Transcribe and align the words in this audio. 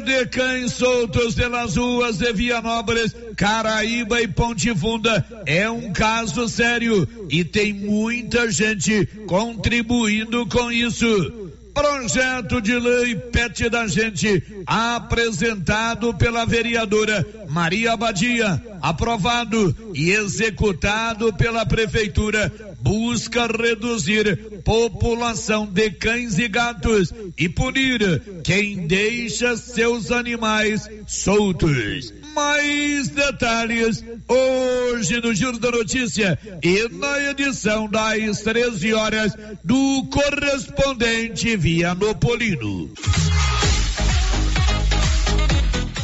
De 0.00 0.26
cães 0.26 0.72
soltos 0.72 1.34
pelas 1.34 1.76
ruas 1.76 2.18
de 2.18 2.32
Vianópolis, 2.32 3.14
Caraíba 3.36 4.20
e 4.20 4.26
Ponte 4.28 4.74
Funda 4.74 5.24
é 5.44 5.68
um 5.68 5.92
caso 5.92 6.48
sério 6.48 7.06
e 7.28 7.44
tem 7.44 7.72
muita 7.72 8.50
gente 8.50 9.06
contribuindo 9.26 10.46
com 10.46 10.72
isso. 10.72 11.50
Projeto 11.74 12.60
de 12.60 12.78
lei 12.78 13.14
Pet 13.14 13.68
da 13.68 13.86
Gente, 13.86 14.42
apresentado 14.66 16.12
pela 16.14 16.44
vereadora 16.44 17.24
Maria 17.48 17.96
Badia, 17.96 18.62
aprovado 18.82 19.74
e 19.94 20.10
executado 20.10 21.32
pela 21.32 21.64
prefeitura, 21.64 22.52
busca 22.80 23.46
reduzir 23.46 24.62
população 24.64 25.66
de 25.66 25.90
cães 25.90 26.38
e 26.38 26.48
gatos 26.48 27.12
e 27.38 27.48
punir 27.48 28.22
quem 28.42 28.86
deixa 28.86 29.56
seus 29.56 30.10
animais 30.10 30.88
soltos 31.06 32.20
mais 32.34 33.08
detalhes 33.08 34.04
hoje 34.28 35.20
no 35.20 35.34
Giro 35.34 35.58
da 35.58 35.70
Notícia 35.70 36.38
e 36.62 36.88
na 36.88 37.30
edição 37.30 37.88
das 37.88 38.40
13 38.40 38.94
horas 38.94 39.32
do 39.64 40.04
correspondente 40.10 41.56
Vianopolino. 41.56 42.90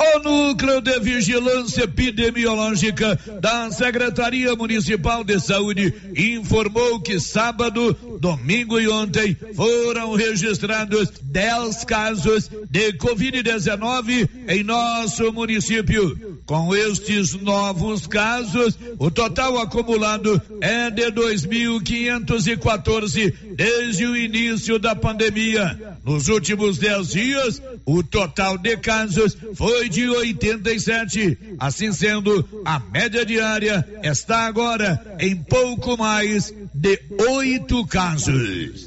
O 0.00 0.20
Núcleo 0.20 0.80
de 0.80 1.00
Vigilância 1.00 1.82
Epidemiológica 1.82 3.18
da 3.40 3.68
Secretaria 3.72 4.54
Municipal 4.54 5.24
de 5.24 5.40
Saúde 5.40 5.92
informou 6.16 7.00
que 7.00 7.18
sábado, 7.18 7.96
domingo 8.20 8.78
e 8.78 8.86
ontem 8.88 9.36
foram 9.54 10.14
registrados 10.14 11.10
10 11.20 11.84
casos 11.84 12.48
de 12.70 12.92
Covid-19 12.92 14.28
em 14.48 14.62
nosso 14.62 15.32
município. 15.32 16.38
Com 16.46 16.72
estes 16.74 17.34
novos 17.34 18.06
casos, 18.06 18.78
o 18.98 19.10
total 19.10 19.58
acumulado 19.58 20.40
é 20.60 20.90
de 20.90 21.10
2.514 21.12 23.34
desde 23.54 24.06
o 24.06 24.16
início 24.16 24.78
da 24.78 24.94
pandemia. 24.94 25.98
Nos 26.04 26.28
últimos 26.28 26.78
10 26.78 27.08
dias, 27.08 27.60
o 27.84 28.02
total 28.02 28.56
de 28.56 28.78
casos 28.78 29.36
foi 29.54 29.87
de 29.88 30.08
87. 30.08 31.56
Assim 31.58 31.92
sendo, 31.92 32.62
a 32.64 32.78
média 32.78 33.24
diária 33.24 33.86
está 34.02 34.46
agora 34.46 35.16
em 35.18 35.36
pouco 35.36 35.96
mais 35.96 36.52
de 36.74 37.00
oito 37.18 37.86
casos. 37.86 38.86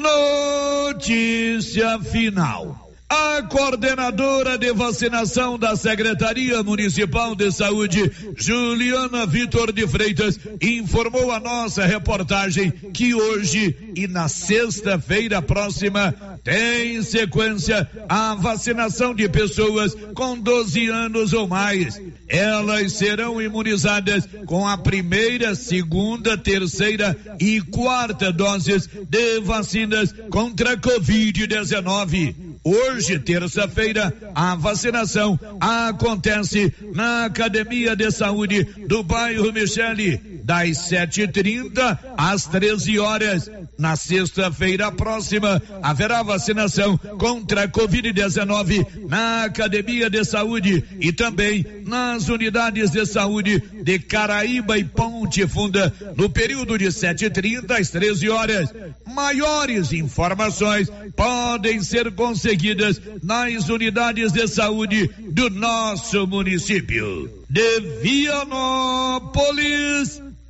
Notícia 0.00 1.98
final. 2.00 2.89
A 3.10 3.42
coordenadora 3.42 4.56
de 4.56 4.72
vacinação 4.72 5.58
da 5.58 5.74
Secretaria 5.74 6.62
Municipal 6.62 7.34
de 7.34 7.50
Saúde, 7.50 8.08
Juliana 8.36 9.26
Vitor 9.26 9.72
de 9.72 9.84
Freitas, 9.84 10.38
informou 10.62 11.32
a 11.32 11.40
nossa 11.40 11.84
reportagem 11.84 12.70
que 12.70 13.12
hoje 13.12 13.92
e 13.96 14.06
na 14.06 14.28
sexta-feira 14.28 15.42
próxima 15.42 16.14
tem 16.44 17.02
sequência 17.02 17.90
a 18.08 18.36
vacinação 18.36 19.12
de 19.12 19.28
pessoas 19.28 19.92
com 20.14 20.38
12 20.38 20.86
anos 20.86 21.32
ou 21.32 21.48
mais. 21.48 22.00
Elas 22.28 22.92
serão 22.92 23.42
imunizadas 23.42 24.28
com 24.46 24.68
a 24.68 24.78
primeira, 24.78 25.56
segunda, 25.56 26.38
terceira 26.38 27.16
e 27.40 27.60
quarta 27.60 28.32
doses 28.32 28.88
de 29.08 29.40
vacinas 29.40 30.14
contra 30.30 30.74
a 30.74 30.76
Covid-19. 30.76 32.49
Hoje, 32.62 33.18
terça-feira, 33.18 34.12
a 34.34 34.54
vacinação 34.54 35.38
acontece 35.58 36.72
na 36.94 37.24
Academia 37.24 37.96
de 37.96 38.10
Saúde 38.10 38.64
do 38.86 39.02
bairro 39.02 39.50
Michele, 39.50 40.39
das 40.44 40.90
7h30 40.90 41.98
às 42.16 42.46
13 42.46 42.98
horas. 42.98 43.50
Na 43.78 43.96
sexta-feira 43.96 44.92
próxima, 44.92 45.62
haverá 45.82 46.22
vacinação 46.22 46.98
contra 47.18 47.64
a 47.64 47.68
Covid-19 47.68 48.86
na 49.08 49.44
Academia 49.44 50.10
de 50.10 50.24
Saúde 50.24 50.84
e 51.00 51.12
também 51.12 51.64
nas 51.86 52.28
unidades 52.28 52.90
de 52.90 53.06
saúde 53.06 53.62
de 53.82 53.98
Caraíba 53.98 54.78
e 54.78 54.84
Ponte 54.84 55.46
Funda, 55.46 55.92
no 56.16 56.28
período 56.28 56.76
de 56.76 56.86
7h30 56.86 57.70
às 57.70 57.90
13 57.90 58.28
horas. 58.28 58.72
Maiores 59.06 59.92
informações 59.92 60.90
podem 61.16 61.82
ser 61.82 62.12
conseguidas 62.12 63.00
nas 63.22 63.68
unidades 63.68 64.32
de 64.32 64.46
saúde 64.46 65.10
do 65.30 65.48
nosso 65.50 66.26
município. 66.26 67.39
De 67.52 67.80
Vianópolis, 68.00 69.42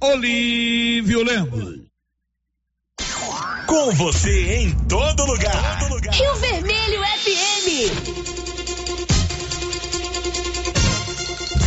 Olívio 0.02 1.24
Lemos. 1.24 1.80
Com 3.66 3.90
você 3.92 4.56
em 4.56 4.70
todo 4.86 5.24
lugar. 5.24 5.78
Rio 6.12 6.34
Vermelho 6.34 7.00
FM. 7.00 7.90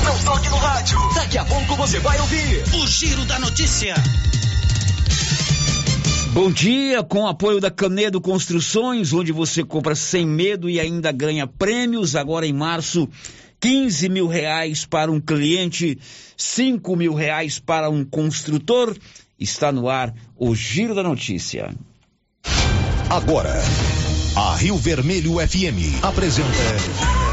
Não 0.04 0.20
toque 0.24 0.50
no 0.50 0.58
rádio. 0.58 1.00
Daqui 1.16 1.40
a 1.40 1.46
pouco 1.46 1.76
você 1.78 2.00
vai 2.00 2.20
ouvir 2.20 2.64
o 2.76 2.86
Giro 2.86 3.26
da 3.26 3.40
Notícia. 3.40 3.96
Bom 6.32 6.52
dia, 6.52 7.02
com 7.02 7.26
apoio 7.26 7.60
da 7.60 7.72
Canedo 7.72 8.22
Construções, 8.22 9.12
onde 9.14 9.32
você 9.32 9.64
compra 9.64 9.96
sem 9.96 10.28
medo 10.28 10.70
e 10.70 10.80
ainda 10.80 11.12
ganha 11.12 11.48
prêmios. 11.48 12.16
Agora 12.16 12.46
em 12.46 12.54
março, 12.54 13.10
15 13.64 14.10
mil 14.10 14.28
reais 14.28 14.86
para 14.86 15.10
um 15.10 15.22
cliente, 15.22 15.98
5 16.36 16.98
mil 16.98 17.14
reais 17.14 17.60
para 17.60 17.90
um 17.90 18.04
construtor. 18.04 18.94
Está 19.40 19.72
no 19.72 19.88
ar 19.88 20.14
o 20.36 20.54
Giro 20.54 20.94
da 20.94 21.02
Notícia. 21.02 21.74
Agora, 23.10 23.54
a 24.36 24.56
Rio 24.58 24.76
Vermelho 24.76 25.36
FM 25.36 26.04
apresenta 26.04 26.50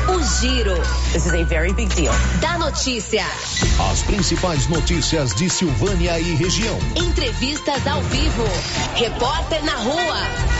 O 0.08 0.22
Giro. 0.22 0.76
This 1.12 1.26
is 1.26 1.34
a 1.34 1.42
very 1.42 1.72
big 1.72 1.92
deal. 1.96 2.14
Da 2.40 2.56
notícia. 2.58 3.24
as 3.90 4.02
principais 4.02 4.68
notícias 4.68 5.34
de 5.34 5.50
Silvânia 5.50 6.20
e 6.20 6.36
região. 6.36 6.78
Entrevistas 6.94 7.84
ao 7.88 8.00
vivo. 8.02 8.44
Repórter 8.94 9.64
na 9.64 9.74
rua. 9.74 10.59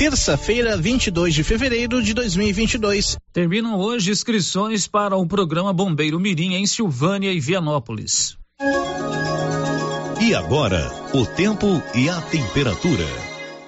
Terça-feira, 0.00 0.78
22 0.78 1.34
de 1.34 1.44
fevereiro 1.44 2.02
de 2.02 2.14
2022. 2.14 3.18
Terminam 3.34 3.78
hoje 3.78 4.10
inscrições 4.10 4.86
para 4.86 5.14
o 5.14 5.26
programa 5.26 5.74
Bombeiro 5.74 6.18
Mirim 6.18 6.54
em 6.54 6.66
Silvânia 6.66 7.30
e 7.30 7.38
Vianópolis. 7.38 8.34
E 10.18 10.34
agora, 10.34 10.90
o 11.12 11.26
tempo 11.26 11.82
e 11.94 12.08
a 12.08 12.18
temperatura. 12.18 13.04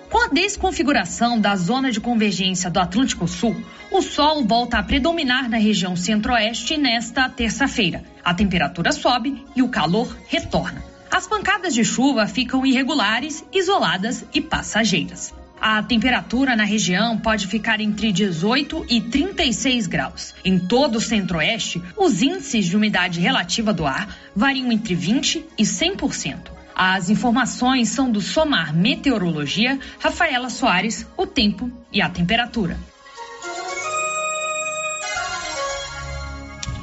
Com 0.08 0.24
a 0.24 0.28
desconfiguração 0.28 1.38
da 1.38 1.54
zona 1.54 1.92
de 1.92 2.00
convergência 2.00 2.70
do 2.70 2.80
Atlântico 2.80 3.28
Sul, 3.28 3.54
o 3.90 4.00
sol 4.00 4.42
volta 4.42 4.78
a 4.78 4.82
predominar 4.82 5.50
na 5.50 5.58
região 5.58 5.94
centro-oeste 5.94 6.78
nesta 6.78 7.28
terça-feira. 7.28 8.04
A 8.24 8.32
temperatura 8.32 8.90
sobe 8.90 9.44
e 9.54 9.60
o 9.60 9.68
calor 9.68 10.16
retorna. 10.28 10.82
As 11.10 11.26
pancadas 11.26 11.74
de 11.74 11.84
chuva 11.84 12.26
ficam 12.26 12.64
irregulares, 12.64 13.44
isoladas 13.52 14.24
e 14.32 14.40
passageiras. 14.40 15.34
A 15.64 15.80
temperatura 15.80 16.56
na 16.56 16.64
região 16.64 17.16
pode 17.16 17.46
ficar 17.46 17.80
entre 17.80 18.10
18 18.10 18.84
e 18.88 19.00
36 19.00 19.86
graus. 19.86 20.34
Em 20.44 20.58
todo 20.58 20.96
o 20.96 21.00
centro-oeste, 21.00 21.80
os 21.96 22.20
índices 22.20 22.66
de 22.66 22.76
umidade 22.76 23.20
relativa 23.20 23.72
do 23.72 23.86
ar 23.86 24.12
variam 24.34 24.72
entre 24.72 24.96
20 24.96 25.46
e 25.56 25.62
100%. 25.62 26.50
As 26.74 27.10
informações 27.10 27.90
são 27.90 28.10
do 28.10 28.20
Somar 28.20 28.74
Meteorologia, 28.74 29.78
Rafaela 30.00 30.50
Soares, 30.50 31.06
o 31.16 31.28
tempo 31.28 31.70
e 31.92 32.02
a 32.02 32.10
temperatura. 32.10 32.76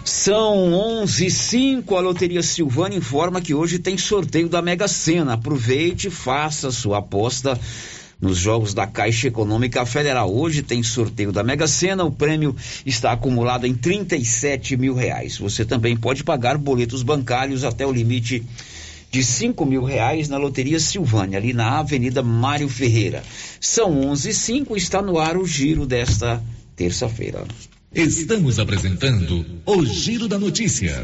São 0.06 0.74
11 0.74 1.26
e 1.26 1.30
05 1.30 1.98
a 1.98 2.00
Loteria 2.00 2.42
Silvana 2.42 2.96
informa 2.96 3.42
que 3.42 3.54
hoje 3.54 3.78
tem 3.78 3.98
sorteio 3.98 4.48
da 4.48 4.62
Mega 4.62 4.88
Sena. 4.88 5.34
Aproveite, 5.34 6.10
faça 6.10 6.72
sua 6.72 7.00
aposta 7.00 7.60
nos 8.22 8.38
jogos 8.38 8.74
da 8.74 8.86
Caixa 8.86 9.28
Econômica 9.28 9.86
Federal. 9.86 10.34
Hoje 10.34 10.62
tem 10.62 10.84
sorteio 10.84 11.32
da 11.32 11.44
Mega 11.44 11.68
Sena, 11.68 12.04
o 12.04 12.12
prêmio 12.12 12.56
está 12.86 13.12
acumulado 13.12 13.66
em 13.66 13.74
37 13.74 14.76
mil 14.76 14.94
reais. 14.94 15.38
Você 15.38 15.64
também 15.64 15.96
pode 15.96 16.24
pagar 16.24 16.58
boletos 16.58 17.04
bancários 17.04 17.64
até 17.64 17.86
o 17.86 17.92
limite 17.92 18.44
de 19.12 19.24
cinco 19.24 19.66
mil 19.66 19.84
reais 19.84 20.30
na 20.30 20.38
Loteria 20.38 20.80
Silvânia, 20.80 21.40
ali 21.40 21.54
na 21.54 21.80
Avenida 21.80 22.22
Mário 22.22 22.70
Ferreira. 22.70 23.24
São 23.60 24.02
onze 24.02 24.30
e 24.30 24.34
cinco, 24.34 24.78
está 24.78 25.02
no 25.02 25.18
ar 25.18 25.38
o 25.38 25.46
giro 25.46 25.86
desta 25.86 26.44
terça-feira. 26.76 27.44
Estamos 27.94 28.60
apresentando 28.60 29.44
o 29.66 29.84
Giro 29.84 30.28
da 30.28 30.38
Notícia. 30.38 31.04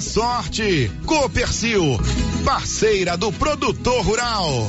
sorte. 0.00 0.90
Copercil, 1.04 1.98
parceira 2.44 3.16
do 3.16 3.32
produtor 3.32 4.02
rural. 4.04 4.68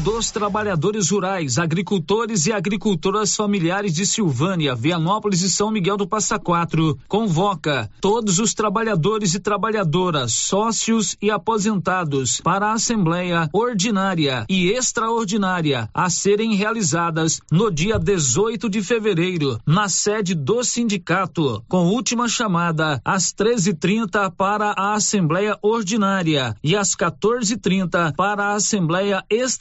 dos 0.00 0.30
Trabalhadores 0.30 1.10
Rurais, 1.10 1.58
Agricultores 1.58 2.46
e 2.46 2.52
Agricultoras 2.52 3.36
Familiares 3.36 3.94
de 3.94 4.06
Silvânia, 4.06 4.74
Vianópolis 4.74 5.42
e 5.42 5.50
São 5.50 5.70
Miguel 5.70 5.96
do 5.96 6.06
Passa 6.06 6.38
Quatro 6.38 6.98
convoca 7.08 7.90
todos 8.00 8.38
os 8.38 8.54
trabalhadores 8.54 9.34
e 9.34 9.40
trabalhadoras, 9.40 10.32
sócios 10.32 11.16
e 11.20 11.30
aposentados 11.30 12.40
para 12.40 12.66
a 12.66 12.72
Assembleia 12.72 13.48
Ordinária 13.52 14.44
e 14.48 14.70
Extraordinária 14.70 15.88
a 15.94 16.10
serem 16.10 16.54
realizadas 16.54 17.40
no 17.50 17.70
dia 17.70 17.98
18 17.98 18.68
de 18.68 18.82
fevereiro, 18.82 19.58
na 19.66 19.88
sede 19.88 20.34
do 20.34 20.62
sindicato 20.64 20.92
sindicato, 20.92 21.62
com 21.68 21.86
última 21.86 22.28
chamada 22.28 23.00
às 23.04 23.32
13:30 23.32 24.30
para 24.30 24.72
a 24.76 24.94
Assembleia 24.94 25.58
Ordinária 25.62 26.54
e 26.62 26.76
às 26.76 26.94
14:30 26.94 28.12
para 28.16 28.46
a 28.46 28.54
Assembleia 28.54 29.24
Extraordinária, 29.28 29.51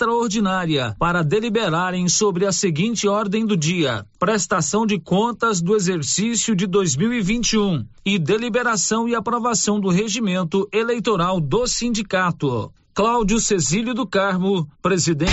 para 0.98 1.24
deliberarem 1.24 2.08
sobre 2.08 2.46
a 2.46 2.52
seguinte 2.52 3.08
ordem 3.08 3.46
do 3.46 3.58
dia: 3.58 4.06
prestação 4.20 4.86
de 4.86 5.00
contas 5.00 5.62
do 5.62 5.76
exercício 5.76 6.56
de 6.56 6.68
2021 6.68 7.86
e 8.06 8.18
deliberação 8.18 9.08
e 9.08 9.16
aprovação 9.16 9.80
do 9.80 9.90
regimento 9.90 10.68
eleitoral 10.72 11.40
do 11.40 11.68
sindicato. 11.68 12.72
Cláudio 12.94 13.40
Cecílio 13.40 13.94
do 13.94 14.06
Carmo, 14.06 14.68
presidente 14.82 15.32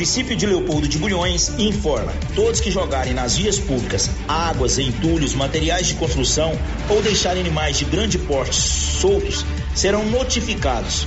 município 0.00 0.34
de 0.34 0.46
Leopoldo 0.46 0.88
de 0.88 0.96
Bulhões 0.96 1.50
informa: 1.58 2.10
todos 2.34 2.58
que 2.58 2.70
jogarem 2.70 3.12
nas 3.12 3.36
vias 3.36 3.58
públicas 3.58 4.08
águas, 4.26 4.78
entulhos, 4.78 5.34
materiais 5.34 5.88
de 5.88 5.94
construção 5.96 6.58
ou 6.88 7.02
deixarem 7.02 7.42
animais 7.42 7.76
de 7.76 7.84
grande 7.84 8.16
porte 8.16 8.56
soltos 8.56 9.44
serão 9.74 10.06
notificados. 10.06 11.06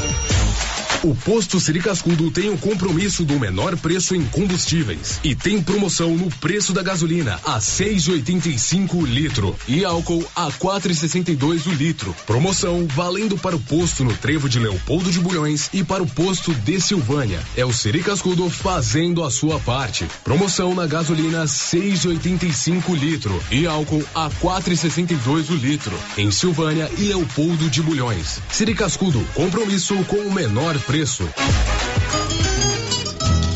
O 1.03 1.15
posto 1.15 1.59
Siricascudo 1.59 2.29
tem 2.29 2.51
o 2.51 2.57
compromisso 2.59 3.25
do 3.25 3.39
menor 3.39 3.75
preço 3.75 4.13
em 4.13 4.23
combustíveis 4.23 5.19
e 5.23 5.33
tem 5.33 5.59
promoção 5.59 6.15
no 6.15 6.29
preço 6.29 6.73
da 6.73 6.83
gasolina 6.83 7.39
a 7.43 7.57
6,85 7.57 8.93
o 8.93 9.03
litro 9.03 9.55
e 9.67 9.83
álcool 9.83 10.23
a 10.35 10.51
4,62 10.51 11.65
o 11.65 11.71
litro. 11.71 12.15
Promoção 12.27 12.85
valendo 12.85 13.35
para 13.35 13.55
o 13.55 13.59
posto 13.59 14.03
no 14.03 14.13
Trevo 14.13 14.47
de 14.47 14.59
Leopoldo 14.59 15.09
de 15.09 15.19
Bulhões 15.19 15.71
e 15.73 15.83
para 15.83 16.03
o 16.03 16.07
posto 16.07 16.53
de 16.53 16.79
Silvânia. 16.79 17.39
É 17.57 17.65
o 17.65 17.73
Siricascudo 17.73 18.47
fazendo 18.47 19.23
a 19.23 19.31
sua 19.31 19.59
parte. 19.59 20.05
Promoção 20.23 20.75
na 20.75 20.85
gasolina 20.85 21.45
6,85 21.45 22.95
litro 22.95 23.43
e 23.49 23.65
álcool 23.65 24.05
a 24.13 24.29
4,62 24.29 25.49
o 25.49 25.55
litro 25.55 25.97
em 26.15 26.29
Silvânia 26.29 26.91
e 26.99 27.05
Leopoldo 27.05 27.71
de 27.71 27.81
Bulhões. 27.81 28.39
Siricascudo, 28.51 29.19
compromisso 29.33 29.95
com 30.03 30.17
o 30.17 30.31
menor 30.31 30.77
preço 30.77 30.90
preço. 30.91 31.23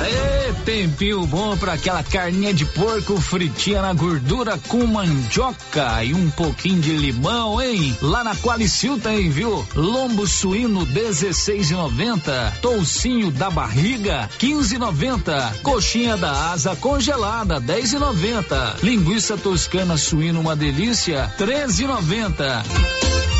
Aê, 0.00 0.52
tempinho 0.64 1.26
bom 1.26 1.56
para 1.56 1.74
aquela 1.74 2.02
carninha 2.02 2.52
de 2.52 2.64
porco 2.64 3.20
fritinha 3.20 3.82
na 3.82 3.92
gordura 3.92 4.58
com 4.68 4.86
mandioca 4.86 6.02
e 6.04 6.14
um 6.14 6.30
pouquinho 6.30 6.80
de 6.80 6.96
limão, 6.96 7.60
hein? 7.60 7.96
Lá 8.00 8.24
na 8.24 8.34
Qualicil 8.36 8.98
tem, 8.98 9.30
viu? 9.30 9.66
Lombo 9.74 10.26
suíno 10.26 10.86
16,90, 10.86 12.60
toucinho 12.60 13.30
da 13.30 13.50
barriga 13.50 14.28
15,90, 14.38 15.60
coxinha 15.62 16.16
da 16.16 16.52
asa 16.52 16.76
congelada 16.76 17.60
10,90, 17.60 18.82
linguiça 18.82 19.36
toscana 19.36 19.96
suíno 19.96 20.40
uma 20.40 20.56
delícia 20.56 21.32
13,90. 21.38 23.33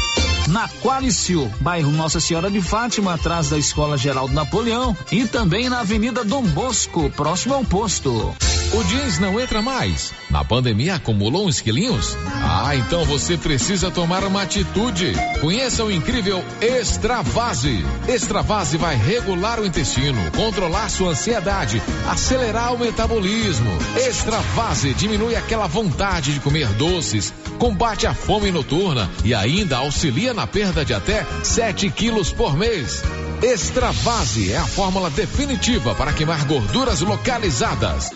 Na 0.55 0.69
Qualicil, 0.69 1.53
bairro 1.61 1.91
Nossa 1.91 2.21
Senhora 2.21 2.49
de 2.49 2.61
Fátima, 2.61 3.15
atrás 3.15 3.49
da 3.49 3.59
Escola 3.59 3.99
Geraldo 3.99 4.33
Napoleão 4.33 4.97
e 5.11 5.27
também 5.27 5.69
na 5.69 5.81
Avenida 5.81 6.25
Dom 6.25 6.45
Bosco, 6.45 7.11
próximo 7.11 7.55
ao 7.55 7.65
posto. 7.65 8.33
O 8.75 8.83
jeans 8.85 9.21
não 9.21 9.39
entra 9.41 9.63
mais. 9.63 10.13
Na 10.29 10.45
pandemia 10.45 10.97
acumulou 10.97 11.47
uns 11.47 11.61
quilinhos? 11.61 12.17
Ah, 12.43 12.75
então 12.75 13.05
você 13.05 13.37
precisa 13.37 13.89
tomar 13.89 14.25
uma 14.25 14.43
atitude. 14.43 15.13
Conheça 15.41 15.85
o 15.85 15.93
incrível 15.93 16.45
Extravase. 16.61 17.85
Extravase 18.09 18.77
vai 18.77 18.97
regular 18.97 19.61
o 19.61 19.65
intestino, 19.65 20.19
controlar 20.33 20.89
sua 20.89 21.11
ansiedade, 21.11 21.81
acelerar 22.09 22.75
o 22.75 22.79
metabolismo. 22.79 23.71
Extravase 23.97 24.93
diminui 24.95 25.37
aquela 25.37 25.69
vontade 25.69 26.35
de 26.35 26.41
comer 26.41 26.67
doces, 26.73 27.33
combate 27.61 28.09
a 28.09 28.15
fome 28.15 28.51
noturna 28.51 29.09
e 29.25 29.33
ainda 29.33 29.77
auxilia 29.77 30.35
na 30.35 30.44
perda 30.47 30.85
de 30.85 30.95
até 30.95 31.27
7 31.43 31.91
quilos 31.91 32.33
por 32.33 32.57
mês. 32.57 33.03
Extravase 33.43 34.53
é 34.53 34.57
a 34.57 34.67
fórmula 34.67 35.11
definitiva 35.11 35.95
para 35.95 36.13
queimar 36.13 36.45
gorduras 36.47 37.01
localizadas. 37.01 38.11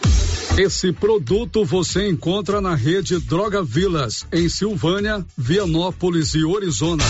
Esse 0.57 0.93
produto 0.93 1.65
você 1.65 2.09
encontra 2.09 2.61
na 2.61 2.75
rede 2.75 3.19
Droga 3.21 3.63
Vilas, 3.63 4.27
em 4.33 4.49
Silvânia, 4.49 5.25
Vianópolis 5.37 6.35
e 6.35 6.45
Orizona. 6.45 7.05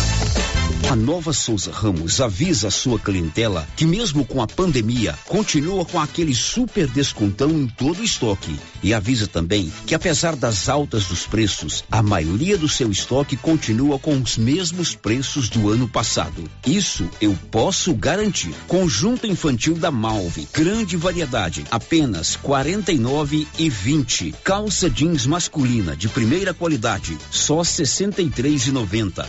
A 0.90 0.96
Nova 0.96 1.34
Souza 1.34 1.70
Ramos 1.70 2.18
avisa 2.18 2.68
a 2.68 2.70
sua 2.70 2.98
clientela 2.98 3.68
que 3.76 3.84
mesmo 3.84 4.24
com 4.24 4.40
a 4.40 4.46
pandemia, 4.46 5.14
continua 5.26 5.84
com 5.84 6.00
aquele 6.00 6.34
super 6.34 6.86
descontão 6.86 7.50
em 7.50 7.66
todo 7.66 8.00
o 8.00 8.02
estoque. 8.02 8.58
E 8.82 8.94
avisa 8.94 9.26
também 9.26 9.70
que 9.86 9.94
apesar 9.94 10.34
das 10.34 10.66
altas 10.66 11.04
dos 11.04 11.26
preços, 11.26 11.84
a 11.90 12.02
maioria 12.02 12.56
do 12.56 12.66
seu 12.66 12.90
estoque 12.90 13.36
continua 13.36 13.98
com 13.98 14.18
os 14.18 14.38
mesmos 14.38 14.94
preços 14.94 15.50
do 15.50 15.68
ano 15.68 15.86
passado. 15.86 16.42
Isso 16.66 17.06
eu 17.20 17.36
posso 17.50 17.92
garantir. 17.92 18.54
Conjunto 18.66 19.26
infantil 19.26 19.74
da 19.74 19.90
Malve, 19.90 20.48
grande 20.54 20.96
variedade, 20.96 21.66
apenas 21.70 22.34
quarenta 22.34 22.90
e 22.90 22.98
nove 22.98 23.46
e 23.58 23.68
vinte. 23.68 24.34
Calça 24.42 24.88
jeans 24.88 25.26
masculina 25.26 25.94
de 25.94 26.08
primeira 26.08 26.54
qualidade, 26.54 27.18
só 27.30 27.62
sessenta 27.62 28.22
e 28.22 28.30
três 28.30 28.66
e 28.66 28.72
noventa. 28.72 29.28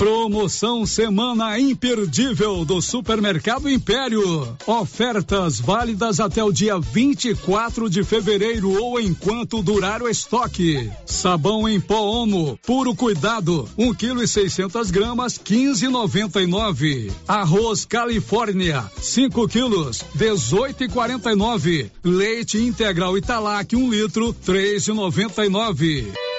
Promoção 0.00 0.86
Semana 0.86 1.60
Imperdível 1.60 2.64
do 2.64 2.80
Supermercado 2.80 3.68
Império. 3.68 4.56
Ofertas 4.66 5.60
válidas 5.60 6.18
até 6.18 6.42
o 6.42 6.50
dia 6.50 6.80
24 6.80 7.90
de 7.90 8.02
fevereiro 8.02 8.82
ou 8.82 8.98
enquanto 8.98 9.62
durar 9.62 10.00
o 10.00 10.08
estoque. 10.08 10.90
Sabão 11.04 11.68
em 11.68 11.78
pó 11.78 12.00
Omo, 12.00 12.58
puro 12.64 12.94
cuidado, 12.94 13.68
1 13.76 13.92
kg 13.92 14.22
e 14.22 14.26
600 14.26 14.90
gramas, 14.90 15.38
15,99. 15.38 17.12
Arroz 17.28 17.84
Califórnia, 17.84 18.90
5 19.02 19.48
quilos, 19.48 20.02
18,49. 20.16 21.90
Leite 22.02 22.56
integral 22.56 23.18
Italac, 23.18 23.76
1 23.76 23.78
um 23.78 23.90
litro, 23.90 24.34
3,99. 24.46 26.29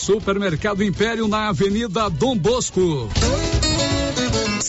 Supermercado 0.00 0.82
Império 0.82 1.28
na 1.28 1.48
Avenida 1.48 2.08
Dom 2.08 2.34
Bosco. 2.34 3.10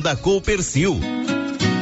da 0.00 0.16
Coopercil. 0.16 1.00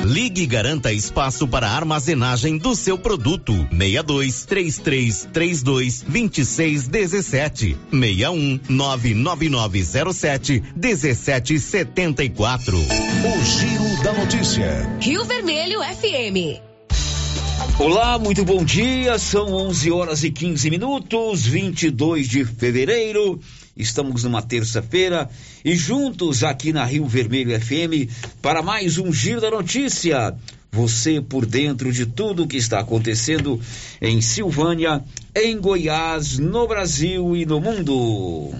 Ligue 0.04 0.42
e 0.42 0.46
garanta 0.46 0.92
espaço 0.92 1.48
para 1.48 1.70
armazenagem 1.70 2.58
do 2.58 2.76
seu 2.76 2.98
produto. 2.98 3.52
62 3.70 4.44
33 4.44 5.28
32 5.32 6.04
26 6.06 6.88
17 6.88 7.76
61 7.90 8.60
99907 8.68 10.62
17 10.76 11.58
74. 11.58 12.76
O 12.78 13.44
Giro 13.44 14.02
da 14.02 14.12
Notícia. 14.12 14.98
Rio 15.00 15.24
Vermelho 15.24 15.80
FM. 15.80 16.60
Olá, 17.78 18.18
muito 18.18 18.44
bom 18.44 18.62
dia. 18.62 19.18
São 19.18 19.52
11 19.52 19.90
horas 19.90 20.22
e 20.22 20.30
15 20.30 20.70
minutos, 20.70 21.46
22 21.46 22.28
de 22.28 22.44
fevereiro. 22.44 23.40
Estamos 23.76 24.22
numa 24.22 24.40
terça-feira 24.40 25.28
e 25.64 25.74
juntos 25.74 26.44
aqui 26.44 26.72
na 26.72 26.84
Rio 26.84 27.06
Vermelho 27.06 27.58
FM 27.60 28.08
para 28.40 28.62
mais 28.62 28.98
um 28.98 29.12
Giro 29.12 29.40
da 29.40 29.50
Notícia. 29.50 30.36
Você 30.70 31.20
por 31.20 31.44
dentro 31.44 31.92
de 31.92 32.06
tudo 32.06 32.44
o 32.44 32.46
que 32.46 32.56
está 32.56 32.80
acontecendo 32.80 33.60
em 34.00 34.20
Silvânia, 34.20 35.02
em 35.34 35.58
Goiás, 35.58 36.38
no 36.38 36.66
Brasil 36.68 37.36
e 37.36 37.44
no 37.44 37.60
mundo. 37.60 38.54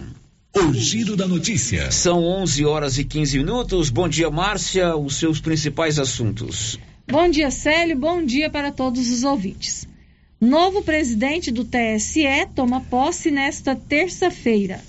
O 0.57 0.73
Giro 0.73 1.17
da 1.17 1.27
Notícia. 1.27 1.91
São 1.91 2.25
11 2.25 2.65
horas 2.65 2.99
e 2.99 3.05
15 3.05 3.39
minutos. 3.39 3.91
Bom 3.91 4.09
dia, 4.09 4.31
Márcia. 4.31 4.97
Os 4.97 5.17
seus 5.17 5.41
principais 5.41 5.99
assuntos. 5.99 6.79
Bom 7.09 7.29
dia, 7.29 7.51
Célio. 7.51 7.97
Bom 7.97 8.25
dia 8.25 8.49
para 8.49 8.73
todos 8.73 9.11
os 9.11 9.25
ouvintes. 9.25 9.87
Novo 10.41 10.83
presidente 10.83 11.51
do 11.51 11.65
TSE 11.65 12.25
toma 12.55 12.81
posse 12.81 13.31
nesta 13.31 13.75
terça-feira. 13.75 14.81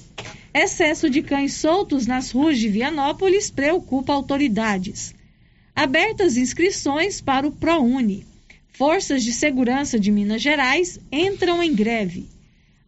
Excesso 0.57 1.09
de 1.09 1.21
cães 1.21 1.55
soltos 1.55 2.07
nas 2.07 2.31
ruas 2.31 2.57
de 2.57 2.69
Vianópolis 2.69 3.51
preocupa 3.51 4.13
autoridades. 4.13 5.13
Abertas 5.75 6.37
inscrições 6.37 7.19
para 7.19 7.45
o 7.45 7.51
ProUni. 7.51 8.25
Forças 8.71 9.21
de 9.21 9.33
segurança 9.33 9.99
de 9.99 10.09
Minas 10.09 10.41
Gerais 10.41 10.97
entram 11.11 11.61
em 11.61 11.75
greve. 11.75 12.29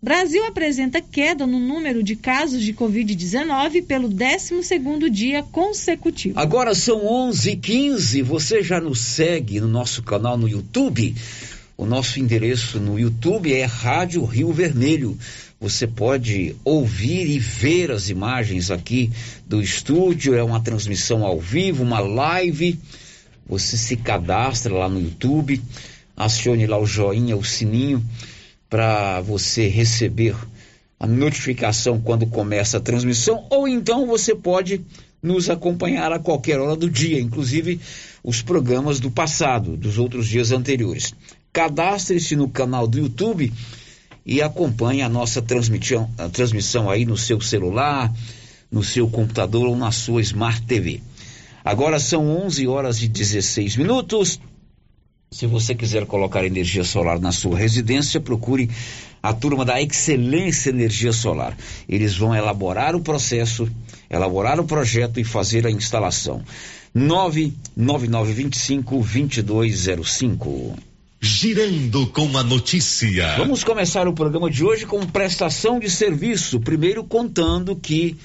Brasil 0.01 0.45
apresenta 0.45 1.01
queda 1.01 1.45
no 1.45 1.59
número 1.59 2.01
de 2.01 2.15
casos 2.15 2.63
de 2.63 2.73
Covid-19 2.73 3.83
pelo 3.85 4.07
12º 4.07 5.09
dia 5.09 5.43
consecutivo. 5.43 6.39
Agora 6.39 6.73
são 6.73 7.01
11h15. 7.03 8.23
Você 8.23 8.63
já 8.63 8.79
nos 8.79 9.01
segue 9.01 9.59
no 9.59 9.67
nosso 9.67 10.03
canal 10.03 10.37
no 10.37 10.47
YouTube? 10.47 11.13
O 11.75 11.85
nosso 11.85 12.17
endereço 12.19 12.79
no 12.79 12.97
YouTube 12.97 13.53
é 13.53 13.65
Rádio 13.65 14.23
Rio 14.23 14.53
Vermelho. 14.53 15.17
Você 15.59 15.87
pode 15.87 16.55
ouvir 16.63 17.27
e 17.27 17.39
ver 17.39 17.89
as 17.89 18.09
imagens 18.09 18.69
aqui 18.69 19.11
do 19.47 19.59
estúdio. 19.59 20.35
É 20.35 20.43
uma 20.43 20.59
transmissão 20.59 21.25
ao 21.25 21.39
vivo, 21.39 21.83
uma 21.83 21.99
live. 21.99 22.79
Você 23.47 23.75
se 23.75 23.97
cadastra 23.97 24.73
lá 24.73 24.87
no 24.87 25.01
YouTube, 25.01 25.59
acione 26.15 26.67
lá 26.67 26.77
o 26.77 26.85
joinha, 26.85 27.35
o 27.35 27.43
sininho, 27.43 28.05
para 28.69 29.19
você 29.21 29.67
receber 29.67 30.35
a 30.99 31.07
notificação 31.07 31.99
quando 31.99 32.27
começa 32.27 32.77
a 32.77 32.81
transmissão. 32.81 33.47
Ou 33.49 33.67
então 33.67 34.05
você 34.05 34.35
pode 34.35 34.85
nos 35.23 35.49
acompanhar 35.49 36.11
a 36.11 36.19
qualquer 36.19 36.59
hora 36.59 36.75
do 36.75 36.89
dia, 36.89 37.19
inclusive 37.19 37.79
os 38.23 38.43
programas 38.43 38.99
do 38.99 39.09
passado, 39.09 39.75
dos 39.75 39.97
outros 39.97 40.27
dias 40.27 40.51
anteriores. 40.51 41.15
Cadastre-se 41.51 42.35
no 42.35 42.47
canal 42.47 42.85
do 42.85 42.99
YouTube 42.99 43.51
e 44.27 44.41
acompanhe 44.41 45.01
a 45.01 45.07
nossa 45.07 45.41
transmissão, 45.41 46.11
a 46.17 46.27
transmissão 46.27 46.89
aí 46.89 47.05
no 47.05 47.15
seu 47.15 47.39
celular, 47.39 48.13
no 48.69 48.83
seu 48.83 49.07
computador 49.07 49.67
ou 49.67 49.77
na 49.77 49.89
sua 49.89 50.21
Smart 50.21 50.63
TV. 50.63 50.99
Agora 51.63 51.97
são 51.97 52.27
11 52.45 52.67
horas 52.67 53.01
e 53.01 53.07
16 53.07 53.77
minutos. 53.77 54.37
Se 55.31 55.47
você 55.47 55.73
quiser 55.73 56.05
colocar 56.05 56.45
energia 56.45 56.83
solar 56.83 57.19
na 57.19 57.31
sua 57.31 57.57
residência, 57.57 58.19
procure 58.19 58.69
a 59.23 59.33
turma 59.33 59.63
da 59.63 59.81
Excelência 59.81 60.71
Energia 60.71 61.13
Solar. 61.13 61.55
Eles 61.87 62.15
vão 62.15 62.35
elaborar 62.35 62.95
o 62.95 63.01
processo, 63.01 63.69
elaborar 64.09 64.59
o 64.59 64.65
projeto 64.65 65.19
e 65.19 65.23
fazer 65.23 65.65
a 65.65 65.71
instalação. 65.71 66.43
99925 66.93 68.99
2205. 68.99 70.86
Girando 71.19 72.05
com 72.07 72.37
a 72.37 72.43
notícia. 72.43 73.35
Vamos 73.37 73.63
começar 73.63 74.07
o 74.07 74.13
programa 74.13 74.51
de 74.51 74.63
hoje 74.63 74.85
com 74.85 75.03
prestação 75.05 75.79
de 75.79 75.89
serviço. 75.89 76.59
Primeiro, 76.59 77.03
contando 77.03 77.75
que 77.75 78.15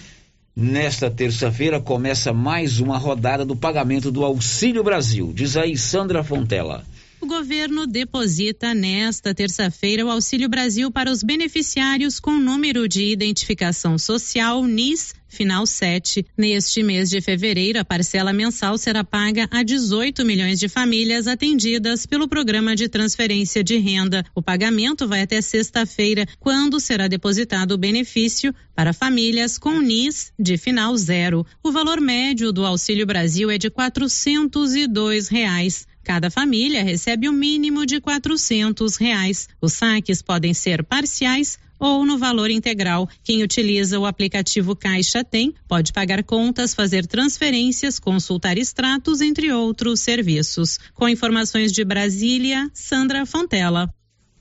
nesta 0.54 1.10
terça-feira 1.10 1.80
começa 1.80 2.34
mais 2.34 2.80
uma 2.80 2.98
rodada 2.98 3.46
do 3.46 3.56
pagamento 3.56 4.10
do 4.10 4.22
Auxílio 4.22 4.84
Brasil. 4.84 5.32
Diz 5.34 5.56
aí, 5.56 5.76
Sandra 5.76 6.22
Fontela. 6.22 6.84
O 7.18 7.26
governo 7.26 7.86
deposita 7.86 8.74
nesta 8.74 9.34
terça-feira 9.34 10.04
o 10.04 10.10
Auxílio 10.10 10.48
Brasil 10.48 10.90
para 10.90 11.10
os 11.10 11.22
beneficiários 11.22 12.20
com 12.20 12.32
número 12.32 12.86
de 12.86 13.12
identificação 13.12 13.96
social 13.96 14.64
NIS 14.66 15.14
final 15.32 15.66
7. 15.66 16.24
Neste 16.36 16.82
mês 16.82 17.10
de 17.10 17.20
fevereiro, 17.20 17.80
a 17.80 17.84
parcela 17.84 18.32
mensal 18.32 18.76
será 18.76 19.02
paga 19.02 19.48
a 19.50 19.62
18 19.62 20.24
milhões 20.24 20.60
de 20.60 20.68
famílias 20.68 21.26
atendidas 21.26 22.06
pelo 22.06 22.28
programa 22.28 22.76
de 22.76 22.88
transferência 22.88 23.64
de 23.64 23.78
renda. 23.78 24.24
O 24.34 24.42
pagamento 24.42 25.08
vai 25.08 25.22
até 25.22 25.40
sexta-feira, 25.40 26.26
quando 26.38 26.78
será 26.78 27.08
depositado 27.08 27.72
o 27.72 27.78
benefício 27.78 28.54
para 28.74 28.92
famílias 28.92 29.58
com 29.58 29.80
NIS 29.80 30.32
de 30.38 30.56
final 30.56 30.96
zero. 30.96 31.46
O 31.62 31.72
valor 31.72 32.00
médio 32.00 32.52
do 32.52 32.64
Auxílio 32.64 33.06
Brasil 33.06 33.50
é 33.50 33.58
de 33.58 33.70
402 33.70 35.28
reais. 35.28 35.86
Cada 36.04 36.30
família 36.30 36.82
recebe 36.82 37.28
o 37.28 37.32
um 37.32 37.34
mínimo 37.34 37.86
de 37.86 38.00
quatrocentos 38.00 38.96
reais. 38.96 39.48
Os 39.60 39.72
saques 39.72 40.20
podem 40.20 40.52
ser 40.52 40.82
parciais 40.82 41.58
ou 41.82 42.06
no 42.06 42.16
valor 42.16 42.48
integral. 42.48 43.08
Quem 43.24 43.42
utiliza 43.42 43.98
o 43.98 44.06
aplicativo 44.06 44.76
Caixa 44.76 45.24
Tem 45.24 45.52
pode 45.66 45.92
pagar 45.92 46.22
contas, 46.22 46.72
fazer 46.72 47.08
transferências, 47.08 47.98
consultar 47.98 48.56
extratos, 48.56 49.20
entre 49.20 49.52
outros 49.52 49.98
serviços. 50.00 50.78
Com 50.94 51.08
informações 51.08 51.72
de 51.72 51.84
Brasília, 51.84 52.70
Sandra 52.72 53.26
Fontela. 53.26 53.92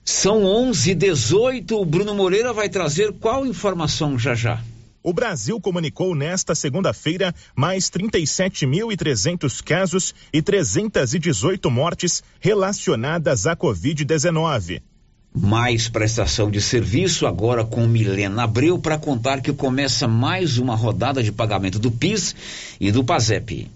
São 0.06 0.44
11:18. 0.44 1.72
O 1.72 1.86
Bruno 1.86 2.14
Moreira 2.14 2.54
vai 2.54 2.70
trazer 2.70 3.12
qual 3.14 3.44
informação 3.44 4.20
já 4.20 4.36
já? 4.36 4.62
O 5.04 5.12
Brasil 5.12 5.60
comunicou 5.60 6.14
nesta 6.14 6.54
segunda-feira 6.54 7.34
mais 7.56 7.90
37.300 7.90 9.64
casos 9.64 10.14
e 10.32 10.44
318 10.44 11.72
mortes 11.72 12.22
relacionadas 12.40 13.48
à 13.48 13.56
Covid-19. 13.56 14.91
Mais 15.34 15.88
prestação 15.88 16.52
de 16.52 16.60
serviço 16.62 17.26
agora 17.26 17.64
com 17.64 17.88
Milena 17.88 18.44
Abreu 18.44 18.78
para 18.78 18.98
contar 18.98 19.42
que 19.42 19.54
começa 19.54 20.06
mais 20.06 20.58
uma 20.58 20.76
rodada 20.76 21.24
de 21.24 21.32
pagamento 21.32 21.80
do 21.80 21.90
PIS 21.90 22.36
e 22.80 22.92
do 22.92 23.04
PASEP. 23.04 23.70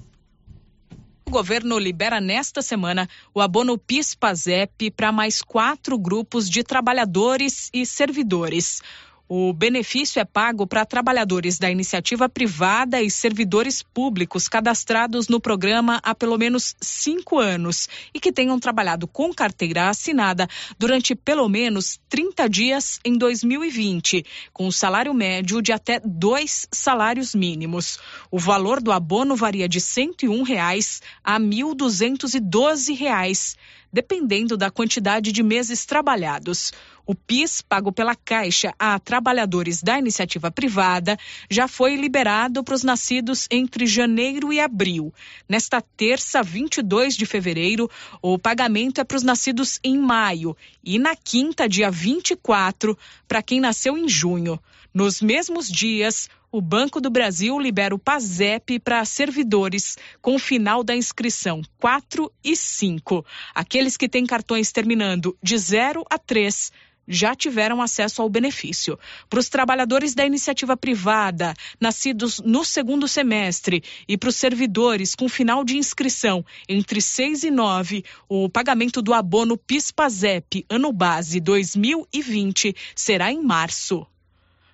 O 1.25 1.31
governo 1.31 1.79
libera 1.79 2.21
nesta 2.21 2.61
semana 2.61 3.09
o 3.33 3.41
abono 3.41 3.77
PIS-PASEP 3.77 4.91
para 4.91 5.11
mais 5.11 5.41
quatro 5.41 5.97
grupos 5.97 6.49
de 6.49 6.63
trabalhadores 6.63 7.69
e 7.73 7.85
servidores. 7.85 8.81
O 9.27 9.51
benefício 9.53 10.19
é 10.19 10.25
pago 10.25 10.67
para 10.67 10.85
trabalhadores 10.85 11.57
da 11.57 11.71
iniciativa 11.71 12.29
privada 12.29 13.01
e 13.01 13.09
servidores 13.09 13.81
públicos 13.81 14.47
cadastrados 14.47 15.27
no 15.27 15.39
programa 15.39 15.99
há 16.03 16.13
pelo 16.13 16.37
menos 16.37 16.75
cinco 16.79 17.39
anos 17.39 17.89
e 18.13 18.19
que 18.19 18.31
tenham 18.31 18.59
trabalhado 18.59 19.07
com 19.07 19.33
carteira 19.33 19.89
assinada 19.89 20.47
durante 20.77 21.15
pelo 21.15 21.49
menos 21.49 21.99
30 22.07 22.47
dias 22.47 22.99
em 23.03 23.17
2020, 23.17 24.23
com 24.53 24.69
salário 24.69 25.11
médio 25.11 25.59
de 25.59 25.71
até 25.71 25.99
dois 26.05 26.67
salários 26.71 27.33
mínimos. 27.33 27.97
O 28.29 28.37
valor 28.37 28.79
do 28.79 28.91
abono 28.91 29.35
varia 29.35 29.67
de 29.67 29.81
101 29.81 30.43
reais 30.43 31.01
a 31.23 31.37
R$ 31.37 31.45
1.212. 31.45 32.95
Reais 32.95 33.57
dependendo 33.95 34.57
da 34.57 34.69
quantidade 34.69 35.31
de 35.31 35.41
meses 35.41 35.85
trabalhados. 35.85 36.73
O 37.07 37.13
PIS, 37.13 37.61
pago 37.61 37.91
pela 37.91 38.15
Caixa 38.15 38.73
a 38.79 38.97
trabalhadores 38.97 39.83
da 39.83 39.99
iniciativa 39.99 40.49
privada, 40.49 41.15
já 41.47 41.67
foi 41.67 41.95
liberado 41.95 42.63
para 42.63 42.73
os 42.73 42.83
nascidos 42.83 43.47
entre 43.51 43.85
janeiro 43.85 44.51
e 44.51 44.59
abril. 44.59 45.13
Nesta 45.47 45.79
terça, 45.81 46.41
22 46.41 47.15
de 47.15 47.27
fevereiro, 47.27 47.87
o 48.23 48.39
pagamento 48.39 48.99
é 48.99 49.03
para 49.03 49.17
os 49.17 49.23
nascidos 49.23 49.79
em 49.83 49.99
maio 49.99 50.57
e 50.83 50.97
na 50.97 51.15
quinta, 51.15 51.69
dia 51.69 51.91
24, 51.91 52.97
para 53.27 53.43
quem 53.43 53.59
nasceu 53.59 53.95
em 53.95 54.09
junho. 54.09 54.59
Nos 54.91 55.21
mesmos 55.21 55.67
dias, 55.67 56.27
o 56.51 56.61
Banco 56.61 57.01
do 57.01 57.09
Brasil 57.09 57.59
libera 57.59 57.93
o 57.93 57.99
PASEP 57.99 58.79
para 58.79 59.03
servidores 59.03 59.97
com 60.21 60.35
o 60.35 60.39
final 60.39 60.85
da 60.85 60.95
inscrição 60.95 61.61
4 61.77 62.31
e 62.41 62.55
5. 62.55 63.25
Aqueles 63.53 63.97
que 63.97 64.07
têm 64.07 64.25
cartões 64.25 64.71
terminando 64.71 65.37
de 65.43 65.57
0 65.57 66.05
a 66.09 66.17
3 66.17 66.71
já 67.07 67.35
tiveram 67.35 67.81
acesso 67.81 68.21
ao 68.21 68.29
benefício. 68.29 68.97
Para 69.29 69.39
os 69.39 69.49
trabalhadores 69.49 70.13
da 70.13 70.25
iniciativa 70.25 70.75
privada, 70.75 71.53
nascidos 71.79 72.39
no 72.39 72.63
segundo 72.63 73.07
semestre, 73.07 73.83
e 74.07 74.17
para 74.17 74.29
os 74.29 74.35
servidores 74.35 75.15
com 75.15 75.29
final 75.29 75.63
de 75.63 75.77
inscrição 75.77 76.45
entre 76.67 77.01
6 77.01 77.43
e 77.43 77.51
9, 77.51 78.03
o 78.27 78.49
pagamento 78.49 79.01
do 79.01 79.13
abono 79.13 79.57
PIS-PASEP 79.57 80.65
ano 80.69 80.91
base 80.91 81.39
2020 81.39 82.75
será 82.95 83.31
em 83.31 83.41
março. 83.41 84.05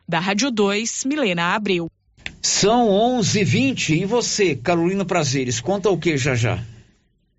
Da 0.08 0.20
Rádio 0.20 0.52
2, 0.52 1.06
Milena 1.06 1.56
Abreu. 1.56 1.90
São 2.42 2.90
11:20 2.90 4.02
e 4.02 4.06
você, 4.06 4.56
Carolina 4.56 5.06
Prazeres, 5.06 5.62
conta 5.62 5.90
o 5.90 5.98
que 5.98 6.18
já 6.18 6.36
já? 6.36 6.64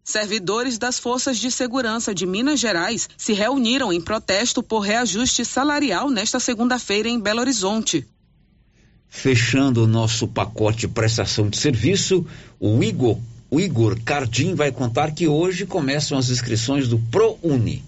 Servidores 0.04 0.78
das 0.78 0.98
Forças 0.98 1.38
de 1.38 1.48
Segurança 1.48 2.12
de 2.12 2.26
Minas 2.26 2.58
Gerais 2.58 3.08
se 3.16 3.32
reuniram 3.32 3.92
em 3.92 4.00
protesto 4.00 4.60
por 4.60 4.80
reajuste 4.80 5.44
salarial 5.44 6.10
nesta 6.10 6.40
segunda-feira 6.40 7.08
em 7.08 7.20
Belo 7.20 7.40
Horizonte. 7.40 8.04
Fechando 9.08 9.84
o 9.84 9.86
nosso 9.86 10.26
pacote 10.26 10.88
prestação 10.88 11.48
de 11.48 11.56
serviço, 11.56 12.26
o 12.58 12.82
Igor, 12.82 13.16
o 13.48 13.60
Igor 13.60 14.00
Cardim 14.02 14.54
vai 14.54 14.72
contar 14.72 15.12
que 15.12 15.28
hoje 15.28 15.66
começam 15.66 16.18
as 16.18 16.30
inscrições 16.30 16.88
do 16.88 16.98
ProUni. 16.98 17.84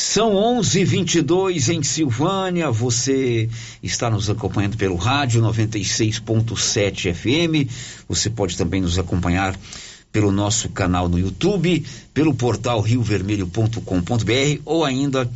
São 0.00 0.32
11:22 0.32 1.70
em 1.70 1.82
Silvânia. 1.82 2.70
Você 2.70 3.48
está 3.82 4.08
nos 4.08 4.30
acompanhando 4.30 4.76
pelo 4.76 4.94
rádio 4.94 5.42
96.7 5.42 7.12
FM. 7.12 7.68
Você 8.08 8.30
pode 8.30 8.56
também 8.56 8.80
nos 8.80 8.96
acompanhar 8.96 9.58
pelo 10.12 10.30
nosso 10.30 10.68
canal 10.68 11.08
no 11.08 11.18
YouTube, 11.18 11.84
pelo 12.14 12.32
portal 12.32 12.80
riovermelho.com.br 12.80 14.62
ou 14.64 14.84
ainda 14.84 15.28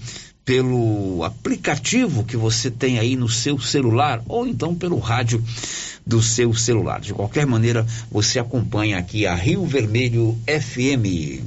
pelo 0.45 1.25
aplicativo 1.25 2.23
que 2.23 2.37
você 2.37 2.71
tem 2.71 3.01
aí 3.01 3.17
no 3.17 3.29
seu 3.29 3.59
celular 3.59 4.23
ou 4.29 4.47
então 4.47 4.77
pelo 4.77 5.01
rádio 5.01 5.43
do 6.07 6.23
seu 6.23 6.55
celular. 6.55 7.01
De 7.01 7.13
qualquer 7.13 7.47
maneira, 7.47 7.85
você 8.11 8.39
acompanha 8.39 8.99
aqui 8.99 9.27
a 9.27 9.35
Rio 9.35 9.67
Vermelho 9.67 10.39
FM 10.47 11.43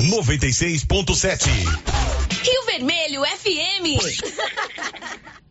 96.7. 0.00 2.25
Rio 2.46 2.64
Vermelho 2.64 3.22
FM. 3.24 3.98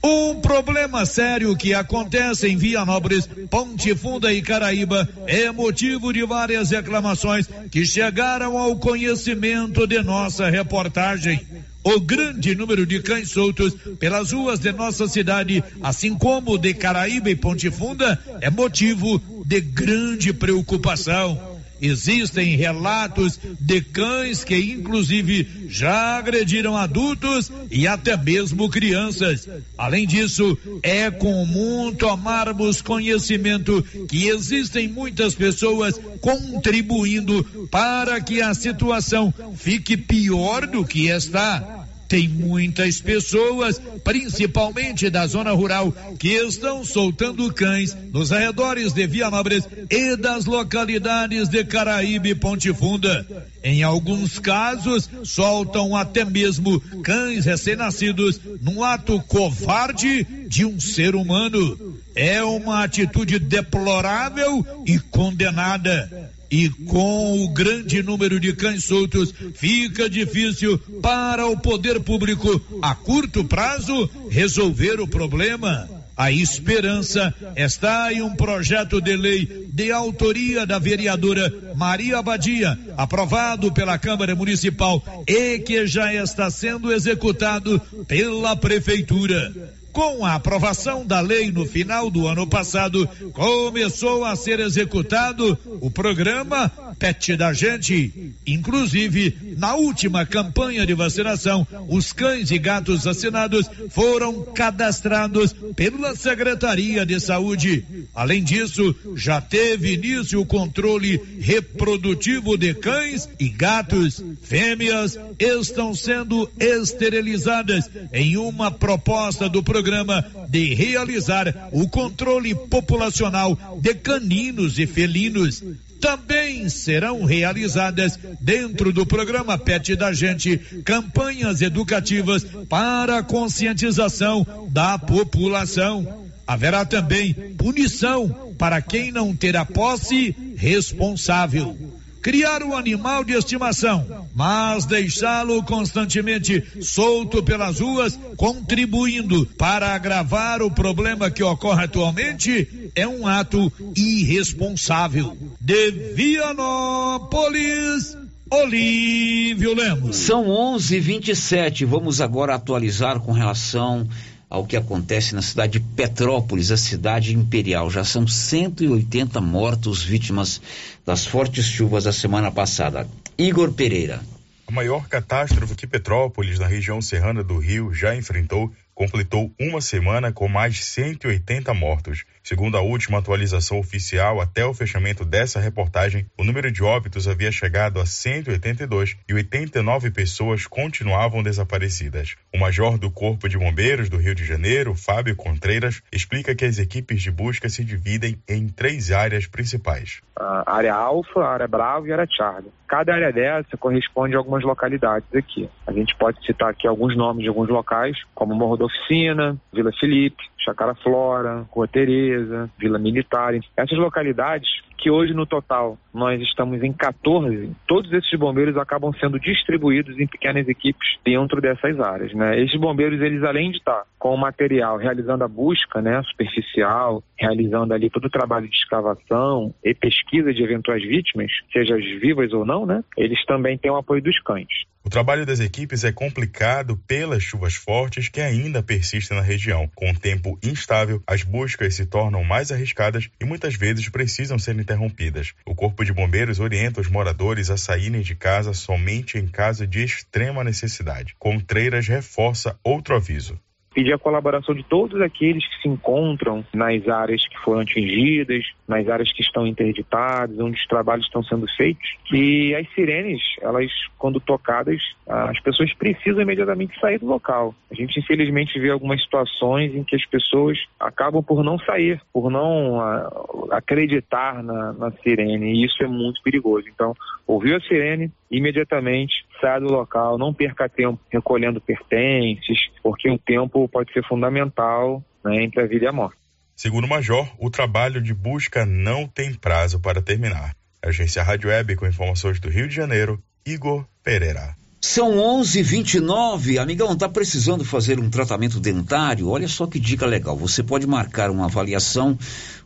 Um 0.02 0.40
problema 0.40 1.04
sério 1.04 1.54
que 1.56 1.74
acontece 1.74 2.48
em 2.48 2.56
Vianópolis, 2.56 3.28
Ponte 3.50 3.94
Funda 3.94 4.32
e 4.32 4.40
Caraíba 4.40 5.06
é 5.26 5.50
motivo 5.50 6.12
de 6.12 6.24
várias 6.24 6.70
reclamações 6.70 7.46
que 7.70 7.84
chegaram 7.84 8.56
ao 8.56 8.76
conhecimento 8.76 9.86
de 9.86 10.02
nossa 10.02 10.48
reportagem. 10.48 11.46
O 11.84 12.00
grande 12.00 12.54
número 12.54 12.86
de 12.86 13.00
cães 13.00 13.30
soltos 13.30 13.74
pelas 13.98 14.32
ruas 14.32 14.58
de 14.58 14.72
nossa 14.72 15.06
cidade, 15.06 15.62
assim 15.82 16.14
como 16.14 16.58
de 16.58 16.74
Caraíba 16.74 17.30
e 17.30 17.36
Ponte 17.36 17.70
Funda, 17.70 18.18
é 18.40 18.50
motivo 18.50 19.20
de 19.44 19.60
grande 19.60 20.32
preocupação. 20.32 21.47
Existem 21.80 22.56
relatos 22.56 23.38
de 23.60 23.80
cães 23.80 24.42
que, 24.42 24.56
inclusive, 24.56 25.66
já 25.68 26.18
agrediram 26.18 26.76
adultos 26.76 27.50
e 27.70 27.86
até 27.86 28.16
mesmo 28.16 28.68
crianças. 28.68 29.48
Além 29.76 30.06
disso, 30.06 30.58
é 30.82 31.10
comum 31.10 31.92
tomarmos 31.92 32.80
conhecimento 32.80 33.82
que 34.08 34.28
existem 34.28 34.88
muitas 34.88 35.34
pessoas 35.34 36.00
contribuindo 36.20 37.44
para 37.70 38.20
que 38.20 38.42
a 38.42 38.54
situação 38.54 39.32
fique 39.56 39.96
pior 39.96 40.66
do 40.66 40.84
que 40.84 41.08
está. 41.08 41.77
Tem 42.08 42.26
muitas 42.26 43.02
pessoas, 43.02 43.78
principalmente 44.02 45.10
da 45.10 45.26
zona 45.26 45.52
rural, 45.52 45.92
que 46.18 46.30
estão 46.30 46.82
soltando 46.82 47.52
cães 47.52 47.94
nos 48.10 48.32
arredores 48.32 48.94
de 48.94 49.06
Vianópolis 49.06 49.68
e 49.90 50.16
das 50.16 50.46
localidades 50.46 51.50
de 51.50 51.62
Caraíbe 51.64 52.30
e 52.30 52.34
Ponte 52.34 52.72
Funda. 52.72 53.26
Em 53.62 53.82
alguns 53.82 54.38
casos, 54.38 55.10
soltam 55.22 55.94
até 55.94 56.24
mesmo 56.24 56.80
cães 57.02 57.44
recém-nascidos 57.44 58.40
num 58.62 58.82
ato 58.82 59.20
covarde 59.20 60.24
de 60.48 60.64
um 60.64 60.80
ser 60.80 61.14
humano. 61.14 61.98
É 62.14 62.42
uma 62.42 62.84
atitude 62.84 63.38
deplorável 63.38 64.66
e 64.86 64.98
condenada. 64.98 66.30
E 66.50 66.68
com 66.70 67.44
o 67.44 67.48
grande 67.48 68.02
número 68.02 68.40
de 68.40 68.54
cães 68.54 68.84
soltos, 68.84 69.34
fica 69.54 70.08
difícil 70.08 70.78
para 71.02 71.46
o 71.46 71.58
poder 71.58 72.00
público, 72.00 72.60
a 72.80 72.94
curto 72.94 73.44
prazo, 73.44 74.08
resolver 74.30 75.00
o 75.00 75.06
problema. 75.06 75.88
A 76.18 76.32
esperança 76.32 77.32
está 77.54 78.12
em 78.12 78.22
um 78.22 78.34
projeto 78.34 79.00
de 79.00 79.14
lei 79.14 79.68
de 79.72 79.92
autoria 79.92 80.66
da 80.66 80.76
vereadora 80.76 81.52
Maria 81.76 82.18
Abadia, 82.18 82.76
aprovado 82.96 83.70
pela 83.70 83.96
Câmara 83.98 84.34
Municipal 84.34 85.00
e 85.28 85.60
que 85.60 85.86
já 85.86 86.12
está 86.12 86.50
sendo 86.50 86.92
executado 86.92 87.80
pela 88.08 88.56
Prefeitura. 88.56 89.77
Com 89.98 90.24
a 90.24 90.36
aprovação 90.36 91.04
da 91.04 91.20
lei 91.20 91.50
no 91.50 91.66
final 91.66 92.08
do 92.08 92.28
ano 92.28 92.46
passado, 92.46 93.04
começou 93.32 94.24
a 94.24 94.36
ser 94.36 94.60
executado 94.60 95.58
o 95.80 95.90
programa 95.90 96.70
Pet 97.00 97.36
da 97.36 97.52
Gente. 97.52 98.32
Inclusive, 98.46 99.56
na 99.56 99.74
última 99.74 100.24
campanha 100.24 100.86
de 100.86 100.94
vacinação, 100.94 101.66
os 101.88 102.12
cães 102.12 102.52
e 102.52 102.58
gatos 102.58 103.08
assinados 103.08 103.68
foram 103.90 104.44
cadastrados 104.54 105.52
pela 105.74 106.14
Secretaria 106.14 107.04
de 107.04 107.18
Saúde. 107.18 107.84
Além 108.14 108.44
disso, 108.44 108.94
já 109.16 109.40
teve 109.40 109.94
início 109.94 110.40
o 110.40 110.46
controle 110.46 111.20
reprodutivo 111.40 112.56
de 112.56 112.72
cães 112.72 113.28
e 113.40 113.48
gatos. 113.48 114.22
Fêmeas 114.42 115.18
estão 115.40 115.92
sendo 115.92 116.48
esterilizadas 116.56 117.90
em 118.12 118.36
uma 118.36 118.70
proposta 118.70 119.48
do 119.48 119.60
programa 119.60 119.87
programa 119.88 120.22
de 120.50 120.74
realizar 120.74 121.70
o 121.72 121.88
controle 121.88 122.54
populacional 122.54 123.58
de 123.80 123.94
caninos 123.94 124.78
e 124.78 124.86
felinos. 124.86 125.64
Também 125.98 126.68
serão 126.68 127.24
realizadas, 127.24 128.18
dentro 128.40 128.92
do 128.92 129.06
programa 129.06 129.56
PET 129.56 129.96
da 129.96 130.12
Gente, 130.12 130.58
campanhas 130.84 131.62
educativas 131.62 132.44
para 132.68 133.18
a 133.18 133.22
conscientização 133.22 134.46
da 134.70 134.98
população. 134.98 136.28
Haverá 136.46 136.84
também 136.84 137.34
punição 137.56 138.54
para 138.58 138.80
quem 138.82 139.10
não 139.10 139.34
terá 139.34 139.64
posse 139.64 140.36
responsável 140.56 141.97
criar 142.28 142.62
um 142.62 142.76
animal 142.76 143.24
de 143.24 143.32
estimação, 143.32 144.04
mas 144.34 144.84
deixá-lo 144.84 145.62
constantemente 145.62 146.62
solto 146.82 147.42
pelas 147.42 147.80
ruas, 147.80 148.20
contribuindo 148.36 149.46
para 149.56 149.94
agravar 149.94 150.60
o 150.60 150.70
problema 150.70 151.30
que 151.30 151.42
ocorre 151.42 151.84
atualmente, 151.84 152.90
é 152.94 153.08
um 153.08 153.26
ato 153.26 153.72
irresponsável. 153.96 155.34
De 155.58 155.90
Vianópolis. 156.14 158.14
Olívio 158.50 159.74
Lemos. 159.74 160.16
São 160.16 160.48
11:27. 160.48 161.86
Vamos 161.86 162.20
agora 162.20 162.54
atualizar 162.54 163.20
com 163.20 163.32
relação 163.32 164.06
ao 164.48 164.66
que 164.66 164.76
acontece 164.76 165.34
na 165.34 165.42
cidade 165.42 165.78
de 165.78 165.80
Petrópolis, 165.80 166.70
a 166.70 166.76
cidade 166.76 167.34
imperial. 167.34 167.90
Já 167.90 168.04
são 168.04 168.26
180 168.26 169.40
mortos 169.40 170.02
vítimas 170.02 170.60
das 171.04 171.26
fortes 171.26 171.66
chuvas 171.66 172.04
da 172.04 172.12
semana 172.12 172.50
passada. 172.50 173.08
Igor 173.36 173.72
Pereira. 173.72 174.20
A 174.66 174.72
maior 174.72 175.08
catástrofe 175.08 175.74
que 175.74 175.86
Petrópolis, 175.86 176.58
na 176.58 176.66
região 176.66 177.00
serrana 177.00 177.42
do 177.42 177.58
Rio, 177.58 177.92
já 177.92 178.14
enfrentou 178.14 178.72
completou 178.98 179.54
uma 179.60 179.80
semana 179.80 180.32
com 180.32 180.48
mais 180.48 180.74
de 180.74 180.82
180 180.82 181.72
mortos. 181.72 182.24
Segundo 182.48 182.78
a 182.78 182.80
última 182.80 183.18
atualização 183.18 183.78
oficial, 183.78 184.40
até 184.40 184.64
o 184.64 184.72
fechamento 184.72 185.22
dessa 185.22 185.60
reportagem, 185.60 186.24
o 186.38 186.42
número 186.42 186.72
de 186.72 186.82
óbitos 186.82 187.28
havia 187.28 187.52
chegado 187.52 188.00
a 188.00 188.06
182 188.06 189.18
e 189.28 189.34
89 189.34 190.10
pessoas 190.10 190.66
continuavam 190.66 191.42
desaparecidas. 191.42 192.36
O 192.50 192.58
major 192.58 192.96
do 192.96 193.10
Corpo 193.10 193.50
de 193.50 193.58
Bombeiros 193.58 194.08
do 194.08 194.16
Rio 194.16 194.34
de 194.34 194.46
Janeiro, 194.46 194.94
Fábio 194.94 195.36
Contreiras, 195.36 196.00
explica 196.10 196.54
que 196.54 196.64
as 196.64 196.78
equipes 196.78 197.20
de 197.20 197.30
busca 197.30 197.68
se 197.68 197.84
dividem 197.84 198.42
em 198.48 198.66
três 198.66 199.10
áreas 199.10 199.46
principais: 199.46 200.22
a 200.34 200.72
área 200.74 200.94
Alfa, 200.94 201.40
a 201.40 201.52
área 201.52 201.68
Bravo 201.68 202.06
e 202.06 202.12
a 202.12 202.14
área 202.14 202.28
Charlie. 202.34 202.72
Cada 202.88 203.12
área 203.12 203.30
dessa 203.30 203.76
corresponde 203.76 204.34
a 204.34 204.38
algumas 204.38 204.64
localidades 204.64 205.28
aqui. 205.34 205.68
A 205.86 205.92
gente 205.92 206.16
pode 206.16 206.42
citar 206.46 206.70
aqui 206.70 206.86
alguns 206.86 207.14
nomes 207.14 207.42
de 207.42 207.48
alguns 207.48 207.68
locais, 207.68 208.16
como 208.34 208.54
Morro 208.54 208.78
da 208.78 208.86
Oficina, 208.86 209.54
Vila 209.70 209.92
Felipe, 210.00 210.42
Chacara 210.68 210.94
Flora, 210.94 211.66
Rua 211.70 211.88
Tereza, 211.88 212.70
Vila 212.78 212.98
Militar. 212.98 213.54
Essas 213.76 213.98
localidades 213.98 214.68
que 214.98 215.10
hoje 215.10 215.32
no 215.32 215.46
total 215.46 215.96
nós 216.12 216.40
estamos 216.42 216.82
em 216.82 216.92
14, 216.92 217.70
todos 217.86 218.12
esses 218.12 218.38
bombeiros 218.38 218.76
acabam 218.76 219.12
sendo 219.18 219.38
distribuídos 219.38 220.18
em 220.18 220.26
pequenas 220.26 220.68
equipes 220.68 221.16
dentro 221.24 221.60
dessas 221.60 221.98
áreas, 222.00 222.34
né? 222.34 222.60
Esses 222.60 222.78
bombeiros, 222.78 223.20
eles 223.20 223.42
além 223.44 223.70
de 223.70 223.78
estar 223.78 224.02
com 224.18 224.34
o 224.34 224.36
material 224.36 224.96
realizando 224.98 225.44
a 225.44 225.48
busca, 225.48 226.02
né, 226.02 226.20
superficial, 226.24 227.22
realizando 227.38 227.94
ali 227.94 228.10
todo 228.10 228.24
o 228.24 228.30
trabalho 228.30 228.68
de 228.68 228.74
escavação 228.74 229.72
e 229.84 229.94
pesquisa 229.94 230.52
de 230.52 230.62
eventuais 230.62 231.02
vítimas, 231.02 231.50
seja 231.72 231.96
vivas 231.96 232.52
ou 232.52 232.66
não, 232.66 232.84
né? 232.84 233.02
Eles 233.16 233.44
também 233.46 233.78
têm 233.78 233.90
o 233.90 233.96
apoio 233.96 234.22
dos 234.22 234.38
cães. 234.40 234.66
O 235.04 235.10
trabalho 235.10 235.46
das 235.46 235.58
equipes 235.58 236.04
é 236.04 236.12
complicado 236.12 236.94
pelas 237.06 237.42
chuvas 237.42 237.74
fortes 237.74 238.28
que 238.28 238.42
ainda 238.42 238.82
persistem 238.82 239.38
na 239.38 239.42
região. 239.42 239.88
Com 239.94 240.10
o 240.10 240.18
tempo 240.18 240.58
instável, 240.62 241.22
as 241.26 241.42
buscas 241.42 241.94
se 241.94 242.04
tornam 242.04 242.44
mais 242.44 242.70
arriscadas 242.70 243.30
e 243.40 243.44
muitas 243.46 243.74
vezes 243.74 244.08
precisam 244.10 244.58
ser 244.58 244.74
interrompidas. 244.88 245.54
O 245.66 245.74
Corpo 245.74 246.04
de 246.04 246.12
Bombeiros 246.12 246.58
orienta 246.58 247.00
os 247.00 247.10
moradores 247.10 247.70
a 247.70 247.76
saírem 247.76 248.22
de 248.22 248.34
casa 248.34 248.72
somente 248.72 249.36
em 249.36 249.46
caso 249.46 249.86
de 249.86 250.02
extrema 250.02 250.64
necessidade. 250.64 251.34
Contreiras 251.38 252.08
reforça 252.08 252.78
outro 252.82 253.14
aviso 253.14 253.58
pedir 253.94 254.12
a 254.12 254.18
colaboração 254.18 254.76
de 254.76 254.84
todos 254.84 255.20
aqueles 255.20 255.66
que 255.66 255.82
se 255.82 255.88
encontram 255.88 256.64
nas 256.72 257.08
áreas 257.08 257.44
que 257.48 257.58
foram 257.58 257.80
atingidas, 257.80 258.64
nas 258.88 259.06
áreas 259.06 259.30
que 259.30 259.42
estão 259.42 259.66
interditadas, 259.66 260.58
onde 260.58 260.80
os 260.80 260.86
trabalhos 260.86 261.26
estão 261.26 261.42
sendo 261.42 261.66
feitos, 261.76 262.08
que 262.24 262.74
as 262.74 262.88
sirenes, 262.94 263.42
elas, 263.60 263.90
quando 264.18 264.40
tocadas, 264.40 265.00
as 265.26 265.60
pessoas 265.60 265.92
precisam 265.92 266.40
imediatamente 266.40 266.98
sair 266.98 267.18
do 267.18 267.26
local. 267.26 267.74
A 267.90 267.94
gente, 267.94 268.18
infelizmente, 268.18 268.78
vê 268.80 268.90
algumas 268.90 269.22
situações 269.22 269.94
em 269.94 270.02
que 270.02 270.16
as 270.16 270.24
pessoas 270.24 270.78
acabam 270.98 271.42
por 271.42 271.62
não 271.62 271.78
sair, 271.80 272.20
por 272.32 272.50
não 272.50 272.98
a, 272.98 273.30
acreditar 273.72 274.62
na, 274.62 274.94
na 274.94 275.10
sirene, 275.10 275.74
e 275.74 275.84
isso 275.84 276.02
é 276.02 276.06
muito 276.06 276.42
perigoso. 276.42 276.86
Então, 276.88 277.14
ouviu 277.46 277.76
a 277.76 277.80
sirene, 277.80 278.32
imediatamente 278.50 279.44
saia 279.60 279.80
do 279.80 279.92
local, 279.92 280.38
não 280.38 280.54
perca 280.54 280.88
tempo 280.88 281.20
recolhendo 281.30 281.80
pertences, 281.80 282.90
porque 283.02 283.30
o 283.30 283.38
tempo 283.38 283.86
pode 283.88 284.12
ser 284.12 284.24
fundamental 284.24 285.22
né, 285.44 285.62
entre 285.62 285.82
a 285.82 285.86
vida 285.86 286.06
e 286.06 286.08
a 286.08 286.12
morte. 286.12 286.37
Segundo 286.78 287.06
o 287.06 287.08
Major, 287.08 287.44
o 287.58 287.68
trabalho 287.68 288.22
de 288.22 288.32
busca 288.32 288.86
não 288.86 289.26
tem 289.26 289.52
prazo 289.52 289.98
para 289.98 290.22
terminar. 290.22 290.76
Agência 291.02 291.42
Rádio 291.42 291.70
Web 291.70 291.96
com 291.96 292.06
informações 292.06 292.60
do 292.60 292.68
Rio 292.68 292.86
de 292.86 292.94
Janeiro, 292.94 293.42
Igor 293.66 294.04
Pereira. 294.22 294.76
São 295.00 295.38
11:29. 295.38 296.78
Amigão, 296.78 297.16
tá 297.16 297.28
precisando 297.28 297.84
fazer 297.84 298.20
um 298.20 298.30
tratamento 298.30 298.78
dentário? 298.78 299.48
Olha 299.48 299.66
só 299.66 299.88
que 299.88 299.98
dica 299.98 300.24
legal. 300.24 300.56
Você 300.56 300.80
pode 300.80 301.04
marcar 301.04 301.50
uma 301.50 301.64
avaliação 301.64 302.38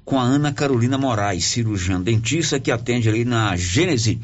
com 0.07 0.19
a 0.19 0.23
Ana 0.23 0.55
Carolina 0.55 0.97
Moraes, 0.97 1.45
cirurgiã 1.45 2.01
dentista 2.01 2.59
que 2.59 2.71
atende 2.71 3.11
ali 3.11 3.27
na 3.27 3.55
Gênese 3.57 4.19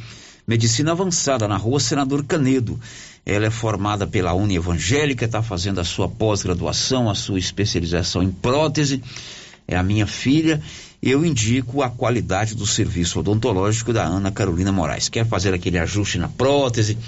Medicina 0.47 0.93
Avançada, 0.93 1.47
na 1.47 1.59
rua 1.59 1.79
Senador 1.79 2.25
Canedo. 2.25 2.81
Ela 3.27 3.45
é 3.45 3.51
formada 3.51 4.07
pela 4.07 4.33
Uni 4.33 4.57
Evangélica, 4.57 5.27
está 5.27 5.43
fazendo 5.43 5.79
a 5.79 5.85
sua 5.85 6.09
pós-graduação, 6.09 7.11
a 7.11 7.15
sua 7.15 7.39
especialização 7.39 8.23
em 8.23 8.31
prótese. 8.31 9.03
É 9.69 9.77
a 9.77 9.83
minha 9.83 10.07
filha. 10.07 10.61
Eu 11.01 11.25
indico 11.25 11.83
a 11.83 11.91
qualidade 11.91 12.57
do 12.57 12.67
serviço 12.67 13.21
odontológico 13.21 13.93
da 13.93 14.03
Ana 14.03 14.33
Carolina 14.33 14.73
Moraes. 14.73 15.09
Quer 15.09 15.27
fazer 15.27 15.55
aquele 15.55 15.79
ajuste 15.79 16.19
na 16.19 16.29
prótese? 16.29 16.99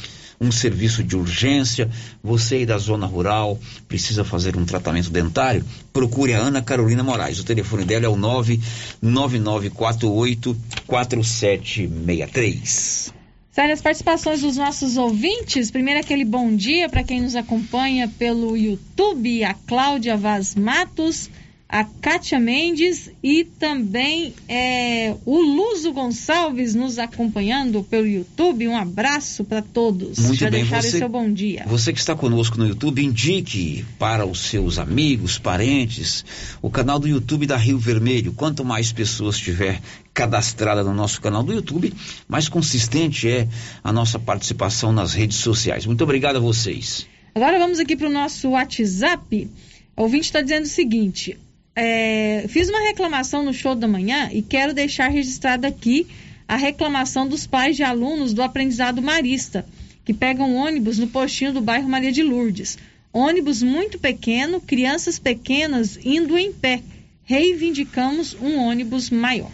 um 0.40 0.51
serviço 0.51 1.05
de 1.05 1.14
urgência, 1.16 1.90
você 2.23 2.55
aí 2.55 2.64
da 2.64 2.79
zona 2.79 3.05
rural 3.07 3.59
precisa 3.87 4.25
fazer 4.25 4.57
um 4.57 4.64
tratamento 4.64 5.11
dentário, 5.11 5.62
procure 5.92 6.33
a 6.33 6.38
Ana 6.38 6.62
Carolina 6.62 7.03
Moraes. 7.03 7.40
O 7.40 7.44
telefone 7.44 7.85
dela 7.85 8.07
é 8.07 8.09
o 8.09 8.16
99948 8.16 10.57
4763. 10.87 13.12
Sério, 13.53 13.75
as 13.75 13.83
participações 13.83 14.40
dos 14.40 14.57
nossos 14.57 14.96
ouvintes. 14.96 15.70
Primeiro, 15.70 16.01
aquele 16.01 16.25
bom 16.25 16.57
dia 16.57 16.88
para 16.88 17.05
quem 17.05 17.20
nos 17.20 17.37
acompanha 17.37 18.09
pelo 18.09 18.57
YouTube, 18.57 19.44
a 19.44 19.53
Cláudia 19.53 20.16
Vaz 20.16 20.55
Matos, 20.55 21.29
a 21.72 21.85
Kátia 21.85 22.40
Mendes 22.40 23.12
e 23.22 23.44
também 23.44 24.35
é, 24.48 25.14
o 25.24 25.40
Luzo 25.40 25.92
Gonçalves 25.92 26.74
nos 26.74 26.98
acompanhando 26.98 27.85
pelo 27.85 28.09
YouTube. 28.09 28.66
Um 28.66 28.76
abraço 28.76 29.44
para 29.44 29.62
todos. 29.62 30.18
Muito 30.18 30.35
Já 30.40 30.50
bem, 30.50 30.62
deixaram 30.62 30.83
você, 30.83 30.98
seu 30.98 31.09
bom 31.09 31.33
dia. 31.33 31.64
Você 31.68 31.92
que 31.92 32.00
está 32.00 32.16
conosco 32.16 32.59
no 32.59 32.66
YouTube, 32.66 33.04
indique 33.04 33.85
para 34.00 34.26
os 34.26 34.40
seus 34.40 34.80
amigos, 34.80 35.38
parentes, 35.38 36.24
o 36.61 36.68
canal 36.68 36.98
do 36.98 37.06
YouTube 37.06 37.46
da 37.46 37.56
Rio 37.56 37.78
Vermelho. 37.78 38.33
Quanto 38.33 38.64
mais 38.64 38.90
pessoas 38.90 39.38
tiver 39.38 39.80
cadastrada 40.12 40.83
no 40.83 40.92
nosso 40.92 41.20
canal 41.20 41.44
do 41.44 41.52
YouTube, 41.52 41.94
mais 42.26 42.48
consistente 42.48 43.28
é 43.28 43.46
a 43.85 43.92
nossa 43.92 44.18
participação 44.18 44.92
nas 44.92 45.14
redes 45.14 45.37
sociais. 45.37 45.87
Muito 45.87 46.02
obrigado 46.02 46.35
a 46.35 46.40
vocês. 46.40 47.06
Agora 47.33 47.61
vamos 47.61 47.78
aqui 47.78 47.94
para 47.94 48.09
o 48.09 48.12
nosso 48.12 48.48
WhatsApp. 48.50 49.48
O 49.96 50.02
ouvinte 50.02 50.24
está 50.24 50.40
dizendo 50.40 50.64
o 50.64 50.68
seguinte: 50.68 51.38
é, 51.83 52.45
fiz 52.47 52.69
uma 52.69 52.81
reclamação 52.88 53.43
no 53.43 53.55
show 53.55 53.75
da 53.75 53.88
manhã 53.88 54.29
e 54.31 54.43
quero 54.43 54.75
deixar 54.75 55.09
registrada 55.09 55.66
aqui 55.66 56.07
a 56.47 56.55
reclamação 56.55 57.27
dos 57.27 57.47
pais 57.47 57.75
de 57.75 57.83
alunos 57.83 58.35
do 58.35 58.43
aprendizado 58.43 59.01
marista, 59.01 59.64
que 60.05 60.12
pegam 60.12 60.57
ônibus 60.57 60.99
no 60.99 61.07
postinho 61.07 61.55
do 61.55 61.61
bairro 61.62 61.88
Maria 61.88 62.12
de 62.12 62.23
Lourdes. 62.23 62.77
Ônibus 63.11 63.62
muito 63.62 63.99
pequeno, 63.99 64.61
crianças 64.61 65.19
pequenas 65.19 65.99
indo 66.05 66.37
em 66.37 66.53
pé. 66.53 66.83
Reivindicamos 67.25 68.37
um 68.43 68.59
ônibus 68.59 69.09
maior. 69.09 69.51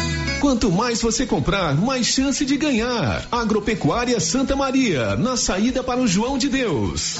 Quanto 0.41 0.71
mais 0.71 0.99
você 0.99 1.23
comprar, 1.23 1.75
mais 1.75 2.07
chance 2.07 2.43
de 2.43 2.57
ganhar. 2.57 3.27
Agropecuária 3.31 4.19
Santa 4.19 4.55
Maria, 4.55 5.15
na 5.15 5.37
saída 5.37 5.83
para 5.83 6.01
o 6.01 6.07
João 6.07 6.35
de 6.35 6.49
Deus. 6.49 7.17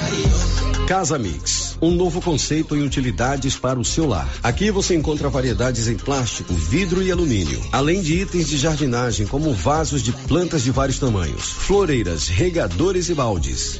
Casa 0.88 1.20
Mix, 1.20 1.78
um 1.80 1.92
novo 1.92 2.20
conceito 2.20 2.76
em 2.76 2.84
utilidades 2.84 3.56
para 3.56 3.80
o 3.80 3.86
seu 3.86 4.08
lar. 4.08 4.28
Aqui 4.42 4.72
você 4.72 4.96
encontra 4.96 5.30
variedades 5.30 5.88
em 5.88 5.98
plástico, 5.98 6.52
vidro 6.52 7.04
e 7.04 7.12
alumínio, 7.12 7.62
além 7.72 8.02
de 8.02 8.20
itens 8.20 8.50
de 8.50 8.58
jardinagem 8.58 9.28
como 9.28 9.54
vasos 9.54 10.02
de 10.02 10.12
plantas 10.12 10.64
de 10.64 10.72
vários 10.72 10.98
tamanhos, 10.98 11.44
floreiras, 11.44 12.28
regadores 12.28 13.08
e 13.08 13.14
baldes. 13.14 13.80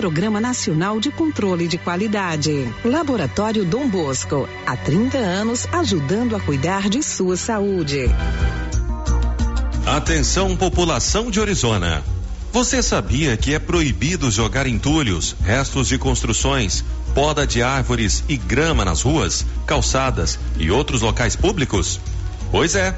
Programa 0.01 0.41
Nacional 0.41 0.99
de 0.99 1.11
Controle 1.11 1.67
de 1.67 1.77
Qualidade. 1.77 2.67
Laboratório 2.83 3.63
Dom 3.63 3.87
Bosco, 3.87 4.49
há 4.65 4.75
30 4.75 5.15
anos 5.19 5.67
ajudando 5.71 6.35
a 6.35 6.39
cuidar 6.39 6.89
de 6.89 7.03
sua 7.03 7.37
saúde. 7.37 8.07
Atenção, 9.85 10.57
população 10.57 11.29
de 11.29 11.39
Orizona. 11.39 12.03
Você 12.51 12.81
sabia 12.81 13.37
que 13.37 13.53
é 13.53 13.59
proibido 13.59 14.31
jogar 14.31 14.65
entulhos, 14.65 15.35
restos 15.39 15.87
de 15.87 15.99
construções, 15.99 16.83
poda 17.13 17.45
de 17.45 17.61
árvores 17.61 18.23
e 18.27 18.37
grama 18.37 18.83
nas 18.83 19.03
ruas, 19.03 19.45
calçadas 19.67 20.39
e 20.57 20.71
outros 20.71 21.03
locais 21.03 21.35
públicos? 21.35 21.99
Pois 22.49 22.73
é. 22.73 22.97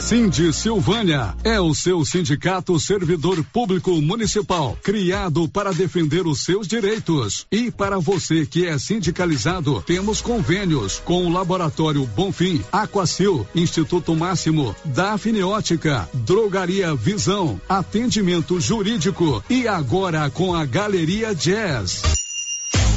Cindy 0.00 0.50
Silvânia 0.52 1.36
é 1.44 1.60
o 1.60 1.74
seu 1.74 2.04
sindicato 2.06 2.78
servidor 2.80 3.44
público 3.52 4.00
municipal, 4.00 4.76
criado 4.82 5.46
para 5.46 5.72
defender 5.72 6.26
os 6.26 6.40
seus 6.40 6.66
direitos. 6.66 7.46
E 7.50 7.70
para 7.70 7.98
você 7.98 8.46
que 8.46 8.66
é 8.66 8.78
sindicalizado, 8.78 9.82
temos 9.82 10.22
convênios 10.22 11.00
com 11.04 11.26
o 11.26 11.32
Laboratório 11.32 12.06
Bonfim, 12.06 12.62
Aquacil, 12.72 13.46
Instituto 13.54 14.16
Máximo, 14.16 14.74
Dafniótica, 14.86 16.08
Drogaria 16.14 16.94
Visão, 16.94 17.60
Atendimento 17.68 18.58
Jurídico 18.58 19.44
e 19.50 19.68
agora 19.68 20.30
com 20.30 20.54
a 20.54 20.64
Galeria 20.64 21.34
Jazz. 21.34 22.29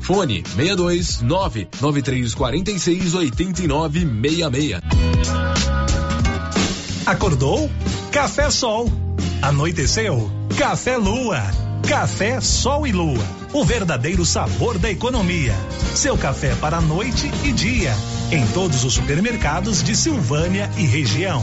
Fone 0.00 0.42
62 0.44 1.22
99346 1.22 3.14
8966. 3.14 4.80
Acordou? 7.06 7.70
Café 8.10 8.50
Sol. 8.50 8.90
Anoiteceu? 9.40 10.30
Café 10.56 10.96
Lua. 10.96 11.42
Café 11.88 12.40
Sol 12.40 12.86
e 12.86 12.92
Lua. 12.92 13.24
O 13.52 13.64
verdadeiro 13.64 14.24
sabor 14.24 14.78
da 14.78 14.90
economia. 14.90 15.54
Seu 15.94 16.16
café 16.16 16.54
para 16.54 16.80
noite 16.80 17.30
e 17.44 17.52
dia. 17.52 17.92
Em 18.30 18.46
todos 18.48 18.84
os 18.84 18.94
supermercados 18.94 19.82
de 19.82 19.96
Silvânia 19.96 20.70
e 20.78 20.82
região. 20.82 21.42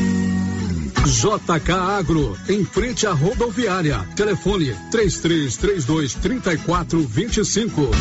JK 1.05 1.71
Agro, 1.71 2.37
em 2.47 2.63
frente 2.63 3.07
à 3.07 3.11
rodoviária. 3.11 4.07
Telefone 4.15 4.75
3332 4.91 6.13
3425. 6.15 7.91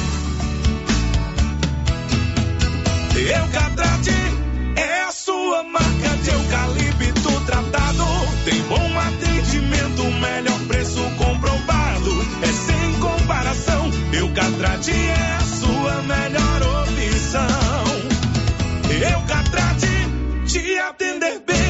Eucatrate 3.16 4.10
é 4.76 5.02
a 5.02 5.12
sua 5.12 5.62
marca 5.64 6.08
de 6.22 6.30
eucalipto 6.30 7.40
tratado. 7.46 8.04
Tem 8.44 8.62
bom 8.62 8.98
atendimento, 8.98 10.04
melhor 10.04 10.60
preço 10.68 11.00
comprovado. 11.16 12.10
É 12.42 12.52
sem 12.52 13.00
comparação. 13.00 13.90
Eucatrate 14.12 14.92
é 14.92 15.36
a 15.36 15.40
sua 15.40 16.02
melhor 16.02 16.60
opção. 17.30 17.46
Eucatrate 18.90 19.86
te 20.46 20.78
atender 20.78 21.40
bem, 21.46 21.69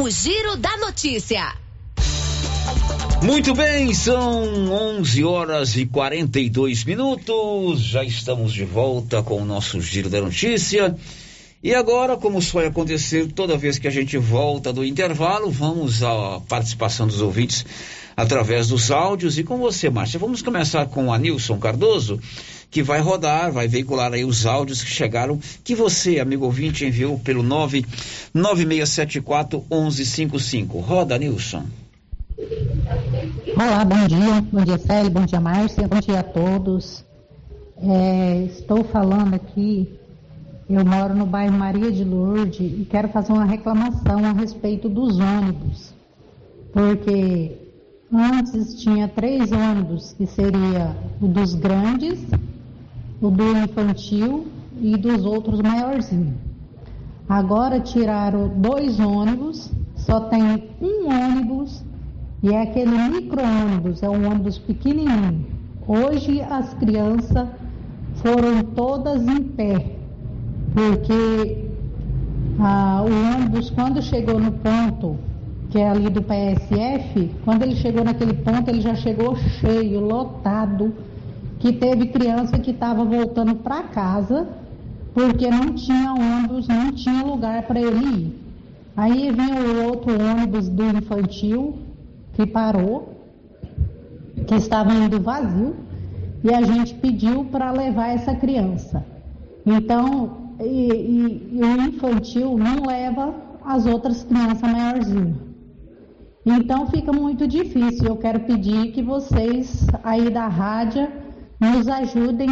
O 0.00 0.08
Giro 0.08 0.56
da 0.56 0.76
Notícia. 0.76 1.56
Muito 3.20 3.52
bem, 3.52 3.92
são 3.92 4.70
11 4.70 5.24
horas 5.24 5.76
e 5.76 5.86
42 5.86 6.84
minutos. 6.84 7.80
Já 7.80 8.04
estamos 8.04 8.52
de 8.52 8.64
volta 8.64 9.24
com 9.24 9.42
o 9.42 9.44
nosso 9.44 9.80
Giro 9.80 10.08
da 10.08 10.20
Notícia. 10.20 10.96
E 11.60 11.74
agora, 11.74 12.16
como 12.16 12.38
vai 12.38 12.66
acontecer 12.66 13.32
toda 13.32 13.56
vez 13.56 13.76
que 13.76 13.88
a 13.88 13.90
gente 13.90 14.16
volta 14.16 14.72
do 14.72 14.84
intervalo, 14.84 15.50
vamos 15.50 16.00
à 16.04 16.40
participação 16.48 17.08
dos 17.08 17.20
ouvintes 17.20 17.66
através 18.16 18.68
dos 18.68 18.92
áudios. 18.92 19.36
E 19.36 19.42
com 19.42 19.58
você, 19.58 19.90
Márcia, 19.90 20.20
vamos 20.20 20.42
começar 20.42 20.86
com 20.86 21.12
a 21.12 21.18
Nilson 21.18 21.58
Cardoso, 21.58 22.20
que 22.70 22.82
vai 22.82 23.00
rodar, 23.00 23.50
vai 23.50 23.66
veicular 23.66 24.12
aí 24.12 24.24
os 24.24 24.46
áudios 24.46 24.82
que 24.82 24.90
chegaram, 24.90 25.40
que 25.64 25.74
você, 25.74 26.20
amigo 26.20 26.44
ouvinte, 26.44 26.84
enviou 26.84 27.18
pelo 27.18 27.42
99674 27.42 29.64
1155. 29.70 30.78
Roda, 30.80 31.16
Nilson. 31.18 31.64
Olá, 33.56 33.84
bom 33.84 34.06
dia. 34.06 34.40
Bom 34.52 34.62
dia, 34.62 34.78
Célio. 34.78 35.10
Bom 35.10 35.24
dia, 35.24 35.40
Márcia. 35.40 35.88
Bom 35.88 35.98
dia 35.98 36.20
a 36.20 36.22
todos. 36.22 37.04
É, 37.80 38.44
estou 38.44 38.84
falando 38.84 39.34
aqui, 39.34 39.88
eu 40.68 40.84
moro 40.84 41.14
no 41.14 41.24
bairro 41.24 41.56
Maria 41.56 41.90
de 41.90 42.04
Lourdes 42.04 42.60
e 42.60 42.84
quero 42.84 43.08
fazer 43.08 43.32
uma 43.32 43.44
reclamação 43.44 44.24
a 44.24 44.32
respeito 44.32 44.88
dos 44.88 45.18
ônibus. 45.18 45.94
Porque 46.72 47.56
antes 48.12 48.80
tinha 48.80 49.08
três 49.08 49.52
ônibus, 49.52 50.12
que 50.12 50.26
seria 50.26 50.96
o 51.20 51.28
dos 51.28 51.54
grandes, 51.54 52.18
o 53.20 53.30
do 53.30 53.56
infantil 53.56 54.46
e 54.80 54.96
dos 54.96 55.24
outros 55.24 55.60
maiorzinhos. 55.60 56.34
Agora 57.28 57.80
tiraram 57.80 58.48
dois 58.48 58.98
ônibus, 58.98 59.70
só 59.94 60.20
tem 60.20 60.68
um 60.80 61.08
ônibus 61.08 61.84
e 62.42 62.50
é 62.50 62.62
aquele 62.62 62.96
micro-ônibus, 62.96 64.02
é 64.02 64.08
um 64.08 64.30
ônibus 64.30 64.58
pequenininho. 64.58 65.46
Hoje 65.86 66.40
as 66.40 66.72
crianças 66.74 67.48
foram 68.16 68.62
todas 68.74 69.26
em 69.26 69.42
pé, 69.42 69.92
porque 70.72 71.68
ah, 72.60 73.04
o 73.04 73.36
ônibus, 73.36 73.70
quando 73.70 74.00
chegou 74.00 74.38
no 74.38 74.52
ponto, 74.52 75.16
que 75.70 75.78
é 75.78 75.88
ali 75.88 76.08
do 76.08 76.22
PSF, 76.22 77.30
quando 77.44 77.62
ele 77.62 77.76
chegou 77.76 78.04
naquele 78.04 78.34
ponto, 78.34 78.68
ele 78.68 78.80
já 78.80 78.94
chegou 78.94 79.36
cheio, 79.36 80.00
lotado, 80.00 80.94
que 81.58 81.72
teve 81.72 82.06
criança 82.06 82.58
que 82.58 82.70
estava 82.70 83.04
voltando 83.04 83.56
para 83.56 83.82
casa, 83.84 84.48
porque 85.12 85.50
não 85.50 85.74
tinha 85.74 86.12
ônibus, 86.12 86.68
não 86.68 86.92
tinha 86.92 87.22
lugar 87.22 87.62
para 87.64 87.80
ele 87.80 88.04
ir. 88.04 88.48
Aí 88.96 89.30
vinha 89.30 89.60
o 89.60 89.88
outro 89.88 90.12
ônibus 90.12 90.68
do 90.68 90.84
infantil, 90.84 91.78
que 92.34 92.46
parou, 92.46 93.14
que 94.46 94.54
estava 94.54 94.92
indo 94.92 95.20
vazio, 95.20 95.74
e 96.44 96.54
a 96.54 96.62
gente 96.62 96.94
pediu 96.94 97.44
para 97.44 97.72
levar 97.72 98.08
essa 98.08 98.34
criança. 98.34 99.04
Então, 99.66 100.52
e, 100.60 100.92
e, 100.92 101.58
e 101.58 101.60
o 101.62 101.82
infantil 101.82 102.56
não 102.56 102.86
leva 102.86 103.34
as 103.64 103.86
outras 103.86 104.22
crianças 104.22 104.62
maiorzinhas. 104.62 105.36
Então 106.46 106.86
fica 106.86 107.12
muito 107.12 107.46
difícil. 107.46 108.06
Eu 108.06 108.16
quero 108.16 108.40
pedir 108.40 108.92
que 108.92 109.02
vocês 109.02 109.86
aí 110.02 110.30
da 110.30 110.46
rádio 110.46 111.08
nos 111.60 111.88
ajudem, 111.88 112.48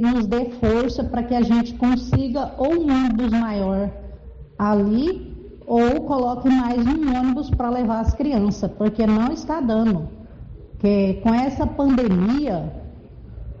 nos 0.00 0.26
dê 0.26 0.50
força 0.50 1.02
para 1.02 1.22
que 1.22 1.34
a 1.34 1.42
gente 1.42 1.74
consiga 1.74 2.52
ou 2.58 2.74
um 2.74 2.90
ônibus 2.90 3.30
maior 3.30 3.90
ali 4.58 5.32
ou 5.66 6.02
coloque 6.02 6.48
mais 6.48 6.86
um 6.86 7.18
ônibus 7.18 7.48
para 7.50 7.70
levar 7.70 8.00
as 8.00 8.14
crianças, 8.14 8.70
porque 8.72 9.06
não 9.06 9.32
está 9.32 9.60
dando. 9.60 10.08
Porque 10.72 11.20
com 11.22 11.32
essa 11.32 11.66
pandemia, 11.66 12.72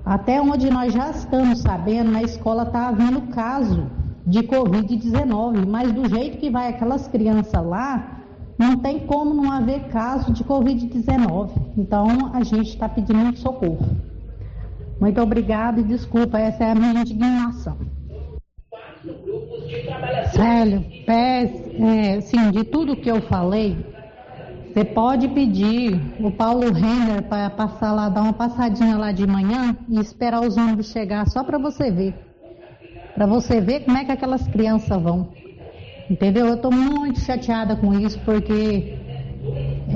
até 0.04 0.40
onde 0.40 0.68
nós 0.68 0.92
já 0.92 1.10
estamos 1.10 1.60
sabendo, 1.60 2.10
na 2.10 2.22
escola 2.22 2.64
está 2.64 2.88
havendo 2.88 3.22
caso 3.32 3.86
de 4.26 4.40
Covid-19, 4.40 5.66
mas 5.66 5.92
do 5.92 6.08
jeito 6.08 6.38
que 6.38 6.50
vai 6.50 6.68
aquelas 6.68 7.08
crianças 7.08 7.64
lá, 7.64 8.20
não 8.58 8.76
tem 8.76 9.00
como 9.06 9.32
não 9.32 9.50
haver 9.50 9.88
caso 9.88 10.32
de 10.32 10.44
Covid-19. 10.44 11.50
Então 11.76 12.30
a 12.32 12.42
gente 12.42 12.70
está 12.70 12.88
pedindo 12.88 13.36
socorro. 13.38 14.11
Muito 15.02 15.20
obrigada 15.20 15.80
e 15.80 15.82
desculpa, 15.82 16.38
essa 16.38 16.62
é 16.62 16.70
a 16.70 16.74
minha 16.76 17.00
indignação. 17.00 17.76
Célio, 20.32 20.86
é, 21.08 22.20
sim, 22.20 22.52
de 22.52 22.62
tudo 22.62 22.94
que 22.94 23.10
eu 23.10 23.20
falei, 23.22 23.84
você 24.68 24.84
pode 24.84 25.26
pedir 25.26 26.00
o 26.20 26.30
Paulo 26.30 26.70
Renner 26.70 27.24
para 27.24 27.50
passar 27.50 27.90
lá, 27.90 28.08
dar 28.08 28.22
uma 28.22 28.32
passadinha 28.32 28.96
lá 28.96 29.10
de 29.10 29.26
manhã 29.26 29.76
e 29.88 29.98
esperar 29.98 30.40
os 30.40 30.56
ônibus 30.56 30.92
chegar 30.92 31.28
só 31.28 31.42
para 31.42 31.58
você 31.58 31.90
ver. 31.90 32.14
Para 33.12 33.26
você 33.26 33.60
ver 33.60 33.80
como 33.80 33.98
é 33.98 34.04
que 34.04 34.12
aquelas 34.12 34.46
crianças 34.46 35.02
vão. 35.02 35.30
Entendeu? 36.08 36.46
Eu 36.46 36.54
estou 36.54 36.70
muito 36.70 37.18
chateada 37.18 37.74
com 37.74 37.92
isso 37.98 38.20
porque 38.20 38.96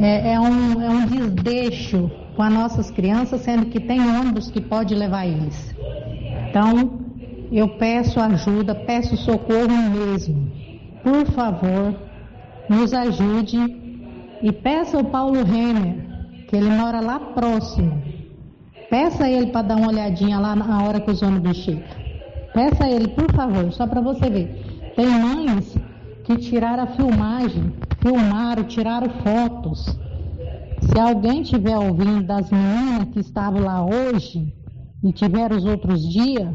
é, 0.02 0.32
é, 0.32 0.40
um, 0.40 0.82
é 0.82 0.88
um 0.90 1.06
desdeixo 1.06 2.10
com 2.36 2.42
as 2.42 2.52
nossas 2.52 2.90
crianças, 2.90 3.40
sendo 3.40 3.66
que 3.66 3.80
tem 3.80 3.98
ônibus 3.98 4.50
que 4.50 4.60
pode 4.60 4.94
levar 4.94 5.26
eles. 5.26 5.74
Então, 6.50 7.00
eu 7.50 7.68
peço 7.78 8.20
ajuda, 8.20 8.74
peço 8.74 9.16
socorro 9.16 9.76
mesmo. 9.90 10.52
Por 11.02 11.26
favor, 11.32 11.94
nos 12.68 12.92
ajude 12.92 13.58
e 14.42 14.52
peça 14.52 14.98
ao 14.98 15.04
Paulo 15.04 15.42
Renner, 15.42 15.96
que 16.48 16.56
ele 16.56 16.68
mora 16.68 17.00
lá 17.00 17.18
próximo. 17.18 18.02
Peça 18.90 19.28
ele 19.28 19.46
para 19.46 19.62
dar 19.62 19.76
uma 19.76 19.88
olhadinha 19.88 20.38
lá 20.38 20.54
na 20.54 20.82
hora 20.82 21.00
que 21.00 21.10
os 21.10 21.22
ônibus 21.22 21.56
chegam. 21.56 21.82
Peça 22.52 22.88
ele, 22.88 23.08
por 23.08 23.32
favor, 23.32 23.72
só 23.72 23.86
para 23.86 24.00
você 24.00 24.28
ver. 24.28 24.92
Tem 24.94 25.06
mães 25.06 25.76
que 26.24 26.36
tiraram 26.36 26.84
a 26.84 26.86
filmagem, 26.88 27.72
filmaram, 28.00 28.64
tiraram 28.64 29.08
fotos. 29.22 29.98
Se 30.96 31.00
alguém 31.00 31.42
tiver 31.42 31.76
ouvindo 31.76 32.22
das 32.22 32.50
meninas 32.50 33.08
que 33.12 33.20
estavam 33.20 33.60
lá 33.60 33.84
hoje 33.84 34.50
e 35.04 35.12
tiveram 35.12 35.54
os 35.54 35.66
outros 35.66 36.00
dias, 36.10 36.48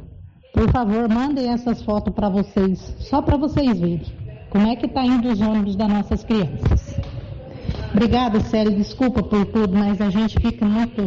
por 0.52 0.68
favor, 0.72 1.08
mandem 1.08 1.50
essas 1.50 1.84
fotos 1.84 2.12
para 2.12 2.28
vocês, 2.28 2.80
só 3.02 3.22
para 3.22 3.38
vocês 3.38 3.80
verem 3.80 4.02
como 4.50 4.66
é 4.66 4.76
que 4.76 4.88
está 4.88 5.06
indo 5.06 5.30
os 5.30 5.40
ônibus 5.40 5.76
das 5.76 5.88
nossas 5.88 6.24
crianças. 6.24 7.00
Obrigada, 7.94 8.40
Célio, 8.40 8.76
desculpa 8.76 9.22
por 9.22 9.46
tudo, 9.46 9.78
mas 9.78 10.02
a 10.02 10.10
gente 10.10 10.40
fica 10.40 10.66
muito 10.66 11.04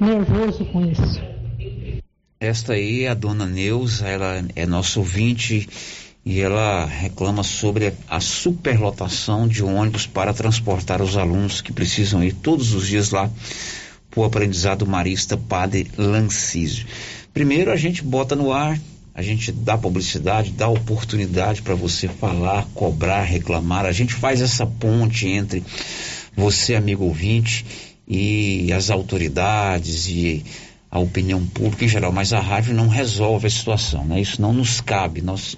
nervoso 0.00 0.64
com 0.64 0.86
isso. 0.86 1.22
Esta 2.40 2.72
aí 2.72 3.04
é 3.04 3.10
a 3.10 3.14
dona 3.14 3.46
Neuza, 3.46 4.08
ela 4.08 4.44
é 4.56 4.66
nosso 4.66 4.98
ouvinte 4.98 5.68
e 6.26 6.40
ela 6.40 6.84
reclama 6.84 7.44
sobre 7.44 7.94
a 8.08 8.18
superlotação 8.18 9.46
de 9.46 9.62
ônibus 9.62 10.08
para 10.08 10.34
transportar 10.34 11.00
os 11.00 11.16
alunos 11.16 11.60
que 11.60 11.72
precisam 11.72 12.24
ir 12.24 12.32
todos 12.32 12.74
os 12.74 12.88
dias 12.88 13.12
lá 13.12 13.30
para 14.10 14.20
o 14.20 14.24
aprendizado 14.24 14.84
marista 14.84 15.36
Padre 15.36 15.86
Lancísio. 15.96 16.84
Primeiro 17.32 17.70
a 17.70 17.76
gente 17.76 18.02
bota 18.02 18.34
no 18.34 18.52
ar, 18.52 18.76
a 19.14 19.22
gente 19.22 19.52
dá 19.52 19.78
publicidade, 19.78 20.50
dá 20.50 20.66
oportunidade 20.68 21.62
para 21.62 21.76
você 21.76 22.08
falar, 22.08 22.66
cobrar, 22.74 23.22
reclamar. 23.22 23.86
A 23.86 23.92
gente 23.92 24.12
faz 24.12 24.40
essa 24.40 24.66
ponte 24.66 25.28
entre 25.28 25.62
você, 26.36 26.74
amigo 26.74 27.04
ouvinte, 27.04 27.64
e 28.08 28.72
as 28.72 28.90
autoridades 28.90 30.08
e 30.08 30.44
a 30.90 30.98
opinião 30.98 31.46
pública 31.46 31.84
em 31.84 31.88
geral, 31.88 32.10
mas 32.10 32.32
a 32.32 32.40
rádio 32.40 32.74
não 32.74 32.88
resolve 32.88 33.46
a 33.46 33.50
situação, 33.50 34.04
né? 34.04 34.20
Isso 34.20 34.42
não 34.42 34.52
nos 34.52 34.80
cabe. 34.80 35.20
Nós 35.20 35.56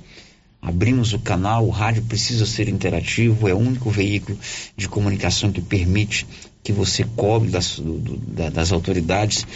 abrimos 0.60 1.12
o 1.12 1.18
canal, 1.18 1.66
o 1.66 1.70
rádio 1.70 2.02
precisa 2.02 2.44
ser 2.44 2.68
interativo, 2.68 3.48
é 3.48 3.54
o 3.54 3.58
único 3.58 3.90
veículo 3.90 4.38
de 4.76 4.88
comunicação 4.88 5.52
que 5.52 5.60
permite 5.60 6.26
que 6.62 6.72
você 6.72 7.04
cobre 7.04 7.50
das, 7.50 7.78
do, 7.78 8.16
das 8.50 8.72
autoridades, 8.72 9.46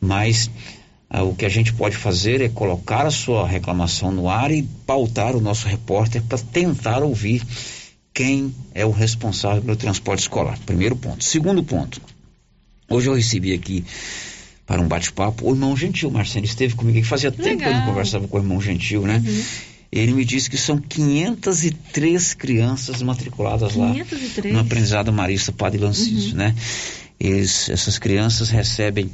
mas 0.00 0.50
ah, 1.08 1.22
o 1.22 1.34
que 1.34 1.44
a 1.44 1.48
gente 1.48 1.72
pode 1.72 1.96
fazer 1.96 2.40
é 2.40 2.48
colocar 2.48 3.06
a 3.06 3.10
sua 3.10 3.46
reclamação 3.46 4.10
no 4.10 4.28
ar 4.28 4.50
e 4.50 4.62
pautar 4.86 5.36
o 5.36 5.40
nosso 5.40 5.68
repórter 5.68 6.22
para 6.22 6.38
tentar 6.38 7.02
ouvir 7.02 7.42
quem 8.14 8.54
é 8.74 8.84
o 8.84 8.90
responsável 8.90 9.62
pelo 9.62 9.76
transporte 9.76 10.20
escolar. 10.20 10.58
Primeiro 10.66 10.96
ponto. 10.96 11.22
Segundo 11.24 11.62
ponto. 11.62 12.00
Hoje 12.88 13.08
eu 13.08 13.14
recebi 13.14 13.54
aqui 13.54 13.84
para 14.66 14.80
um 14.80 14.88
bate-papo 14.88 15.46
o 15.46 15.54
irmão 15.54 15.76
Gentil, 15.76 16.10
Marcelo, 16.10 16.44
esteve 16.44 16.74
comigo 16.74 16.98
aqui. 16.98 17.06
Fazia 17.06 17.30
Legal. 17.30 17.44
tempo 17.44 17.62
que 17.62 17.68
eu 17.68 17.74
não 17.74 17.86
conversava 17.86 18.28
com 18.28 18.36
o 18.36 18.40
irmão 18.40 18.60
Gentil, 18.60 19.02
né? 19.02 19.22
Uhum. 19.24 19.44
Ele 19.92 20.14
me 20.14 20.24
disse 20.24 20.48
que 20.48 20.56
são 20.56 20.78
503 20.78 22.32
crianças 22.32 23.02
matriculadas 23.02 23.74
503. 23.74 24.54
lá 24.54 24.62
no 24.62 24.66
aprendizado 24.66 25.12
marista 25.12 25.52
Padre 25.52 25.78
Lancísio, 25.78 26.30
uhum. 26.30 26.38
né? 26.38 26.54
Eles, 27.20 27.68
essas 27.68 27.98
crianças 27.98 28.48
recebem 28.48 29.10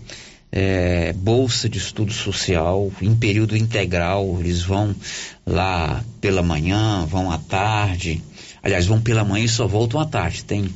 é, 0.53 1.13
bolsa 1.13 1.69
de 1.69 1.79
estudo 1.79 2.13
social 2.13 2.93
em 3.03 3.13
período 3.13 3.57
integral. 3.57 4.39
Eles 4.39 4.63
vão 4.63 4.95
lá 5.45 6.05
pela 6.21 6.43
manhã, 6.43 7.05
vão 7.05 7.29
à 7.29 7.39
tarde. 7.39 8.23
Aliás, 8.63 8.87
vão 8.87 9.01
pela 9.01 9.25
manhã 9.25 9.45
e 9.45 9.49
só 9.49 9.67
voltam 9.67 10.01
à 10.01 10.07
tarde. 10.07 10.45
Tem 10.45 10.73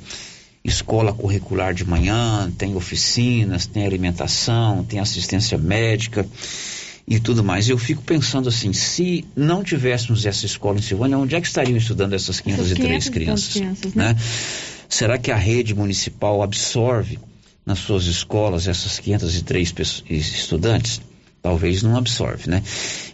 escola 0.65 1.13
curricular 1.13 1.73
de 1.73 1.85
manhã, 1.85 2.53
tem 2.59 2.75
oficinas, 2.75 3.67
tem 3.67 3.87
alimentação, 3.87 4.83
tem 4.83 4.99
assistência 4.99 5.57
médica 5.57 6.27
e 7.07 7.19
tudo 7.19 7.43
mais. 7.43 7.69
Eu 7.69 7.79
fico 7.79 8.03
pensando 8.03 8.49
assim, 8.49 8.73
se 8.73 9.25
não 9.37 9.63
tivéssemos 9.63 10.25
essa 10.27 10.47
escola 10.47 10.79
em 10.79 10.83
Silvânia, 10.83 11.19
onde 11.19 11.35
é 11.35 11.41
que 11.41 11.47
estariam 11.47 11.77
estudando 11.77 12.15
essas 12.15 12.41
503 12.41 13.09
crianças? 13.09 13.53
crianças 13.55 13.95
né? 13.95 14.13
né? 14.13 14.21
Será 14.89 15.19
que 15.19 15.31
a 15.31 15.37
rede 15.37 15.75
municipal 15.75 16.43
absorve 16.43 17.19
nas 17.65 17.79
suas 17.79 18.05
escolas 18.05 18.69
essas 18.69 18.99
503 18.99 20.05
estudantes? 20.09 21.01
Talvez 21.43 21.83
não 21.83 21.97
absorve, 21.97 22.49
né? 22.49 22.63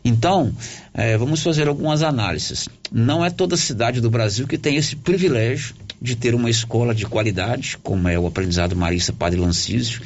Então, 0.04 0.52
é, 0.92 1.16
vamos 1.16 1.42
fazer 1.42 1.66
algumas 1.66 2.02
análises. 2.02 2.68
Não 2.92 3.24
é 3.24 3.30
toda 3.30 3.56
cidade 3.56 4.02
do 4.02 4.10
Brasil 4.10 4.46
que 4.46 4.58
tem 4.58 4.76
esse 4.76 4.96
privilégio 4.96 5.74
de 6.00 6.14
ter 6.14 6.34
uma 6.34 6.50
escola 6.50 6.94
de 6.94 7.06
qualidade, 7.06 7.78
como 7.82 8.06
é 8.06 8.18
o 8.18 8.26
aprendizado 8.26 8.76
Marista 8.76 9.12
Padre 9.12 9.40
Lancísio, 9.40 10.02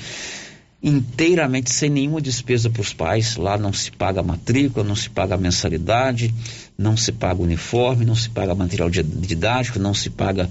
inteiramente 0.82 1.72
sem 1.72 1.88
nenhuma 1.88 2.20
despesa 2.20 2.68
para 2.68 2.82
os 2.82 2.92
pais. 2.92 3.36
Lá 3.36 3.56
não 3.56 3.72
se 3.72 3.92
paga 3.92 4.22
matrícula, 4.22 4.84
não 4.84 4.96
se 4.96 5.08
paga 5.08 5.36
mensalidade, 5.36 6.34
não 6.76 6.96
se 6.96 7.12
paga 7.12 7.40
uniforme, 7.40 8.04
não 8.04 8.16
se 8.16 8.28
paga 8.28 8.54
material 8.54 8.90
didático, 8.90 9.78
não 9.78 9.94
se 9.94 10.10
paga 10.10 10.50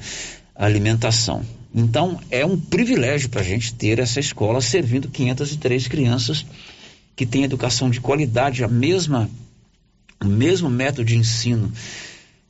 alimentação. 0.55 1.43
Então, 1.73 2.19
é 2.29 2.45
um 2.45 2.57
privilégio 2.57 3.29
para 3.29 3.41
a 3.41 3.43
gente 3.43 3.73
ter 3.73 3.99
essa 3.99 4.19
escola 4.19 4.61
servindo 4.61 5.09
503 5.09 5.87
crianças 5.87 6.45
que 7.15 7.25
têm 7.25 7.43
educação 7.43 7.89
de 7.89 7.99
qualidade, 7.99 8.63
a 8.63 8.67
mesma, 8.67 9.29
o 10.21 10.27
mesmo 10.27 10.69
método 10.69 11.05
de 11.05 11.17
ensino 11.17 11.71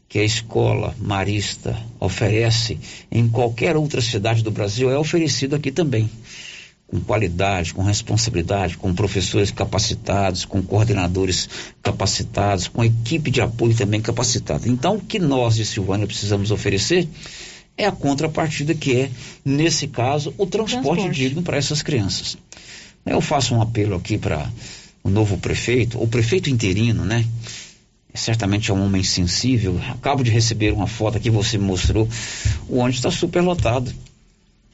que 0.07 0.19
a 0.19 0.23
escola 0.23 0.95
marista 0.99 1.77
oferece 1.99 2.77
em 3.09 3.29
qualquer 3.29 3.77
outra 3.77 4.01
cidade 4.01 4.43
do 4.43 4.51
Brasil 4.51 4.91
é 4.91 4.97
oferecido 4.97 5.55
aqui 5.55 5.71
também. 5.71 6.09
Com 6.91 6.99
qualidade, 6.99 7.73
com 7.73 7.81
responsabilidade, 7.83 8.77
com 8.77 8.93
professores 8.93 9.49
capacitados, 9.49 10.43
com 10.43 10.61
coordenadores 10.61 11.47
capacitados, 11.81 12.67
com 12.67 12.83
equipe 12.83 13.31
de 13.31 13.39
apoio 13.39 13.73
também 13.73 14.01
capacitada. 14.01 14.67
Então, 14.67 14.97
o 14.97 15.01
que 15.01 15.17
nós 15.17 15.55
de 15.55 15.65
Silvânia 15.65 16.05
precisamos 16.05 16.51
oferecer 16.51 17.07
é 17.77 17.85
a 17.85 17.91
contrapartida 17.91 18.75
que 18.75 18.95
é, 18.95 19.11
nesse 19.43 19.87
caso, 19.87 20.33
o 20.37 20.45
transporte, 20.45 20.83
transporte. 20.83 21.15
digno 21.15 21.41
para 21.41 21.57
essas 21.57 21.81
crianças. 21.81 22.37
Eu 23.05 23.21
faço 23.21 23.55
um 23.55 23.61
apelo 23.61 23.95
aqui 23.95 24.17
para 24.17 24.51
o 25.03 25.09
novo 25.09 25.37
prefeito, 25.37 26.01
o 26.01 26.07
prefeito 26.07 26.49
interino, 26.49 27.03
né? 27.05 27.25
Certamente 28.13 28.69
é 28.69 28.73
um 28.73 28.83
homem 28.83 29.03
sensível. 29.03 29.79
Acabo 29.89 30.23
de 30.23 30.29
receber 30.29 30.73
uma 30.73 30.85
foto 30.85 31.19
que 31.19 31.29
você 31.29 31.57
mostrou. 31.57 32.07
O 32.67 32.77
ônibus 32.77 32.97
está 32.97 33.09
super 33.09 33.41
lotado. 33.41 33.91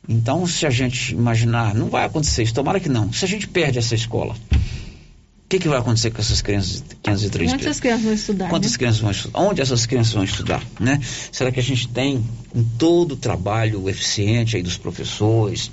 Então, 0.07 0.47
se 0.47 0.65
a 0.65 0.69
gente 0.69 1.13
imaginar, 1.13 1.75
não 1.75 1.89
vai 1.89 2.05
acontecer 2.05 2.43
isso, 2.43 2.53
tomara 2.53 2.79
que 2.79 2.87
não. 2.87 3.11
Se 3.11 3.25
a 3.25 3.27
gente 3.27 3.47
perde 3.47 3.77
essa 3.77 3.93
escola, 3.93 4.33
O 4.33 5.49
que, 5.49 5.59
que 5.59 5.67
vai 5.67 5.79
acontecer 5.79 6.11
com 6.11 6.19
essas 6.19 6.41
crianças 6.41 6.81
de 6.81 6.95
503 6.95 7.49
Muitas 7.51 7.79
crianças 7.79 8.03
vão 8.03 8.13
estudar. 8.13 8.49
Quantas 8.49 8.71
né? 8.71 8.77
crianças 8.77 9.01
vão 9.01 9.11
estudar? 9.11 9.39
Onde 9.39 9.61
essas 9.61 9.85
crianças 9.85 10.13
vão 10.13 10.23
estudar, 10.23 10.63
né? 10.79 10.99
Será 11.31 11.51
que 11.51 11.59
a 11.59 11.63
gente 11.63 11.87
tem 11.87 12.23
com 12.49 12.63
todo 12.77 13.13
o 13.13 13.15
trabalho 13.15 13.89
eficiente 13.89 14.57
aí 14.57 14.63
dos 14.63 14.77
professores, 14.77 15.71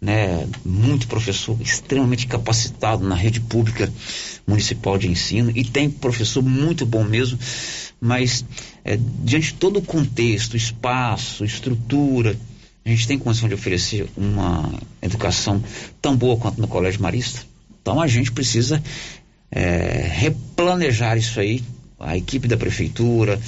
né? 0.00 0.46
Muito 0.64 1.08
professor 1.08 1.56
extremamente 1.60 2.28
capacitado 2.28 3.04
na 3.06 3.16
rede 3.16 3.40
pública 3.40 3.92
municipal 4.46 4.98
de 4.98 5.08
ensino 5.08 5.52
e 5.54 5.64
tem 5.64 5.90
professor 5.90 6.42
muito 6.42 6.86
bom 6.86 7.02
mesmo, 7.04 7.38
mas 8.00 8.44
é, 8.84 8.96
diante 8.96 9.48
de 9.48 9.54
todo 9.54 9.78
o 9.78 9.82
contexto, 9.82 10.56
espaço, 10.56 11.44
estrutura, 11.44 12.36
a 12.84 12.88
gente 12.88 13.06
tem 13.06 13.18
condição 13.18 13.48
de 13.48 13.54
oferecer 13.54 14.08
uma 14.16 14.72
educação 15.00 15.62
tão 16.00 16.16
boa 16.16 16.36
quanto 16.36 16.60
no 16.60 16.66
Colégio 16.66 17.00
Marista? 17.00 17.44
Então 17.80 18.00
a 18.00 18.06
gente 18.06 18.32
precisa 18.32 18.82
é, 19.50 20.08
replanejar 20.12 21.16
isso 21.16 21.38
aí, 21.38 21.62
a 21.98 22.16
equipe 22.16 22.48
da 22.48 22.56
prefeitura, 22.56 23.40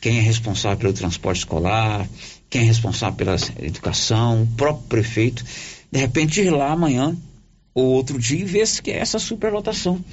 quem 0.00 0.18
é 0.18 0.20
responsável 0.20 0.78
pelo 0.78 0.92
transporte 0.92 1.38
escolar, 1.38 2.06
quem 2.50 2.62
é 2.62 2.64
responsável 2.64 3.16
pela 3.16 3.36
educação, 3.60 4.42
o 4.42 4.46
próprio 4.48 4.86
prefeito, 4.86 5.44
de 5.90 5.98
repente 5.98 6.42
ir 6.42 6.50
lá 6.50 6.72
amanhã 6.72 7.16
ou 7.74 7.86
outro 7.86 8.18
dia 8.18 8.40
e 8.40 8.44
ver 8.44 8.66
se 8.66 8.82
é 8.90 8.98
essa 8.98 9.18
superlotação. 9.18 10.04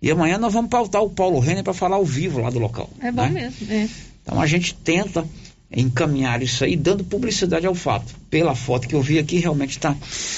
E 0.00 0.10
amanhã 0.10 0.38
nós 0.38 0.52
vamos 0.52 0.70
pautar 0.70 1.02
o 1.02 1.10
Paulo 1.10 1.40
Renner 1.40 1.64
para 1.64 1.74
falar 1.74 1.96
ao 1.96 2.04
vivo 2.04 2.40
lá 2.40 2.50
do 2.50 2.58
local. 2.58 2.88
É 3.00 3.10
bom 3.10 3.22
né? 3.22 3.30
mesmo, 3.30 3.72
é. 3.72 3.88
Então 4.22 4.40
a 4.40 4.46
gente 4.46 4.74
tenta 4.74 5.26
encaminhar 5.70 6.42
isso 6.42 6.64
aí, 6.64 6.76
dando 6.76 7.04
publicidade 7.04 7.66
ao 7.66 7.74
fato. 7.74 8.14
Pela 8.30 8.54
foto 8.54 8.86
que 8.86 8.94
eu 8.94 9.02
vi 9.02 9.18
aqui, 9.18 9.38
realmente 9.38 9.70
está. 9.70 9.96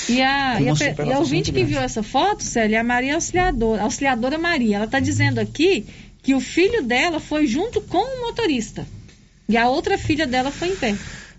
E 0.09 0.23
a, 0.23 0.61
e 0.61 0.69
a, 0.69 1.05
e 1.07 1.13
a 1.13 1.19
ouvinte 1.19 1.53
que 1.53 1.65
viu 1.65 1.81
essa 1.81 2.03
foto, 2.03 2.43
Célia, 2.43 2.77
é 2.77 2.81
a 2.81 2.85
Maria 2.85 3.15
Auxiliadora, 3.15 3.83
Auxiliadora 3.83 4.39
Maria. 4.39 4.77
Ela 4.77 4.85
está 4.87 5.01
dizendo 5.01 5.39
aqui 5.39 5.87
que 6.23 6.35
o 6.35 6.41
filho 6.41 6.83
dela 6.83 7.21
foi 7.21 7.47
junto 7.47 7.81
com 7.81 7.99
o 7.99 8.27
motorista. 8.27 8.87
E 9.49 9.57
a 9.57 9.69
outra 9.69 9.97
filha 9.97 10.27
dela 10.27 10.51
foi 10.51 10.69
em 10.69 10.77
pé, 10.77 10.95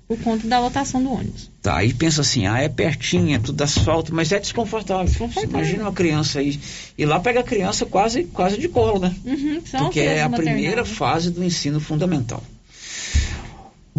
por 0.07 0.17
conta 0.19 0.47
da 0.47 0.59
lotação 0.59 1.01
do 1.03 1.11
ônibus. 1.11 1.49
Tá, 1.61 1.77
aí 1.77 1.93
pensa 1.93 2.21
assim, 2.21 2.47
ah, 2.47 2.59
é 2.59 2.67
pertinho, 2.67 3.35
é 3.35 3.39
tudo 3.39 3.61
asfalto, 3.61 4.13
mas 4.15 4.31
é 4.31 4.39
desconfortável. 4.39 5.05
desconfortável. 5.05 5.49
Imagina 5.49 5.83
uma 5.83 5.93
criança 5.93 6.39
aí. 6.39 6.59
E 6.97 7.05
lá 7.05 7.19
pega 7.19 7.41
a 7.41 7.43
criança 7.43 7.85
quase, 7.85 8.23
quase 8.23 8.57
de 8.57 8.67
colo, 8.67 8.99
né? 8.99 9.13
Uhum, 9.23 9.61
Porque 9.77 9.99
é 9.99 10.23
a 10.23 10.29
primeira 10.29 10.83
fase 10.85 11.29
do 11.29 11.43
ensino 11.43 11.79
fundamental. 11.79 12.43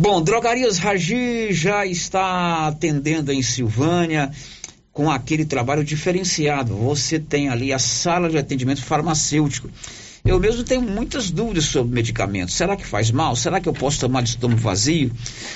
Bom, 0.03 0.23
Drogarias 0.23 0.79
Ragi 0.79 1.53
já 1.53 1.85
está 1.85 2.69
atendendo 2.69 3.31
em 3.31 3.43
Silvânia 3.43 4.31
com 4.95 5.11
aquele 5.11 5.45
trabalho 5.45 5.85
diferenciado. 5.85 6.75
Você 6.75 7.19
tem 7.19 7.51
ali 7.51 7.71
a 7.71 7.79
sala 7.79 8.31
de 8.31 8.39
atendimento 8.39 8.83
farmacêutico. 8.83 9.69
Eu 10.25 10.39
mesmo 10.39 10.63
tenho 10.65 10.83
muitas 10.83 11.31
dúvidas 11.31 11.65
sobre 11.65 11.95
medicamentos. 11.95 12.55
Será 12.55 12.77
que 12.77 12.87
faz 12.87 13.11
mal? 13.11 13.35
Será 13.35 13.61
que 13.61 13.69
eu 13.69 13.73
posso 13.73 14.01
tomar 14.01 14.23
de 14.23 14.31
estômago 14.31 14.61
vazio? 14.61 15.11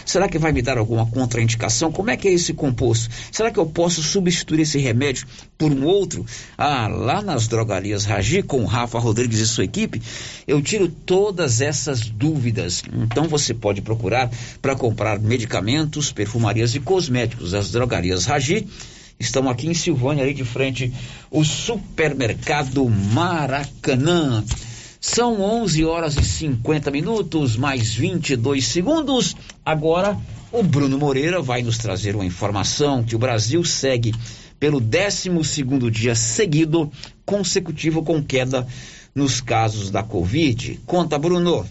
Será 0.06 0.28
que 0.28 0.38
vai 0.38 0.52
me 0.52 0.62
dar 0.62 0.78
alguma 0.78 1.06
contraindicação? 1.06 1.92
Como 1.92 2.10
é 2.10 2.16
que 2.16 2.28
é 2.28 2.32
esse 2.32 2.54
composto? 2.54 3.10
Será 3.30 3.50
que 3.50 3.58
eu 3.58 3.66
posso 3.66 4.02
substituir 4.02 4.60
esse 4.60 4.78
remédio 4.78 5.26
por 5.58 5.70
um 5.70 5.84
outro? 5.84 6.24
Ah, 6.56 6.88
lá 6.88 7.20
nas 7.20 7.46
drogarias 7.46 8.04
Ragi, 8.04 8.42
com 8.42 8.62
o 8.62 8.66
Rafa 8.66 8.98
Rodrigues 8.98 9.38
e 9.38 9.46
sua 9.46 9.64
equipe, 9.64 10.00
eu 10.46 10.62
tiro 10.62 10.88
todas 10.88 11.60
essas 11.60 12.08
dúvidas. 12.08 12.82
Então 12.92 13.28
você 13.28 13.52
pode 13.52 13.82
procurar 13.82 14.30
para 14.62 14.74
comprar 14.74 15.18
medicamentos, 15.18 16.10
perfumarias 16.10 16.74
e 16.74 16.80
cosméticos. 16.80 17.52
As 17.52 17.70
drogarias 17.70 18.24
Ragi 18.24 18.66
Estão 19.18 19.48
aqui 19.48 19.68
em 19.68 19.74
Silvânia, 19.74 20.24
ali 20.24 20.34
de 20.34 20.44
frente, 20.44 20.92
o 21.30 21.44
supermercado 21.44 22.88
Maracanã. 22.88 24.44
São 25.00 25.40
11 25.40 25.84
horas 25.84 26.16
e 26.16 26.24
50 26.24 26.90
minutos, 26.90 27.56
mais 27.56 27.94
22 27.94 28.66
segundos. 28.66 29.36
Agora, 29.64 30.18
o 30.50 30.62
Bruno 30.62 30.98
Moreira 30.98 31.42
vai 31.42 31.62
nos 31.62 31.78
trazer 31.78 32.14
uma 32.14 32.24
informação 32.24 33.04
que 33.04 33.14
o 33.14 33.18
Brasil 33.18 33.62
segue 33.64 34.14
pelo 34.58 34.80
12 34.80 35.30
dia 35.90 36.14
seguido 36.14 36.90
consecutivo 37.26 38.02
com 38.02 38.22
queda 38.22 38.66
nos 39.14 39.40
casos 39.40 39.90
da 39.90 40.02
Covid. 40.02 40.80
Conta, 40.86 41.18
Bruno. 41.18 41.66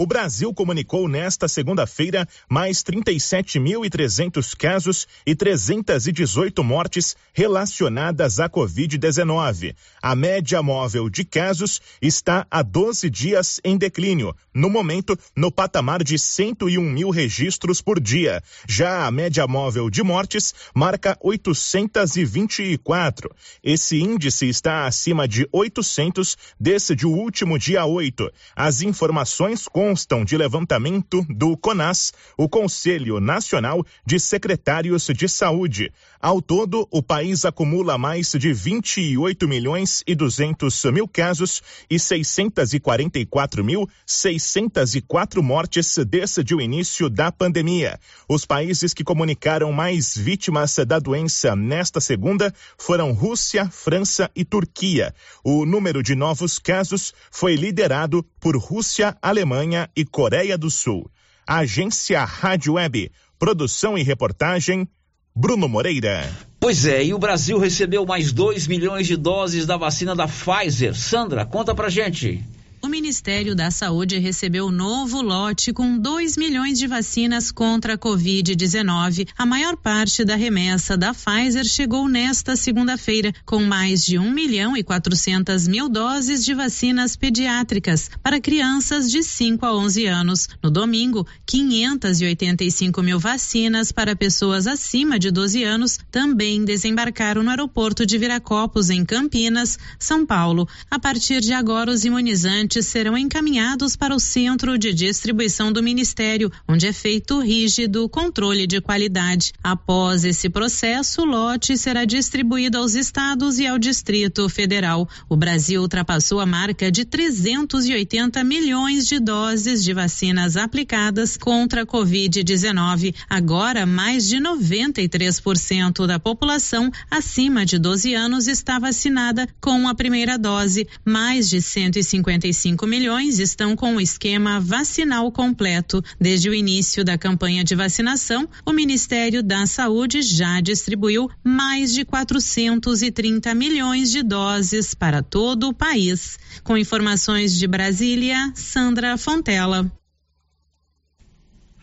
O 0.00 0.06
Brasil 0.06 0.54
comunicou 0.54 1.06
nesta 1.06 1.46
segunda-feira 1.46 2.26
mais 2.48 2.82
37.300 2.82 4.56
casos 4.56 5.06
e 5.26 5.34
318 5.34 6.64
mortes 6.64 7.14
relacionadas 7.34 8.40
à 8.40 8.48
Covid-19. 8.48 9.74
A 10.00 10.16
média 10.16 10.62
móvel 10.62 11.10
de 11.10 11.22
casos 11.22 11.82
está 12.00 12.46
há 12.50 12.62
12 12.62 13.10
dias 13.10 13.60
em 13.62 13.76
declínio, 13.76 14.34
no 14.54 14.70
momento 14.70 15.14
no 15.36 15.52
patamar 15.52 16.02
de 16.02 16.18
101 16.18 16.80
mil 16.80 17.10
registros 17.10 17.82
por 17.82 18.00
dia. 18.00 18.42
Já 18.66 19.04
a 19.04 19.10
média 19.10 19.46
móvel 19.46 19.90
de 19.90 20.02
mortes 20.02 20.54
marca 20.74 21.14
824. 21.20 23.30
Esse 23.62 24.00
índice 24.00 24.48
está 24.48 24.86
acima 24.86 25.28
de 25.28 25.46
800 25.52 26.38
desde 26.58 27.06
o 27.06 27.10
último 27.10 27.58
dia 27.58 27.84
8. 27.84 28.32
As 28.56 28.80
informações 28.80 29.68
com 29.68 29.89
constam 29.90 30.24
de 30.24 30.36
levantamento 30.36 31.26
do 31.28 31.56
CONAS, 31.56 32.12
o 32.36 32.48
Conselho 32.48 33.18
Nacional 33.18 33.84
de 34.06 34.20
Secretários 34.20 35.06
de 35.06 35.28
Saúde. 35.28 35.92
Ao 36.22 36.42
todo, 36.42 36.86
o 36.90 37.02
país 37.02 37.46
acumula 37.46 37.96
mais 37.96 38.32
de 38.32 38.52
28 38.52 39.48
milhões 39.48 40.04
e 40.06 40.14
200 40.14 40.84
mil 40.92 41.08
casos 41.08 41.62
e 41.88 41.98
644 41.98 43.64
mil 43.64 43.88
604 44.04 45.42
mortes 45.42 45.96
desde 46.06 46.54
o 46.54 46.60
início 46.60 47.08
da 47.08 47.32
pandemia. 47.32 47.98
Os 48.28 48.44
países 48.44 48.92
que 48.92 49.02
comunicaram 49.02 49.72
mais 49.72 50.14
vítimas 50.14 50.76
da 50.86 50.98
doença 50.98 51.56
nesta 51.56 52.02
segunda 52.02 52.52
foram 52.76 53.12
Rússia, 53.12 53.70
França 53.70 54.30
e 54.36 54.44
Turquia. 54.44 55.14
O 55.42 55.64
número 55.64 56.02
de 56.02 56.14
novos 56.14 56.58
casos 56.58 57.14
foi 57.30 57.54
liderado 57.54 58.22
por 58.38 58.58
Rússia, 58.58 59.16
Alemanha 59.22 59.88
e 59.96 60.04
Coreia 60.04 60.58
do 60.58 60.70
Sul. 60.70 61.10
Agência 61.46 62.22
Rádio 62.26 62.74
Web, 62.74 63.10
produção 63.38 63.96
e 63.96 64.02
reportagem, 64.02 64.86
Bruno 65.34 65.68
Moreira. 65.68 66.28
Pois 66.58 66.84
é, 66.84 67.04
e 67.04 67.14
o 67.14 67.18
Brasil 67.18 67.58
recebeu 67.58 68.04
mais 68.04 68.32
2 68.32 68.66
milhões 68.66 69.06
de 69.06 69.16
doses 69.16 69.64
da 69.64 69.76
vacina 69.76 70.14
da 70.14 70.26
Pfizer. 70.26 70.94
Sandra, 70.94 71.46
conta 71.46 71.74
pra 71.74 71.88
gente. 71.88 72.44
O 72.82 72.88
Ministério 72.88 73.54
da 73.54 73.70
Saúde 73.70 74.18
recebeu 74.18 74.70
novo 74.70 75.20
lote 75.20 75.70
com 75.70 75.98
2 75.98 76.38
milhões 76.38 76.78
de 76.78 76.86
vacinas 76.86 77.52
contra 77.52 77.92
a 77.92 77.98
Covid-19. 77.98 79.28
A 79.36 79.44
maior 79.44 79.76
parte 79.76 80.24
da 80.24 80.34
remessa 80.34 80.96
da 80.96 81.12
Pfizer 81.12 81.66
chegou 81.66 82.08
nesta 82.08 82.56
segunda-feira, 82.56 83.34
com 83.44 83.62
mais 83.62 84.02
de 84.02 84.18
1 84.18 84.30
milhão 84.30 84.74
e 84.74 84.82
400 84.82 85.68
mil 85.68 85.90
doses 85.90 86.42
de 86.42 86.54
vacinas 86.54 87.16
pediátricas 87.16 88.10
para 88.22 88.40
crianças 88.40 89.10
de 89.10 89.22
5 89.22 89.66
a 89.66 89.76
11 89.76 90.06
anos. 90.06 90.48
No 90.62 90.70
domingo, 90.70 91.26
585 91.44 93.02
mil 93.02 93.18
vacinas 93.18 93.92
para 93.92 94.16
pessoas 94.16 94.66
acima 94.66 95.18
de 95.18 95.30
12 95.30 95.62
anos 95.64 95.98
também 96.10 96.64
desembarcaram 96.64 97.42
no 97.42 97.50
aeroporto 97.50 98.06
de 98.06 98.16
Viracopos, 98.16 98.88
em 98.88 99.04
Campinas, 99.04 99.78
São 99.98 100.24
Paulo. 100.24 100.66
A 100.90 100.98
partir 100.98 101.40
de 101.42 101.52
agora, 101.52 101.90
os 101.90 102.06
imunizantes 102.06 102.69
serão 102.78 103.18
encaminhados 103.18 103.96
para 103.96 104.14
o 104.14 104.20
centro 104.20 104.78
de 104.78 104.92
distribuição 104.92 105.72
do 105.72 105.82
Ministério, 105.82 106.50
onde 106.68 106.86
é 106.86 106.92
feito 106.92 107.40
rígido 107.40 108.08
controle 108.08 108.66
de 108.66 108.80
qualidade. 108.80 109.52
Após 109.62 110.24
esse 110.24 110.48
processo, 110.48 111.22
o 111.22 111.24
lote 111.24 111.76
será 111.76 112.04
distribuído 112.04 112.78
aos 112.78 112.94
estados 112.94 113.58
e 113.58 113.66
ao 113.66 113.78
Distrito 113.78 114.48
Federal. 114.48 115.08
O 115.28 115.36
Brasil 115.36 115.82
ultrapassou 115.82 116.38
a 116.38 116.46
marca 116.46 116.90
de 116.90 117.04
380 117.04 118.44
milhões 118.44 119.06
de 119.06 119.18
doses 119.18 119.82
de 119.82 119.92
vacinas 119.92 120.56
aplicadas 120.56 121.36
contra 121.36 121.82
a 121.82 121.86
Covid-19. 121.86 123.14
Agora, 123.28 123.84
mais 123.84 124.28
de 124.28 124.36
93% 124.36 126.06
da 126.06 126.20
população 126.20 126.90
acima 127.10 127.66
de 127.66 127.78
12 127.78 128.14
anos 128.14 128.46
está 128.46 128.78
vacinada 128.78 129.48
com 129.60 129.88
a 129.88 129.94
primeira 129.94 130.38
dose. 130.38 130.86
Mais 131.04 131.48
de 131.48 131.60
155 131.60 132.30
5 132.60 132.86
milhões 132.86 133.38
estão 133.38 133.74
com 133.74 133.96
o 133.96 134.00
esquema 134.00 134.60
vacinal 134.60 135.32
completo. 135.32 136.04
Desde 136.20 136.50
o 136.50 136.54
início 136.54 137.02
da 137.02 137.16
campanha 137.16 137.64
de 137.64 137.74
vacinação, 137.74 138.46
o 138.66 138.72
Ministério 138.72 139.42
da 139.42 139.66
Saúde 139.66 140.20
já 140.20 140.60
distribuiu 140.60 141.30
mais 141.42 141.94
de 141.94 142.04
430 142.04 143.54
milhões 143.54 144.10
de 144.10 144.22
doses 144.22 144.94
para 144.94 145.22
todo 145.22 145.68
o 145.68 145.74
país. 145.74 146.38
Com 146.62 146.76
informações 146.76 147.56
de 147.56 147.66
Brasília, 147.66 148.52
Sandra 148.54 149.16
Fontela. 149.16 149.90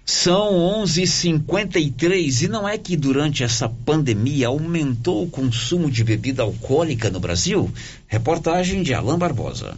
São 0.05 0.53
11:53 0.83 2.43
e 2.43 2.47
não 2.47 2.69
é 2.69 2.77
que 2.77 2.95
durante 2.95 3.43
essa 3.43 3.67
pandemia 3.67 4.47
aumentou 4.47 5.23
o 5.23 5.29
consumo 5.29 5.91
de 5.91 6.03
bebida 6.03 6.43
alcoólica 6.43 7.09
no 7.09 7.19
Brasil? 7.19 7.69
Reportagem 8.07 8.83
de 8.83 8.93
Alain 8.93 9.17
Barbosa. 9.17 9.75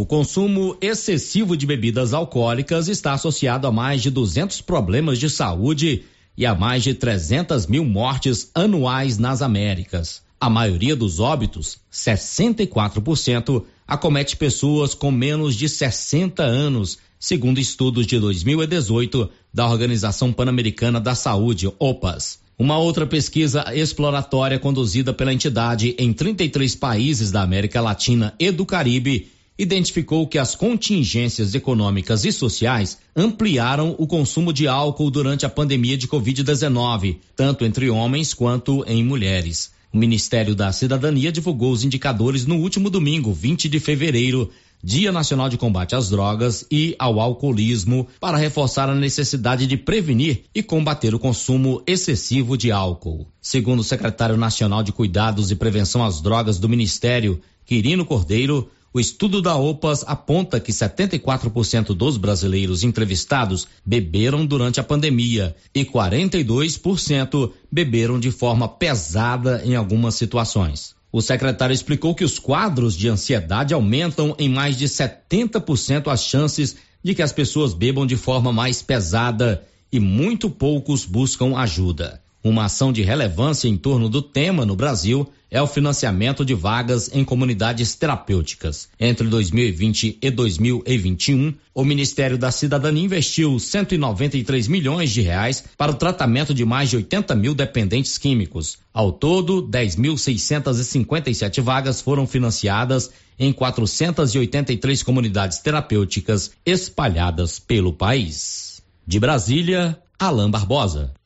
O 0.00 0.06
consumo 0.06 0.76
excessivo 0.80 1.56
de 1.56 1.66
bebidas 1.66 2.14
alcoólicas 2.14 2.86
está 2.86 3.14
associado 3.14 3.66
a 3.66 3.72
mais 3.72 4.00
de 4.00 4.12
200 4.12 4.60
problemas 4.60 5.18
de 5.18 5.28
saúde 5.28 6.04
e 6.36 6.46
a 6.46 6.54
mais 6.54 6.84
de 6.84 6.94
300 6.94 7.66
mil 7.66 7.84
mortes 7.84 8.48
anuais 8.54 9.18
nas 9.18 9.42
Américas. 9.42 10.22
A 10.40 10.48
maioria 10.48 10.94
dos 10.94 11.18
óbitos, 11.18 11.80
64%, 11.92 13.64
acomete 13.88 14.36
pessoas 14.36 14.94
com 14.94 15.10
menos 15.10 15.56
de 15.56 15.68
60 15.68 16.44
anos 16.44 16.98
segundo 17.18 17.58
estudos 17.58 18.06
de 18.06 18.20
2018 18.20 19.28
da 19.52 19.68
Organização 19.68 20.32
Pan-Americana 20.32 21.00
da 21.00 21.16
Saúde, 21.16 21.68
OPAS. 21.76 22.38
Uma 22.56 22.78
outra 22.78 23.04
pesquisa 23.04 23.64
exploratória 23.74 24.60
conduzida 24.60 25.12
pela 25.12 25.34
entidade 25.34 25.96
em 25.98 26.12
33 26.12 26.76
países 26.76 27.32
da 27.32 27.42
América 27.42 27.80
Latina 27.80 28.32
e 28.38 28.52
do 28.52 28.64
Caribe 28.64 29.36
identificou 29.58 30.26
que 30.26 30.38
as 30.38 30.54
contingências 30.54 31.54
econômicas 31.54 32.24
e 32.24 32.30
sociais 32.30 32.98
ampliaram 33.16 33.96
o 33.98 34.06
consumo 34.06 34.52
de 34.52 34.68
álcool 34.68 35.10
durante 35.10 35.44
a 35.44 35.50
pandemia 35.50 35.96
de 35.96 36.06
Covid-19, 36.06 37.16
tanto 37.34 37.64
entre 37.64 37.90
homens 37.90 38.32
quanto 38.32 38.84
em 38.86 39.02
mulheres. 39.02 39.72
O 39.92 39.98
Ministério 39.98 40.54
da 40.54 40.70
Cidadania 40.70 41.32
divulgou 41.32 41.72
os 41.72 41.82
indicadores 41.82 42.46
no 42.46 42.56
último 42.56 42.88
domingo, 42.88 43.32
20 43.32 43.68
de 43.68 43.80
fevereiro, 43.80 44.50
Dia 44.84 45.10
Nacional 45.10 45.48
de 45.48 45.56
Combate 45.56 45.96
às 45.96 46.08
Drogas 46.08 46.64
e 46.70 46.94
ao 47.00 47.18
Alcoolismo, 47.18 48.06
para 48.20 48.36
reforçar 48.36 48.88
a 48.88 48.94
necessidade 48.94 49.66
de 49.66 49.76
prevenir 49.76 50.44
e 50.54 50.62
combater 50.62 51.14
o 51.16 51.18
consumo 51.18 51.82
excessivo 51.84 52.56
de 52.56 52.70
álcool. 52.70 53.26
Segundo 53.40 53.80
o 53.80 53.84
secretário 53.84 54.36
nacional 54.36 54.84
de 54.84 54.92
Cuidados 54.92 55.50
e 55.50 55.56
Prevenção 55.56 56.04
às 56.04 56.20
Drogas 56.20 56.60
do 56.60 56.68
Ministério, 56.68 57.40
Quirino 57.66 58.04
Cordeiro, 58.04 58.70
o 58.92 58.98
estudo 58.98 59.42
da 59.42 59.54
OPAS 59.54 60.02
aponta 60.06 60.58
que 60.58 60.72
74% 60.72 61.94
dos 61.94 62.16
brasileiros 62.16 62.82
entrevistados 62.82 63.68
beberam 63.84 64.46
durante 64.46 64.80
a 64.80 64.84
pandemia 64.84 65.54
e 65.74 65.84
42% 65.84 67.52
beberam 67.70 68.18
de 68.18 68.30
forma 68.30 68.66
pesada 68.68 69.62
em 69.64 69.76
algumas 69.76 70.14
situações. 70.14 70.96
O 71.12 71.20
secretário 71.20 71.72
explicou 71.72 72.14
que 72.14 72.24
os 72.24 72.38
quadros 72.38 72.96
de 72.96 73.08
ansiedade 73.08 73.74
aumentam 73.74 74.34
em 74.38 74.48
mais 74.48 74.76
de 74.76 74.86
70% 74.86 76.08
as 76.08 76.22
chances 76.22 76.76
de 77.02 77.14
que 77.14 77.22
as 77.22 77.32
pessoas 77.32 77.72
bebam 77.72 78.06
de 78.06 78.16
forma 78.16 78.52
mais 78.52 78.82
pesada 78.82 79.62
e 79.92 79.98
muito 79.98 80.50
poucos 80.50 81.04
buscam 81.04 81.56
ajuda. 81.56 82.20
Uma 82.48 82.64
ação 82.64 82.90
de 82.90 83.02
relevância 83.02 83.68
em 83.68 83.76
torno 83.76 84.08
do 84.08 84.22
tema 84.22 84.64
no 84.64 84.74
Brasil 84.74 85.30
é 85.50 85.60
o 85.60 85.66
financiamento 85.66 86.46
de 86.46 86.54
vagas 86.54 87.10
em 87.12 87.22
comunidades 87.22 87.94
terapêuticas. 87.94 88.88
Entre 88.98 89.28
2020 89.28 90.16
e 90.22 90.30
2021, 90.30 91.52
o 91.74 91.84
Ministério 91.84 92.38
da 92.38 92.50
Cidadania 92.50 93.04
investiu 93.04 93.58
193 93.58 94.66
milhões 94.66 95.10
de 95.10 95.20
reais 95.20 95.62
para 95.76 95.92
o 95.92 95.94
tratamento 95.94 96.54
de 96.54 96.64
mais 96.64 96.88
de 96.88 96.96
80 96.96 97.34
mil 97.34 97.54
dependentes 97.54 98.16
químicos. 98.16 98.78
Ao 98.94 99.12
todo, 99.12 99.62
10.657 99.68 101.60
vagas 101.60 102.00
foram 102.00 102.26
financiadas 102.26 103.10
em 103.38 103.52
483 103.52 105.02
comunidades 105.02 105.58
terapêuticas 105.58 106.52
espalhadas 106.64 107.58
pelo 107.58 107.92
país. 107.92 108.82
De 109.06 109.20
Brasília, 109.20 109.98
Alain 110.18 110.50
Barbosa. 110.50 111.17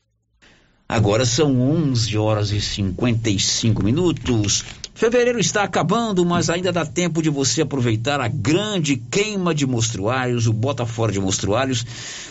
Agora 0.92 1.24
são 1.24 1.58
11 1.58 2.18
horas 2.18 2.50
e 2.50 2.60
55 2.60 3.82
minutos. 3.82 4.62
Fevereiro 4.92 5.40
está 5.40 5.62
acabando, 5.62 6.22
mas 6.22 6.50
ainda 6.50 6.70
dá 6.70 6.84
tempo 6.84 7.22
de 7.22 7.30
você 7.30 7.62
aproveitar 7.62 8.20
a 8.20 8.28
grande 8.28 8.96
queima 8.96 9.54
de 9.54 9.66
mostruários, 9.66 10.46
o 10.46 10.52
bota 10.52 10.84
fora 10.84 11.10
de 11.10 11.18
mostruários 11.18 11.86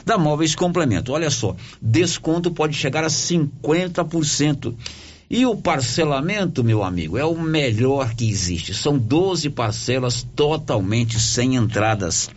da 0.05 0.15
Móveis 0.15 0.53
Complemento. 0.53 1.11
Olha 1.11 1.31
só, 1.31 1.55
desconto 1.81 2.51
pode 2.51 2.75
chegar 2.75 3.03
a 3.03 3.07
50%. 3.07 4.75
E 5.27 5.43
o 5.43 5.55
parcelamento, 5.55 6.63
meu 6.63 6.83
amigo, 6.83 7.17
é 7.17 7.25
o 7.25 7.41
melhor 7.41 8.13
que 8.13 8.29
existe. 8.29 8.75
São 8.75 8.95
12 8.95 9.49
parcelas 9.49 10.21
totalmente 10.35 11.19
sem 11.19 11.55
entradas 11.55 12.29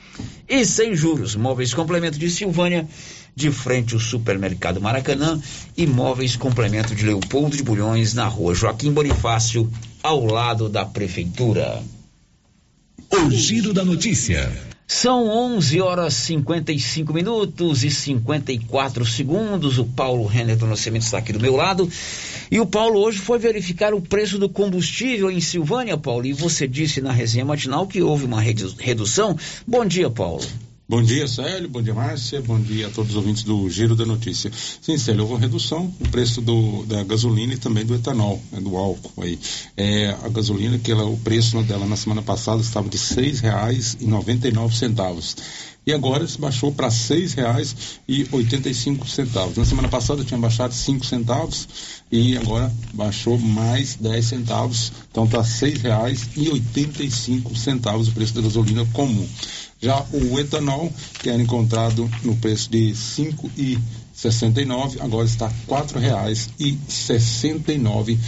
e 0.49 0.64
sem 0.64 0.95
juros. 0.95 1.37
Móveis 1.37 1.75
Complemento 1.75 2.18
de 2.18 2.31
Silvânia 2.31 2.89
de 3.35 3.51
frente 3.51 3.95
ao 3.95 4.01
supermercado 4.01 4.80
Maracanã, 4.80 5.41
imóveis 5.76 6.37
complemento 6.37 6.95
de 6.95 7.05
Leopoldo 7.05 7.57
de 7.57 7.62
Bulhões, 7.62 8.14
na 8.14 8.26
rua 8.26 8.55
Joaquim 8.55 8.93
Bonifácio, 8.93 9.70
ao 10.03 10.24
lado 10.24 10.68
da 10.68 10.85
prefeitura. 10.85 11.82
O 13.11 13.30
giro 13.30 13.72
da 13.72 13.85
notícia. 13.85 14.53
São 14.87 15.26
11 15.28 15.80
horas 15.80 16.14
55 16.14 17.12
minutos 17.12 17.85
e 17.85 17.91
54 17.91 19.05
segundos. 19.07 19.78
O 19.78 19.85
Paulo 19.85 20.26
Renner 20.26 20.57
do 20.57 20.66
Nascimento 20.66 21.03
está 21.03 21.18
aqui 21.18 21.32
do 21.32 21.41
meu 21.41 21.57
lado. 21.57 21.91
E 22.51 22.61
o 22.61 22.66
Paulo 22.66 23.01
hoje 23.01 23.18
foi 23.18 23.39
verificar 23.39 23.95
o 23.95 24.01
preço 24.01 24.39
do 24.39 24.49
combustível 24.49 25.30
em 25.30 25.41
Silvânia, 25.41 25.97
Paulo. 25.97 26.26
E 26.26 26.35
você 26.35 26.68
disse 26.68 27.01
na 27.01 27.12
resenha 27.12 27.47
matinal 27.47 27.87
que 27.87 28.03
houve 28.03 28.26
uma 28.26 28.41
redução. 28.41 29.37
Bom 29.66 29.87
dia, 29.87 30.11
Paulo. 30.11 30.45
Bom 30.87 31.03
dia, 31.03 31.26
Célio. 31.26 31.66
Bom 31.66 31.80
dia, 31.80 31.95
Márcia. 31.95 32.43
Bom 32.43 32.61
dia 32.61 32.89
a 32.89 32.91
todos 32.91 33.12
os 33.12 33.16
ouvintes 33.16 33.43
do 33.43 33.70
Giro 33.70 33.97
da 33.97 34.05
Notícia. 34.05 34.51
Sim, 34.82 34.99
Célio, 34.99 35.22
houve 35.22 35.32
uma 35.32 35.41
redução 35.41 35.91
no 35.99 36.11
preço 36.11 36.43
do, 36.43 36.85
da 36.85 37.03
gasolina 37.03 37.55
e 37.55 37.57
também 37.57 37.87
do 37.87 37.95
etanol, 37.95 38.39
né, 38.53 38.61
do 38.61 38.76
álcool. 38.76 39.22
Aí. 39.22 39.39
É, 39.78 40.11
a 40.11 40.28
gasolina, 40.28 40.78
que 40.78 40.93
ela, 40.93 41.07
o 41.07 41.16
preço 41.16 41.62
dela 41.62 41.87
na 41.87 41.97
semana 41.97 42.20
passada 42.20 42.61
estava 42.61 42.87
de 42.87 42.99
R$ 42.99 43.32
6,99 43.32 45.37
e 45.87 45.93
agora 45.93 46.26
se 46.26 46.41
baixou 46.41 46.72
para 46.72 46.89
R$ 46.89 46.95
6,85. 46.95 49.57
Na 49.57 49.64
semana 49.64 49.89
passada 49.89 50.24
tinha 50.24 50.41
baixado 50.41 50.72
5 50.72 51.05
centavos 51.05 51.68
e 52.11 52.37
agora 52.37 52.72
baixou 52.93 53.39
mais 53.39 53.95
10 53.97 54.24
centavos, 54.24 54.93
então 55.11 55.24
está 55.24 55.43
R$ 55.43 55.49
6,85 55.49 58.09
o 58.09 58.12
preço 58.12 58.35
da 58.35 58.43
gasolina 58.43 58.87
comum. 58.93 59.28
Já 59.80 60.05
o 60.12 60.39
etanol, 60.39 60.93
que 61.20 61.28
era 61.28 61.43
encontrado 61.43 62.09
no 62.22 62.37
preço 62.37 62.70
de 62.70 62.89
R$ 62.89 62.95
5,69, 64.29 65.01
agora 65.01 65.27
está 65.27 65.49
R$ 65.49 65.55
4,69. 65.68 68.18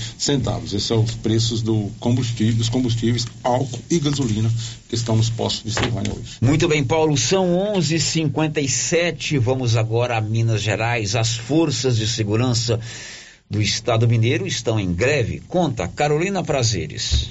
Esses 0.64 0.82
são 0.82 1.02
os 1.02 1.14
preços 1.14 1.62
do 1.62 1.90
combustível, 2.00 2.54
dos 2.54 2.68
combustíveis, 2.68 3.26
álcool 3.42 3.80
e 3.90 3.98
gasolina 3.98 4.52
que 4.88 4.94
estão 4.94 5.16
nos 5.16 5.30
postos 5.30 5.72
de 5.72 5.80
Silvânia 5.80 6.12
hoje. 6.12 6.36
Muito 6.40 6.68
bem, 6.68 6.84
Paulo, 6.84 7.16
são 7.16 7.56
11:57. 7.74 9.38
Vamos 9.38 9.76
agora 9.76 10.16
a 10.16 10.20
Minas 10.20 10.62
Gerais. 10.62 11.16
As 11.16 11.36
forças 11.36 11.96
de 11.96 12.06
segurança 12.06 12.78
do 13.48 13.62
Estado 13.62 14.08
Mineiro 14.08 14.46
estão 14.46 14.78
em 14.78 14.92
greve. 14.92 15.40
Conta, 15.48 15.88
Carolina 15.88 16.42
Prazeres. 16.42 17.30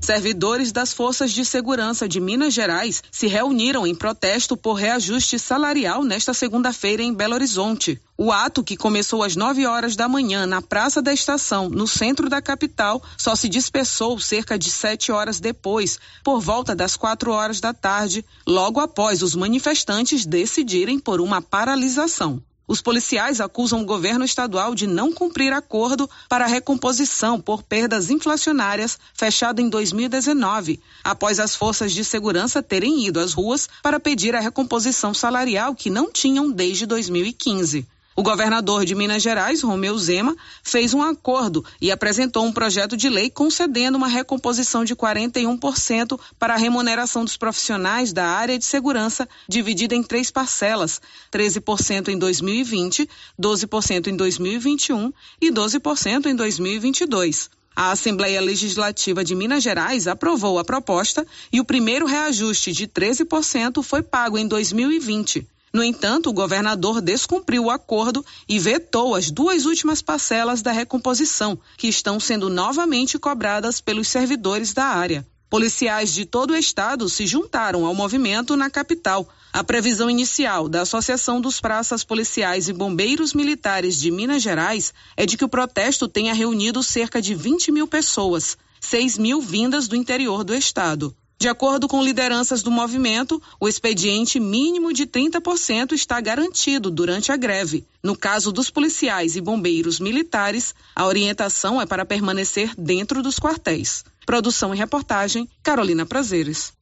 Servidores 0.00 0.72
das 0.72 0.94
Forças 0.94 1.30
de 1.30 1.44
Segurança 1.44 2.08
de 2.08 2.20
Minas 2.20 2.54
Gerais 2.54 3.02
se 3.12 3.26
reuniram 3.26 3.86
em 3.86 3.94
protesto 3.94 4.56
por 4.56 4.72
reajuste 4.72 5.38
salarial 5.38 6.02
nesta 6.02 6.32
segunda-feira 6.32 7.02
em 7.02 7.12
Belo 7.12 7.34
Horizonte. 7.34 8.00
O 8.16 8.32
ato, 8.32 8.64
que 8.64 8.78
começou 8.78 9.22
às 9.22 9.36
9 9.36 9.66
horas 9.66 9.96
da 9.96 10.08
manhã 10.08 10.46
na 10.46 10.62
Praça 10.62 11.02
da 11.02 11.12
Estação, 11.12 11.68
no 11.68 11.86
centro 11.86 12.30
da 12.30 12.40
capital, 12.40 13.02
só 13.16 13.36
se 13.36 13.48
dispersou 13.48 14.18
cerca 14.18 14.58
de 14.58 14.70
sete 14.70 15.12
horas 15.12 15.38
depois, 15.38 15.98
por 16.24 16.40
volta 16.40 16.74
das 16.74 16.96
quatro 16.96 17.32
horas 17.32 17.60
da 17.60 17.74
tarde, 17.74 18.24
logo 18.46 18.80
após 18.80 19.22
os 19.22 19.34
manifestantes 19.34 20.24
decidirem 20.24 20.98
por 20.98 21.20
uma 21.20 21.42
paralisação. 21.42 22.42
Os 22.70 22.80
policiais 22.80 23.40
acusam 23.40 23.82
o 23.82 23.84
governo 23.84 24.24
estadual 24.24 24.76
de 24.76 24.86
não 24.86 25.12
cumprir 25.12 25.52
acordo 25.52 26.08
para 26.28 26.46
recomposição 26.46 27.40
por 27.40 27.64
perdas 27.64 28.10
inflacionárias 28.10 28.96
fechado 29.12 29.60
em 29.60 29.68
2019, 29.68 30.78
após 31.02 31.40
as 31.40 31.56
forças 31.56 31.90
de 31.90 32.04
segurança 32.04 32.62
terem 32.62 33.04
ido 33.04 33.18
às 33.18 33.32
ruas 33.32 33.68
para 33.82 33.98
pedir 33.98 34.36
a 34.36 34.40
recomposição 34.40 35.12
salarial 35.12 35.74
que 35.74 35.90
não 35.90 36.12
tinham 36.12 36.48
desde 36.48 36.86
2015. 36.86 37.88
O 38.20 38.22
governador 38.22 38.84
de 38.84 38.94
Minas 38.94 39.22
Gerais, 39.22 39.62
Romeu 39.62 39.96
Zema, 39.96 40.36
fez 40.62 40.92
um 40.92 41.00
acordo 41.00 41.64
e 41.80 41.90
apresentou 41.90 42.44
um 42.44 42.52
projeto 42.52 42.94
de 42.94 43.08
lei 43.08 43.30
concedendo 43.30 43.96
uma 43.96 44.08
recomposição 44.08 44.84
de 44.84 44.94
41% 44.94 46.20
para 46.38 46.52
a 46.52 46.56
remuneração 46.58 47.24
dos 47.24 47.38
profissionais 47.38 48.12
da 48.12 48.26
área 48.26 48.58
de 48.58 48.64
segurança, 48.66 49.26
dividida 49.48 49.94
em 49.94 50.02
três 50.02 50.30
parcelas: 50.30 51.00
13% 51.32 52.08
em 52.08 52.18
2020, 52.18 53.08
12% 53.40 54.08
em 54.08 54.16
2021 54.16 55.10
e 55.40 55.50
12% 55.50 56.26
em 56.26 56.36
2022. 56.36 57.48
A 57.74 57.92
Assembleia 57.92 58.42
Legislativa 58.42 59.24
de 59.24 59.34
Minas 59.34 59.62
Gerais 59.62 60.06
aprovou 60.06 60.58
a 60.58 60.64
proposta 60.64 61.26
e 61.50 61.58
o 61.58 61.64
primeiro 61.64 62.04
reajuste 62.04 62.70
de 62.70 62.86
13% 62.86 63.82
foi 63.82 64.02
pago 64.02 64.36
em 64.36 64.46
2020. 64.46 65.48
No 65.72 65.84
entanto, 65.84 66.30
o 66.30 66.32
governador 66.32 67.00
descumpriu 67.00 67.64
o 67.64 67.70
acordo 67.70 68.24
e 68.48 68.58
vetou 68.58 69.14
as 69.14 69.30
duas 69.30 69.66
últimas 69.66 70.02
parcelas 70.02 70.62
da 70.62 70.72
recomposição, 70.72 71.56
que 71.76 71.86
estão 71.86 72.18
sendo 72.18 72.48
novamente 72.48 73.18
cobradas 73.18 73.80
pelos 73.80 74.08
servidores 74.08 74.72
da 74.72 74.84
área. 74.84 75.24
Policiais 75.48 76.12
de 76.12 76.24
todo 76.24 76.52
o 76.52 76.56
estado 76.56 77.08
se 77.08 77.26
juntaram 77.26 77.84
ao 77.84 77.94
movimento 77.94 78.56
na 78.56 78.68
capital. 78.68 79.28
A 79.52 79.62
previsão 79.64 80.08
inicial 80.08 80.68
da 80.68 80.82
Associação 80.82 81.40
dos 81.40 81.60
Praças 81.60 82.04
Policiais 82.04 82.68
e 82.68 82.72
Bombeiros 82.72 83.34
Militares 83.34 83.98
de 83.98 84.10
Minas 84.10 84.42
Gerais 84.42 84.94
é 85.16 85.26
de 85.26 85.36
que 85.36 85.44
o 85.44 85.48
protesto 85.48 86.06
tenha 86.06 86.34
reunido 86.34 86.82
cerca 86.84 87.20
de 87.20 87.34
20 87.34 87.72
mil 87.72 87.88
pessoas, 87.88 88.56
6 88.80 89.18
mil 89.18 89.40
vindas 89.40 89.88
do 89.88 89.96
interior 89.96 90.44
do 90.44 90.54
estado. 90.54 91.14
De 91.40 91.48
acordo 91.48 91.88
com 91.88 92.02
lideranças 92.02 92.62
do 92.62 92.70
movimento, 92.70 93.42
o 93.58 93.66
expediente 93.66 94.38
mínimo 94.38 94.92
de 94.92 95.06
30% 95.06 95.92
está 95.92 96.20
garantido 96.20 96.90
durante 96.90 97.32
a 97.32 97.36
greve. 97.36 97.86
No 98.02 98.14
caso 98.14 98.52
dos 98.52 98.68
policiais 98.68 99.36
e 99.36 99.40
bombeiros 99.40 99.98
militares, 99.98 100.74
a 100.94 101.06
orientação 101.06 101.80
é 101.80 101.86
para 101.86 102.04
permanecer 102.04 102.74
dentro 102.76 103.22
dos 103.22 103.38
quartéis. 103.38 104.04
Produção 104.26 104.74
e 104.74 104.76
reportagem, 104.76 105.48
Carolina 105.62 106.04
Prazeres. 106.04 106.74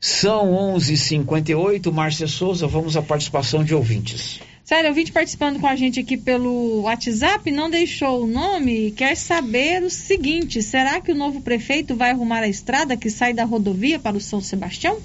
São 0.00 0.54
11:58, 0.74 1.92
Márcia 1.92 2.26
Souza, 2.28 2.66
vamos 2.66 2.96
à 2.96 3.02
participação 3.02 3.62
de 3.62 3.74
ouvintes. 3.74 4.40
Sério, 4.64 4.90
ouvinte 4.90 5.10
participando 5.10 5.58
com 5.58 5.66
a 5.66 5.74
gente 5.74 5.98
aqui 5.98 6.16
pelo 6.16 6.82
WhatsApp 6.82 7.50
não 7.50 7.68
deixou 7.68 8.22
o 8.22 8.26
nome 8.26 8.88
e 8.88 8.90
quer 8.92 9.16
saber 9.16 9.82
o 9.82 9.90
seguinte: 9.90 10.62
será 10.62 11.00
que 11.00 11.10
o 11.10 11.14
novo 11.14 11.40
prefeito 11.40 11.96
vai 11.96 12.10
arrumar 12.10 12.40
a 12.40 12.48
estrada 12.48 12.96
que 12.96 13.10
sai 13.10 13.34
da 13.34 13.44
rodovia 13.44 13.98
para 13.98 14.16
o 14.16 14.20
São 14.20 14.40
Sebastião? 14.40 15.00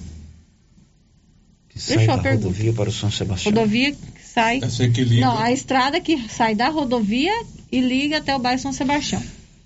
Que 1.70 1.80
sai 1.80 1.98
Deixou 1.98 2.16
da 2.16 2.20
a 2.20 2.24
pergunta. 2.24 2.48
rodovia 2.48 2.74
para 2.74 2.90
o 2.90 2.92
São 2.94 3.10
Sebastião. 3.10 3.54
Rodovia 3.54 3.92
que 3.92 4.24
sai. 4.24 4.60
Que 4.60 5.06
não, 5.20 5.38
a 5.38 5.52
estrada 5.52 6.00
que 6.00 6.30
sai 6.30 6.54
da 6.54 6.70
rodovia 6.70 7.34
e 7.72 7.82
liga 7.82 8.18
até 8.18 8.36
o 8.36 8.40
bairro 8.40 8.60
São 8.60 8.72
Sebastião. 8.72 9.22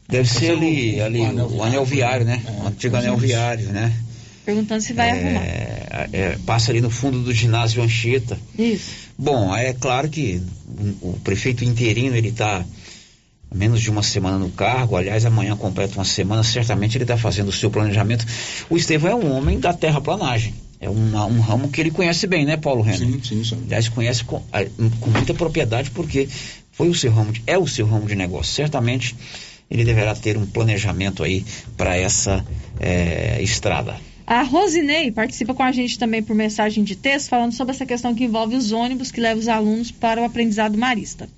Deve 0.07 0.27
ser 0.27 0.51
ali, 0.51 0.99
ali 0.99 1.19
o 1.19 1.25
anel, 1.25 1.47
o 1.47 1.63
anel 1.63 1.85
viário, 1.85 2.25
né? 2.25 2.41
É, 2.45 2.63
o 2.63 2.67
antigo 2.67 2.95
anel 2.95 3.15
viário, 3.17 3.67
né? 3.69 3.93
Perguntando 4.45 4.81
se 4.81 4.91
vai 4.91 5.09
é, 5.09 5.11
arrumar. 5.11 5.45
É, 6.11 6.37
passa 6.45 6.71
ali 6.71 6.81
no 6.81 6.89
fundo 6.89 7.21
do 7.21 7.33
ginásio 7.33 7.81
Anchieta. 7.81 8.37
Isso. 8.57 9.10
Bom, 9.21 9.55
é 9.55 9.71
claro 9.71 10.09
que 10.09 10.41
o, 10.99 11.13
prefeito 11.23 11.63
interino, 11.63 12.15
ele 12.15 12.29
está 12.29 12.65
menos 13.53 13.79
de 13.79 13.91
uma 13.91 14.01
semana 14.01 14.39
no 14.39 14.49
cargo, 14.49 14.95
aliás, 14.95 15.27
amanhã 15.27 15.55
completa 15.55 15.93
uma 15.93 16.05
semana, 16.05 16.43
certamente 16.43 16.97
ele 16.97 17.03
está 17.03 17.15
fazendo 17.15 17.49
o 17.49 17.51
seu 17.51 17.69
planejamento. 17.69 18.25
O 18.67 18.75
Estevão 18.75 19.11
é 19.11 19.15
um 19.15 19.31
homem 19.31 19.59
da 19.59 19.73
terraplanagem. 19.73 20.55
É 20.79 20.89
uma, 20.89 21.27
um 21.27 21.39
ramo 21.39 21.69
que 21.69 21.79
ele 21.79 21.91
conhece 21.91 22.25
bem, 22.25 22.45
né, 22.45 22.57
Paulo 22.57 22.81
Renner? 22.81 23.07
Sim, 23.07 23.21
sim, 23.23 23.43
sim. 23.43 23.61
Aliás, 23.67 23.87
conhece 23.89 24.23
com, 24.23 24.41
com 24.99 25.09
muita 25.11 25.35
propriedade, 25.35 25.91
porque 25.91 26.27
foi 26.71 26.89
o 26.89 26.95
seu 26.95 27.11
ramo 27.11 27.31
de, 27.31 27.43
é 27.45 27.59
o 27.59 27.67
seu 27.67 27.85
ramo 27.85 28.07
de 28.07 28.15
negócio. 28.15 28.51
Certamente 28.51 29.15
ele 29.69 29.85
deverá 29.85 30.15
ter 30.15 30.35
um 30.35 30.47
planejamento 30.47 31.23
aí 31.23 31.45
para 31.77 31.95
essa 31.95 32.43
é, 32.79 33.39
estrada. 33.39 33.95
A 34.25 34.43
Rosinei 34.43 35.11
participa 35.11 35.53
com 35.53 35.63
a 35.63 35.71
gente 35.71 35.97
também 35.97 36.21
por 36.21 36.35
mensagem 36.35 36.83
de 36.83 36.95
texto, 36.95 37.29
falando 37.29 37.53
sobre 37.53 37.73
essa 37.73 37.85
questão 37.85 38.13
que 38.13 38.23
envolve 38.23 38.55
os 38.55 38.71
ônibus 38.71 39.11
que 39.11 39.19
levam 39.19 39.39
os 39.39 39.47
alunos 39.47 39.91
para 39.91 40.21
o 40.21 40.25
aprendizado 40.25 40.77
marista. 40.77 41.29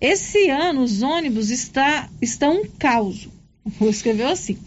Esse 0.00 0.48
ano 0.48 0.82
os 0.82 1.02
ônibus 1.02 1.50
está, 1.50 2.08
estão 2.20 2.62
um 2.62 2.64
caos. 2.78 3.28
Vou 3.78 3.88
escrever 3.88 4.24
assim. 4.24 4.58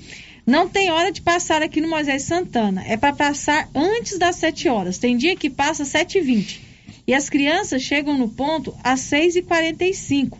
Não 0.45 0.67
tem 0.67 0.91
hora 0.91 1.11
de 1.11 1.21
passar 1.21 1.61
aqui 1.61 1.79
no 1.79 1.89
Moisés 1.89 2.23
Santana. 2.23 2.83
É 2.87 2.97
para 2.97 3.13
passar 3.13 3.69
antes 3.75 4.17
das 4.17 4.37
7 4.37 4.67
horas. 4.67 4.97
Tem 4.97 5.15
dia 5.15 5.35
que 5.35 5.49
passa 5.49 5.83
7h20. 5.83 6.59
E 7.07 7.13
as 7.13 7.29
crianças 7.29 7.81
chegam 7.81 8.17
no 8.17 8.27
ponto 8.29 8.75
às 8.83 9.01
6h45. 9.01 10.37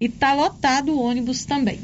E 0.00 0.06
está 0.06 0.32
lotado 0.34 0.92
o 0.92 1.00
ônibus 1.00 1.44
também 1.44 1.80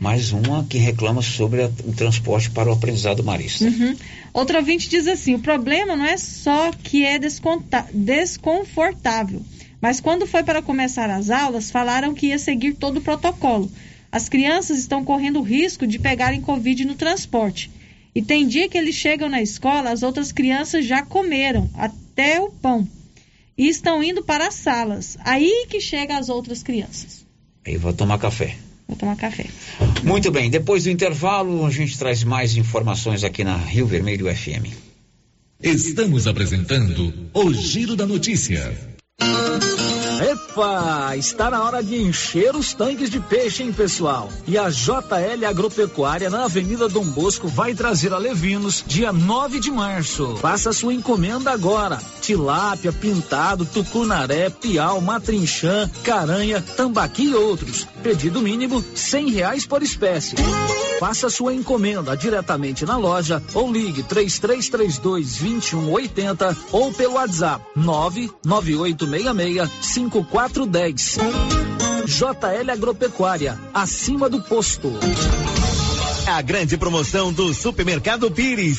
mais 0.00 0.32
uma 0.32 0.64
que 0.64 0.78
reclama 0.78 1.20
sobre 1.20 1.62
a, 1.62 1.70
o 1.84 1.92
transporte 1.92 2.50
para 2.50 2.70
o 2.70 2.72
aprendizado 2.72 3.22
marista. 3.22 3.66
Uhum. 3.66 3.94
Outro 4.32 4.56
ouvinte 4.56 4.88
diz 4.88 5.06
assim: 5.06 5.34
o 5.34 5.40
problema 5.40 5.94
não 5.94 6.06
é 6.06 6.16
só 6.16 6.70
que 6.72 7.04
é 7.04 7.18
desconfortável, 7.92 9.42
mas 9.80 10.00
quando 10.00 10.26
foi 10.26 10.42
para 10.42 10.62
começar 10.62 11.10
as 11.10 11.28
aulas, 11.28 11.70
falaram 11.70 12.14
que 12.14 12.28
ia 12.28 12.38
seguir 12.38 12.72
todo 12.72 12.96
o 12.96 13.02
protocolo. 13.02 13.70
As 14.10 14.28
crianças 14.28 14.78
estão 14.78 15.04
correndo 15.04 15.42
risco 15.42 15.86
de 15.86 15.98
pegarem 15.98 16.40
Covid 16.40 16.84
no 16.84 16.94
transporte. 16.94 17.70
E 18.12 18.20
tem 18.20 18.48
dia 18.48 18.68
que 18.68 18.76
eles 18.76 18.96
chegam 18.96 19.28
na 19.28 19.40
escola, 19.40 19.90
as 19.90 20.02
outras 20.02 20.32
crianças 20.32 20.84
já 20.84 21.02
comeram 21.02 21.70
até 21.74 22.40
o 22.40 22.50
pão 22.50 22.88
e 23.56 23.68
estão 23.68 24.02
indo 24.02 24.24
para 24.24 24.48
as 24.48 24.54
salas. 24.54 25.16
Aí 25.20 25.66
que 25.68 25.80
chegam 25.80 26.16
as 26.16 26.28
outras 26.28 26.60
crianças. 26.62 27.24
Aí 27.64 27.76
vou 27.76 27.92
tomar 27.92 28.18
café. 28.18 28.56
Vou 28.90 28.96
tomar 28.96 29.14
café. 29.14 29.46
Muito 30.02 30.32
bem, 30.32 30.50
depois 30.50 30.82
do 30.82 30.90
intervalo, 30.90 31.64
a 31.64 31.70
gente 31.70 31.96
traz 31.96 32.24
mais 32.24 32.56
informações 32.56 33.22
aqui 33.22 33.44
na 33.44 33.56
Rio 33.56 33.86
Vermelho 33.86 34.26
FM. 34.26 34.66
Estamos 35.62 36.26
apresentando 36.26 37.14
o 37.32 37.52
Giro 37.52 37.94
da 37.94 38.04
Notícia. 38.04 38.76
Epa, 40.20 41.16
está 41.16 41.50
na 41.50 41.64
hora 41.64 41.82
de 41.82 41.96
encher 41.96 42.54
os 42.54 42.74
tanques 42.74 43.08
de 43.08 43.18
peixe, 43.18 43.62
hein, 43.62 43.72
pessoal? 43.72 44.28
E 44.46 44.58
a 44.58 44.68
JL 44.68 45.46
Agropecuária 45.48 46.28
na 46.28 46.44
Avenida 46.44 46.90
Dom 46.90 47.04
Bosco 47.04 47.48
vai 47.48 47.74
trazer 47.74 48.12
a 48.12 48.18
Levinos 48.18 48.84
dia 48.86 49.14
9 49.14 49.58
de 49.58 49.70
março. 49.70 50.36
Faça 50.36 50.74
sua 50.74 50.92
encomenda 50.92 51.50
agora. 51.50 51.98
Tilápia, 52.20 52.92
pintado, 52.92 53.64
tucunaré, 53.64 54.50
piau, 54.50 55.00
matrinchã, 55.00 55.90
caranha, 56.04 56.60
tambaqui 56.76 57.30
e 57.30 57.34
outros. 57.34 57.86
Pedido 58.02 58.40
mínimo 58.40 58.84
cem 58.94 59.30
reais 59.30 59.66
por 59.66 59.82
espécie. 59.82 60.36
Faça 60.98 61.28
sua 61.30 61.54
encomenda 61.54 62.16
diretamente 62.16 62.84
na 62.84 62.96
loja 62.96 63.42
ou 63.54 63.72
ligue 63.72 64.02
3332 64.02 65.38
2180 65.38 66.56
ou 66.72 66.92
pelo 66.92 67.14
WhatsApp 67.14 67.64
99866 67.76 69.70
5410. 69.80 71.18
JL 72.06 72.70
Agropecuária, 72.70 73.58
acima 73.72 74.28
do 74.28 74.42
posto. 74.42 74.92
A 76.26 76.42
grande 76.42 76.76
promoção 76.76 77.32
do 77.32 77.54
Supermercado 77.54 78.30
Pires. 78.30 78.78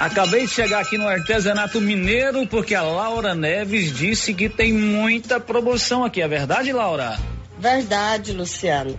Acabei 0.00 0.46
de 0.46 0.48
chegar 0.48 0.80
aqui 0.80 0.96
no 0.96 1.06
artesanato 1.06 1.78
mineiro 1.78 2.46
porque 2.46 2.74
a 2.74 2.80
Laura 2.80 3.34
Neves 3.34 3.94
disse 3.94 4.32
que 4.32 4.48
tem 4.48 4.72
muita 4.72 5.38
promoção 5.38 6.02
aqui. 6.02 6.22
É 6.22 6.26
verdade, 6.26 6.72
Laura? 6.72 7.18
Verdade, 7.58 8.32
Luciano. 8.32 8.98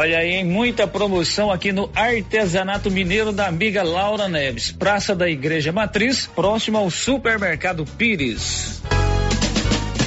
Olha 0.00 0.18
aí, 0.18 0.44
muita 0.44 0.86
promoção 0.86 1.50
aqui 1.50 1.72
no 1.72 1.90
Artesanato 1.92 2.88
Mineiro 2.88 3.32
da 3.32 3.48
amiga 3.48 3.82
Laura 3.82 4.28
Neves, 4.28 4.70
Praça 4.70 5.12
da 5.12 5.28
Igreja 5.28 5.72
Matriz, 5.72 6.24
próximo 6.24 6.78
ao 6.78 6.88
Supermercado 6.88 7.84
Pires. 7.84 8.80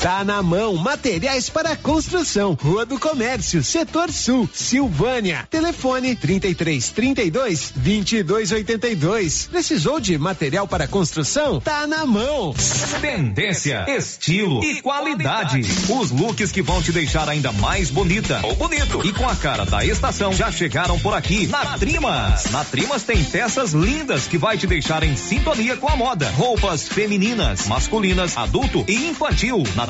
Tá 0.00 0.24
na 0.24 0.42
mão, 0.42 0.76
materiais 0.76 1.50
para 1.50 1.76
construção, 1.76 2.56
Rua 2.58 2.86
do 2.86 2.98
Comércio, 2.98 3.62
Setor 3.62 4.10
Sul, 4.10 4.48
Silvânia. 4.50 5.46
Telefone 5.50 6.16
33 6.16 6.88
32 6.88 7.70
22 7.76 8.50
82. 8.50 9.48
Precisou 9.48 10.00
de 10.00 10.16
material 10.16 10.66
para 10.66 10.88
construção? 10.88 11.60
Tá 11.60 11.86
na 11.86 12.06
mão. 12.06 12.54
Tendência, 13.02 13.84
estilo 13.94 14.64
e 14.64 14.80
qualidade. 14.80 15.60
Os 15.90 16.10
looks 16.10 16.50
que 16.50 16.62
vão 16.62 16.80
te 16.80 16.92
deixar 16.92 17.28
ainda 17.28 17.52
mais 17.52 17.90
bonita 17.90 18.40
ou 18.42 18.54
bonito 18.54 19.06
e 19.06 19.12
com 19.12 19.28
a 19.28 19.36
cara 19.36 19.66
da 19.66 19.84
estação 19.84 20.32
já 20.32 20.50
chegaram 20.50 20.98
por 20.98 21.12
aqui 21.12 21.46
na 21.46 21.76
Trimas. 21.76 22.46
Na 22.50 22.64
Trimas 22.64 23.02
tem 23.02 23.22
peças 23.22 23.72
lindas 23.74 24.26
que 24.26 24.38
vai 24.38 24.56
te 24.56 24.66
deixar 24.66 25.02
em 25.02 25.14
sintonia 25.14 25.76
com 25.76 25.90
a 25.90 25.96
moda. 25.96 26.30
Roupas 26.30 26.88
femininas, 26.88 27.66
masculinas, 27.66 28.34
adulto 28.38 28.82
e 28.88 29.10
infantil. 29.10 29.62
Na 29.76 29.89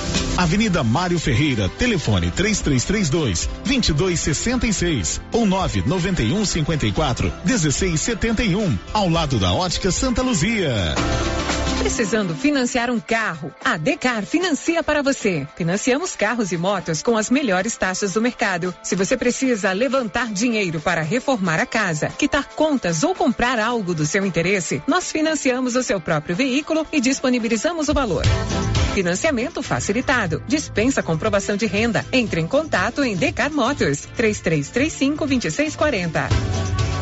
Avenida 0.37 0.83
Mário 0.83 1.19
Ferreira, 1.19 1.69
telefone 1.69 2.31
3332 2.31 3.49
2266 3.65 5.21
ou 5.31 5.45
991 5.45 6.45
54 6.45 7.33
1671, 7.45 8.79
ao 8.93 9.09
lado 9.09 9.37
da 9.39 9.53
Ótica 9.53 9.91
Santa 9.91 10.21
Luzia. 10.21 10.95
Precisando 11.81 12.35
financiar 12.35 12.91
um 12.91 12.99
carro? 12.99 13.51
A 13.65 13.75
Decar 13.75 14.23
financia 14.23 14.83
para 14.83 15.01
você. 15.01 15.47
Financiamos 15.55 16.15
carros 16.15 16.51
e 16.51 16.57
motos 16.57 17.01
com 17.01 17.17
as 17.17 17.31
melhores 17.31 17.75
taxas 17.75 18.13
do 18.13 18.21
mercado. 18.21 18.73
Se 18.83 18.95
você 18.95 19.17
precisa 19.17 19.71
levantar 19.71 20.31
dinheiro 20.31 20.79
para 20.79 21.01
reformar 21.01 21.59
a 21.59 21.65
casa, 21.65 22.09
quitar 22.09 22.49
contas 22.49 23.03
ou 23.03 23.15
comprar 23.15 23.57
algo 23.57 23.95
do 23.95 24.05
seu 24.05 24.23
interesse, 24.23 24.81
nós 24.87 25.11
financiamos 25.11 25.75
o 25.75 25.81
seu 25.81 25.99
próprio 25.99 26.35
veículo 26.35 26.85
e 26.91 27.01
disponibilizamos 27.01 27.89
o 27.89 27.93
valor. 27.95 28.25
Financiamento 28.93 29.63
facilitado. 29.63 30.43
Dispensa 30.47 31.01
comprovação 31.01 31.55
de 31.55 31.65
renda. 31.65 32.05
Entre 32.11 32.41
em 32.41 32.47
contato 32.47 33.03
em 33.03 33.15
Decar 33.15 33.51
Motors 33.51 34.07
3335 34.15 35.25
2640. 35.25 36.70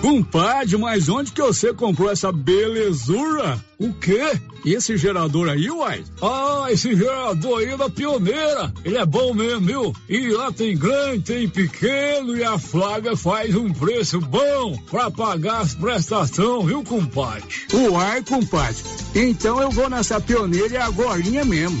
Compadre, 0.00 0.78
mas 0.78 1.08
onde 1.10 1.30
que 1.30 1.42
você 1.42 1.74
comprou 1.74 2.10
essa 2.10 2.32
belezura? 2.32 3.62
O 3.78 3.92
quê? 3.92 4.40
Esse 4.64 4.96
gerador 4.96 5.48
aí, 5.48 5.70
uai? 5.70 6.02
Ah, 6.22 6.66
esse 6.70 6.94
gerador 6.94 7.58
aí 7.60 7.66
é 7.66 7.76
da 7.76 7.88
pioneira. 7.90 8.72
Ele 8.84 8.96
é 8.96 9.04
bom 9.04 9.34
mesmo, 9.34 9.66
viu? 9.66 9.96
E 10.08 10.28
lá 10.30 10.50
tem 10.50 10.76
grande, 10.76 11.24
tem 11.24 11.48
pequeno 11.48 12.36
e 12.36 12.42
a 12.42 12.58
Flávia 12.58 13.16
faz 13.16 13.54
um 13.54 13.72
preço 13.72 14.20
bom 14.20 14.76
pra 14.90 15.10
pagar 15.10 15.60
as 15.60 15.74
prestações, 15.74 16.66
viu, 16.66 16.82
compadre? 16.82 17.44
Uai, 17.72 18.22
compadre. 18.22 18.82
Então 19.14 19.60
eu 19.60 19.70
vou 19.70 19.88
nessa 19.90 20.20
pioneira 20.20 20.74
e 20.74 20.76
agorinha 20.76 21.44
mesmo. 21.44 21.80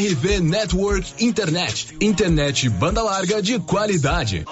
RV 0.01 0.39
Network 0.39 1.23
Internet. 1.23 1.95
Internet 2.01 2.67
banda 2.69 3.03
larga 3.03 3.39
de 3.39 3.59
qualidade. 3.59 4.43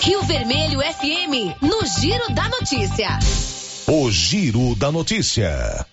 Rio 0.00 0.22
Vermelho 0.22 0.80
FM, 0.80 1.60
no 1.60 1.86
Giro 2.00 2.34
da 2.34 2.48
Notícia. 2.48 3.18
O 3.86 4.10
Giro 4.10 4.74
da 4.76 4.90
Notícia. 4.90 5.84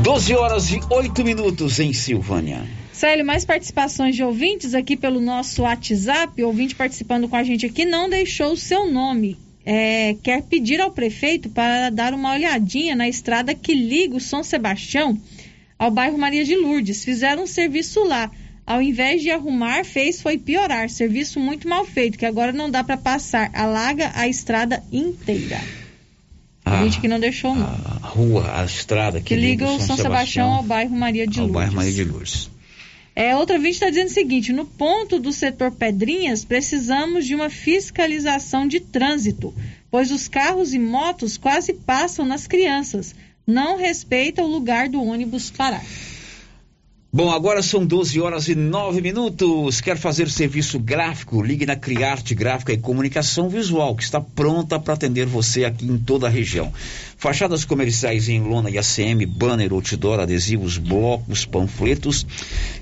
12 0.00 0.34
horas 0.36 0.70
e 0.70 0.80
8 0.88 1.24
minutos 1.24 1.80
em 1.80 1.92
Silvânia. 1.92 2.64
Célio, 2.92 3.26
mais 3.26 3.44
participações 3.44 4.14
de 4.14 4.22
ouvintes 4.22 4.74
aqui 4.74 4.96
pelo 4.96 5.20
nosso 5.20 5.62
WhatsApp. 5.62 6.40
Ouvinte 6.40 6.76
participando 6.76 7.28
com 7.28 7.34
a 7.34 7.42
gente 7.42 7.66
aqui 7.66 7.84
não 7.84 8.08
deixou 8.08 8.52
o 8.52 8.56
seu 8.56 8.88
nome. 8.88 9.36
É, 9.64 10.16
quer 10.22 10.42
pedir 10.42 10.80
ao 10.80 10.90
prefeito 10.90 11.48
para 11.48 11.88
dar 11.90 12.12
uma 12.14 12.32
olhadinha 12.32 12.96
na 12.96 13.08
estrada 13.08 13.54
que 13.54 13.72
liga 13.72 14.16
o 14.16 14.20
São 14.20 14.42
Sebastião 14.42 15.20
ao 15.78 15.90
bairro 15.90 16.18
Maria 16.18 16.44
de 16.44 16.56
Lourdes. 16.56 17.04
Fizeram 17.04 17.44
um 17.44 17.46
serviço 17.46 18.02
lá. 18.04 18.30
Ao 18.64 18.80
invés 18.80 19.22
de 19.22 19.30
arrumar, 19.30 19.84
fez 19.84 20.22
foi 20.22 20.38
piorar. 20.38 20.88
Serviço 20.88 21.40
muito 21.40 21.68
mal 21.68 21.84
feito, 21.84 22.16
que 22.16 22.26
agora 22.26 22.52
não 22.52 22.70
dá 22.70 22.84
para 22.84 22.96
passar. 22.96 23.50
Alaga 23.52 24.12
a 24.14 24.28
estrada 24.28 24.82
inteira. 24.92 25.60
A 26.64 26.84
gente 26.84 27.00
que 27.00 27.08
não 27.08 27.18
deixou 27.18 27.54
não. 27.54 27.66
A 27.66 28.06
rua, 28.06 28.60
a 28.60 28.64
estrada 28.64 29.18
que, 29.20 29.34
que 29.34 29.36
liga 29.36 29.64
o 29.64 29.80
São, 29.80 29.96
Sebastião, 29.96 30.02
Sebastião, 30.04 30.54
ao 30.54 30.62
bairro 30.62 30.94
Maria 30.94 31.26
de 31.26 31.40
ao 31.40 31.46
Lourdes. 31.46 31.54
bairro 31.60 31.74
Maria 31.74 31.92
de 31.92 32.04
Lourdes. 32.04 32.51
É, 33.14 33.36
outra 33.36 33.58
vídeo 33.58 33.72
está 33.72 33.90
dizendo 33.90 34.08
o 34.08 34.12
seguinte: 34.12 34.52
no 34.52 34.64
ponto 34.64 35.18
do 35.18 35.32
setor 35.32 35.70
Pedrinhas, 35.72 36.44
precisamos 36.44 37.26
de 37.26 37.34
uma 37.34 37.50
fiscalização 37.50 38.66
de 38.66 38.80
trânsito, 38.80 39.54
pois 39.90 40.10
os 40.10 40.28
carros 40.28 40.72
e 40.72 40.78
motos 40.78 41.36
quase 41.36 41.74
passam 41.74 42.24
nas 42.24 42.46
crianças. 42.46 43.14
Não 43.46 43.76
respeita 43.76 44.42
o 44.42 44.46
lugar 44.46 44.88
do 44.88 45.02
ônibus 45.02 45.50
parar. 45.50 45.84
Bom, 47.14 47.30
agora 47.30 47.60
são 47.60 47.84
12 47.84 48.18
horas 48.22 48.48
e 48.48 48.54
9 48.54 49.02
minutos. 49.02 49.82
Quer 49.82 49.98
fazer 49.98 50.30
serviço 50.30 50.78
gráfico? 50.78 51.42
Ligue 51.42 51.66
na 51.66 51.76
Criarte 51.76 52.34
Gráfica 52.34 52.72
e 52.72 52.78
Comunicação 52.78 53.50
Visual, 53.50 53.94
que 53.94 54.02
está 54.02 54.18
pronta 54.18 54.80
para 54.80 54.94
atender 54.94 55.26
você 55.26 55.66
aqui 55.66 55.84
em 55.84 55.98
toda 55.98 56.26
a 56.26 56.30
região. 56.30 56.72
Fachadas 57.18 57.66
comerciais 57.66 58.30
em 58.30 58.40
lona 58.40 58.70
e 58.70 58.78
ACM, 58.78 59.26
banner, 59.26 59.74
outdoor, 59.74 60.20
adesivos, 60.20 60.78
blocos, 60.78 61.44
panfletos, 61.44 62.26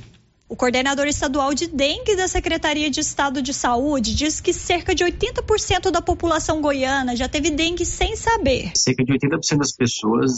O 0.47 0.55
coordenador 0.55 1.07
estadual 1.07 1.53
de 1.53 1.67
dengue 1.67 2.15
da 2.15 2.27
Secretaria 2.27 2.89
de 2.89 3.01
Estado 3.01 3.41
de 3.41 3.53
Saúde 3.53 4.15
diz 4.15 4.39
que 4.39 4.51
cerca 4.51 4.95
de 4.95 5.03
80% 5.03 5.91
da 5.91 6.01
população 6.01 6.59
goiana 6.59 7.15
já 7.15 7.29
teve 7.29 7.51
dengue 7.51 7.85
sem 7.85 8.15
saber. 8.15 8.71
Cerca 8.75 9.03
de 9.03 9.13
80% 9.13 9.57
das 9.57 9.73
pessoas 9.73 10.31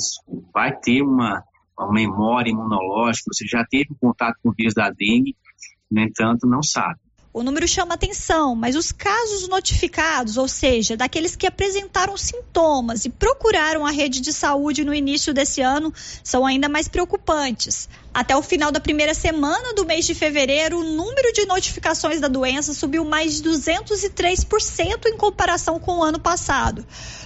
vai 0.54 0.76
ter 0.76 1.02
uma, 1.02 1.42
uma 1.80 1.94
memória 1.94 2.50
imunológica, 2.50 3.30
você 3.32 3.46
já 3.48 3.64
teve 3.70 3.96
contato 4.02 4.36
com 4.44 4.50
o 4.50 4.54
vírus 4.54 4.74
da 4.74 4.90
dengue, 4.90 5.36
no 5.92 6.02
entanto, 6.02 6.48
não 6.48 6.64
sabe. 6.64 7.00
O 7.34 7.44
número 7.44 7.66
chama 7.66 7.94
atenção, 7.94 8.56
mas 8.56 8.76
os 8.76 8.92
casos 8.92 9.48
notificados, 9.48 10.36
ou 10.36 10.50
seja, 10.50 10.98
daqueles 10.98 11.34
que 11.34 11.48
apresentaram 11.48 12.18
sintomas 12.18 13.06
e 13.06 13.10
procuraram 13.10 13.86
a 13.86 13.92
rede 13.92 14.20
de 14.20 14.34
saúde 14.34 14.84
no 14.84 14.94
início 14.94 15.34
desse 15.34 15.62
ano, 15.62 15.94
são 16.22 16.46
ainda 16.46 16.68
mais 16.68 16.90
preocupantes. 16.90 17.88
Até 18.14 18.36
o 18.36 18.42
final 18.42 18.74
da 18.74 18.80
primeira 18.82 19.14
semana 19.14 19.74
do 19.74 19.86
mês 19.86 20.06
de 20.06 20.14
fevereiro, 20.14 20.80
o 20.80 20.84
número 20.84 21.32
de 21.32 21.46
notificações 21.46 22.20
da 22.20 22.28
doença 22.28 22.74
subiu 22.74 23.06
mais 23.06 23.42
de 23.42 23.50
203% 23.50 25.06
em 25.06 25.16
comparação 25.16 25.80
com 25.80 26.00
o 26.00 26.04
ano 26.04 26.20
passado. 26.20 26.86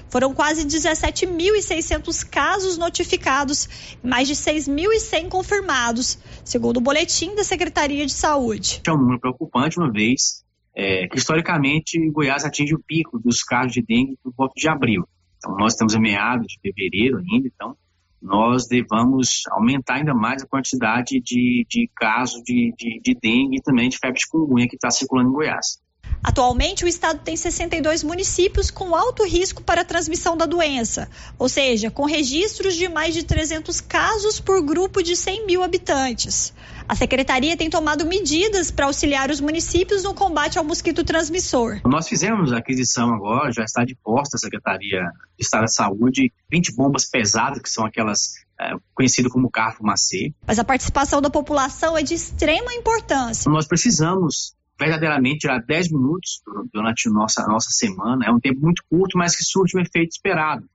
Foram 0.09 0.31
quase 0.31 0.63
17.600 0.63 2.29
casos 2.29 2.77
notificados, 2.77 3.97
mais 4.03 4.27
de 4.27 4.35
6.100 4.35 5.27
confirmados, 5.27 6.19
segundo 6.43 6.77
o 6.77 6.81
boletim 6.81 7.33
da 7.33 7.43
Secretaria 7.43 8.05
de 8.05 8.13
Saúde. 8.13 8.81
É 8.85 8.91
um 8.91 8.97
número 8.97 9.19
preocupante, 9.19 9.79
uma 9.79 9.91
vez 9.91 10.45
é, 10.75 11.07
que 11.07 11.17
historicamente 11.17 11.97
Goiás 12.11 12.45
atinge 12.45 12.75
o 12.75 12.83
pico 12.85 13.17
dos 13.17 13.41
casos 13.41 13.73
de 13.73 13.81
dengue 13.81 14.19
por 14.21 14.31
volta 14.37 14.53
de 14.55 14.67
abril. 14.67 15.03
Então, 15.37 15.55
nós 15.57 15.73
estamos 15.73 15.95
em 15.95 15.99
meados 15.99 16.45
de 16.47 16.59
fevereiro 16.61 17.17
ainda, 17.17 17.47
então 17.47 17.75
nós 18.25 18.67
devamos 18.67 19.43
aumentar 19.51 19.95
ainda 19.95 20.13
mais 20.13 20.41
a 20.41 20.47
quantidade 20.47 21.21
de, 21.21 21.65
de 21.69 21.89
casos 21.95 22.41
de, 22.43 22.73
de, 22.75 22.99
de 22.99 23.13
dengue 23.21 23.57
e 23.57 23.61
também 23.61 23.87
de 23.87 23.97
febre 23.99 24.15
de 24.15 24.23
chikungunya 24.23 24.67
que 24.67 24.75
está 24.75 24.89
circulando 24.89 25.29
em 25.29 25.33
Goiás. 25.33 25.79
Atualmente, 26.23 26.83
o 26.83 26.87
estado 26.87 27.19
tem 27.23 27.35
62 27.35 28.03
municípios 28.03 28.71
com 28.71 28.95
alto 28.95 29.23
risco 29.23 29.61
para 29.61 29.81
a 29.81 29.85
transmissão 29.85 30.35
da 30.35 30.47
doença, 30.47 31.07
ou 31.37 31.47
seja, 31.47 31.91
com 31.91 32.05
registros 32.05 32.75
de 32.75 32.89
mais 32.89 33.13
de 33.13 33.23
300 33.23 33.79
casos 33.81 34.39
por 34.39 34.61
grupo 34.63 35.03
de 35.03 35.15
100 35.15 35.45
mil 35.45 35.61
habitantes. 35.61 36.51
A 36.87 36.95
secretaria 36.95 37.57
tem 37.57 37.69
tomado 37.69 38.05
medidas 38.05 38.69
para 38.69 38.85
auxiliar 38.85 39.31
os 39.31 39.41
municípios 39.41 40.03
no 40.03 40.13
combate 40.13 40.59
ao 40.59 40.63
mosquito 40.63 41.03
transmissor. 41.03 41.81
Nós 41.83 42.07
fizemos 42.07 42.53
a 42.53 42.57
aquisição 42.57 43.13
agora, 43.13 43.51
já 43.51 43.63
está 43.63 43.83
de 43.83 43.95
posta 43.95 44.37
a 44.37 44.39
Secretaria 44.39 45.01
de 45.37 45.43
Estado 45.43 45.65
de 45.65 45.73
Saúde, 45.73 46.31
20 46.51 46.75
bombas 46.75 47.05
pesadas, 47.09 47.59
que 47.59 47.69
são 47.69 47.85
aquelas 47.85 48.33
é, 48.59 48.73
conhecidas 48.93 49.31
como 49.31 49.49
carro 49.49 49.77
fumacê. 49.77 50.31
Mas 50.45 50.59
a 50.59 50.63
participação 50.63 51.21
da 51.21 51.29
população 51.29 51.97
é 51.97 52.03
de 52.03 52.13
extrema 52.13 52.71
importância. 52.73 53.51
Nós 53.51 53.67
precisamos 53.67 54.55
verdadeiramente 54.79 55.39
tirar 55.39 55.59
10 55.59 55.91
minutos 55.91 56.41
durante 56.71 57.07
a 57.07 57.11
nossa, 57.11 57.47
nossa 57.47 57.69
semana. 57.71 58.25
É 58.27 58.31
um 58.31 58.39
tempo 58.39 58.61
muito 58.61 58.83
curto, 58.89 59.17
mas 59.17 59.35
que 59.35 59.43
surte 59.43 59.75
o 59.75 59.81
efeito 59.81 60.11
esperado. 60.11 60.67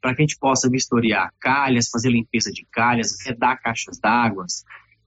Para 0.00 0.14
que 0.14 0.22
a 0.22 0.24
gente 0.24 0.38
possa 0.38 0.68
vistoriar 0.70 1.32
calhas, 1.40 1.88
fazer 1.88 2.10
limpeza 2.10 2.52
de 2.52 2.64
calhas, 2.70 3.16
vedar 3.24 3.56
caixas 3.56 3.98
d'água, 3.98 4.44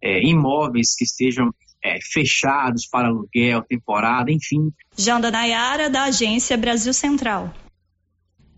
é, 0.01 0.21
imóveis 0.23 0.95
que 0.95 1.03
estejam 1.03 1.53
é, 1.83 1.99
fechados 2.01 2.87
para 2.87 3.07
aluguel, 3.07 3.61
temporada, 3.63 4.31
enfim. 4.31 4.71
Janda 4.97 5.31
Nayara, 5.31 5.89
da 5.89 6.03
Agência 6.03 6.57
Brasil 6.57 6.93
Central. 6.93 7.53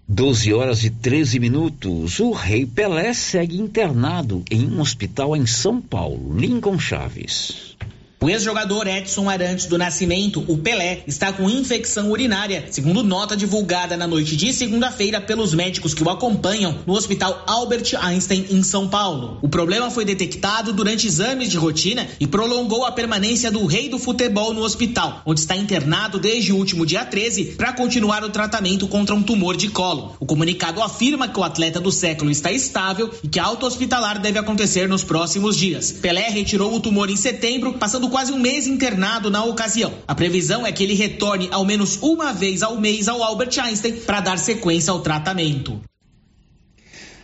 12 0.07 0.53
horas 0.53 0.84
e 0.84 0.89
13 0.89 1.39
minutos. 1.39 2.19
O 2.19 2.31
Rei 2.31 2.65
Pelé 2.65 3.13
segue 3.13 3.57
internado 3.57 4.43
em 4.51 4.68
um 4.68 4.81
hospital 4.81 5.35
em 5.38 5.45
São 5.45 5.81
Paulo. 5.81 6.38
Lincoln 6.38 6.77
Chaves. 6.77 7.77
O 8.23 8.30
ex-jogador 8.30 8.85
Edson 8.85 9.27
Arantes 9.27 9.65
do 9.65 9.80
Nascimento, 9.80 10.45
o 10.48 10.56
Pelé, 10.56 11.02
está 11.07 11.34
com 11.34 11.49
infecção 11.49 12.11
urinária, 12.11 12.68
segundo 12.69 13.02
nota 13.02 13.35
divulgada 13.35 13.98
na 13.98 14.06
noite 14.06 14.35
de 14.35 14.53
segunda-feira 14.53 15.19
pelos 15.19 15.56
médicos 15.56 15.95
que 15.95 16.03
o 16.03 16.10
acompanham 16.10 16.77
no 16.85 16.93
Hospital 16.93 17.43
Albert 17.48 17.95
Einstein, 17.99 18.45
em 18.52 18.61
São 18.61 18.88
Paulo. 18.88 19.39
O 19.41 19.49
problema 19.49 19.89
foi 19.89 20.06
detectado 20.06 20.72
durante 20.72 21.07
exames 21.07 21.49
de 21.49 21.57
rotina 21.57 22.07
e 22.19 22.27
prolongou 22.27 22.85
a 22.85 22.91
permanência 22.91 23.49
do 23.49 23.65
rei 23.65 23.89
do 23.89 23.98
futebol 23.98 24.53
no 24.53 24.61
hospital, 24.61 25.23
onde 25.26 25.39
está 25.39 25.56
internado 25.56 26.19
desde 26.19 26.53
o 26.53 26.57
último 26.57 26.85
dia 26.85 27.03
13 27.03 27.56
para 27.57 27.73
continuar 27.73 28.23
o 28.23 28.30
tratamento 28.30 28.88
contra 28.88 29.15
um 29.15 29.23
tumor 29.23 29.57
de 29.57 29.69
colo. 29.69 30.15
O 30.19 30.27
comunicado 30.27 30.80
afirma 30.84 31.27
que 31.27 31.39
o 31.39 31.43
atleta 31.43 31.80
do 31.80 31.91
século 31.91 32.30
está 32.30 32.52
estável 32.52 33.10
e 33.23 33.27
que 33.27 33.39
a 33.39 33.45
alta 33.45 33.65
hospitalar 33.65 34.22
deve 34.22 34.38
acontecer 34.38 34.88
nos 34.88 35.03
próximos 35.03 35.57
dias. 35.57 35.91
Pelé 35.91 36.30
retirou 36.30 36.72
o 36.76 36.80
tumor 36.80 37.10
em 37.10 37.15
setembro, 37.15 37.73
passando 37.80 38.10
quase 38.11 38.31
um 38.31 38.39
mês 38.39 38.67
internado 38.67 39.31
na 39.31 39.43
ocasião. 39.43 39.93
A 40.07 40.13
previsão 40.13 40.67
é 40.67 40.71
que 40.71 40.83
ele 40.83 40.93
retorne 40.93 41.49
ao 41.51 41.65
menos 41.65 41.97
uma 42.01 42.31
vez 42.31 42.61
ao 42.61 42.79
mês 42.79 43.07
ao 43.07 43.23
Albert 43.23 43.57
Einstein 43.59 43.93
para 43.93 44.21
dar 44.21 44.38
sequência 44.38 44.91
ao 44.91 44.99
tratamento. 44.99 45.81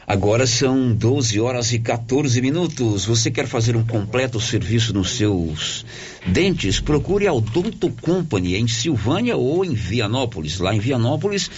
Agora 0.10 0.48
são 0.48 0.96
12 0.96 1.38
horas 1.38 1.74
e 1.74 1.80
14 1.80 2.42
minutos. 2.42 3.04
Você 3.04 3.30
quer 3.30 3.46
fazer 3.46 3.76
um 3.76 3.86
completo 3.86 4.40
serviço 4.40 4.94
nos 4.94 5.10
seus 5.10 5.86
dentes? 6.26 6.80
Procure 6.80 7.28
a 7.28 7.34
Odonto 7.34 7.92
Company 8.02 8.56
em 8.56 8.70
Silvânia 8.70 9.36
ou 9.36 9.66
em 9.66 9.74
Vianópolis. 9.74 10.60
Lá 10.60 10.74
em 10.74 10.80
Vianópolis, 10.80 11.52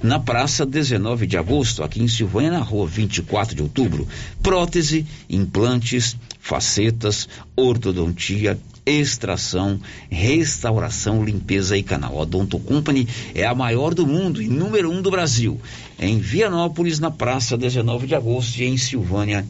na 0.00 0.20
praça 0.20 0.64
19 0.64 1.26
de 1.26 1.36
agosto, 1.36 1.82
aqui 1.82 2.00
em 2.00 2.06
Silvânia, 2.06 2.52
na 2.52 2.60
rua 2.60 2.86
24 2.86 3.56
de 3.56 3.62
outubro. 3.62 4.06
Prótese, 4.40 5.04
implantes, 5.28 6.16
facetas, 6.38 7.28
ortodontia, 7.56 8.56
extração, 8.86 9.80
restauração, 10.08 11.24
limpeza 11.24 11.76
e 11.76 11.82
canal. 11.82 12.16
A 12.16 12.22
Odonto 12.22 12.58
Company 12.60 13.08
é 13.34 13.44
a 13.44 13.54
maior 13.54 13.92
do 13.92 14.06
mundo 14.06 14.40
e 14.40 14.46
número 14.46 14.90
um 14.90 15.02
do 15.02 15.10
Brasil. 15.10 15.60
Em 15.98 16.20
Vianópolis, 16.20 17.00
na 17.00 17.10
praça 17.10 17.58
19 17.58 18.06
de 18.06 18.14
agosto, 18.14 18.58
e 18.58 18.64
em 18.64 18.76
Silvânia, 18.76 19.44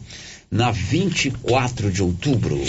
na 0.49 0.71
24 0.71 1.91
de 1.91 2.01
outubro. 2.01 2.59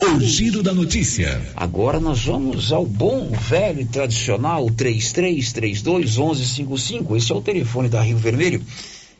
O 0.00 0.20
giro 0.20 0.62
da 0.62 0.72
notícia. 0.72 1.42
Agora 1.56 1.98
nós 1.98 2.24
vamos 2.24 2.70
ao 2.70 2.86
bom, 2.86 3.30
velho 3.30 3.80
e 3.80 3.84
tradicional 3.84 4.70
3332 4.70 6.16
1155. 6.16 7.16
Esse 7.16 7.32
é 7.32 7.34
o 7.34 7.40
telefone 7.40 7.88
da 7.88 8.02
Rio 8.02 8.18
Vermelho. 8.18 8.62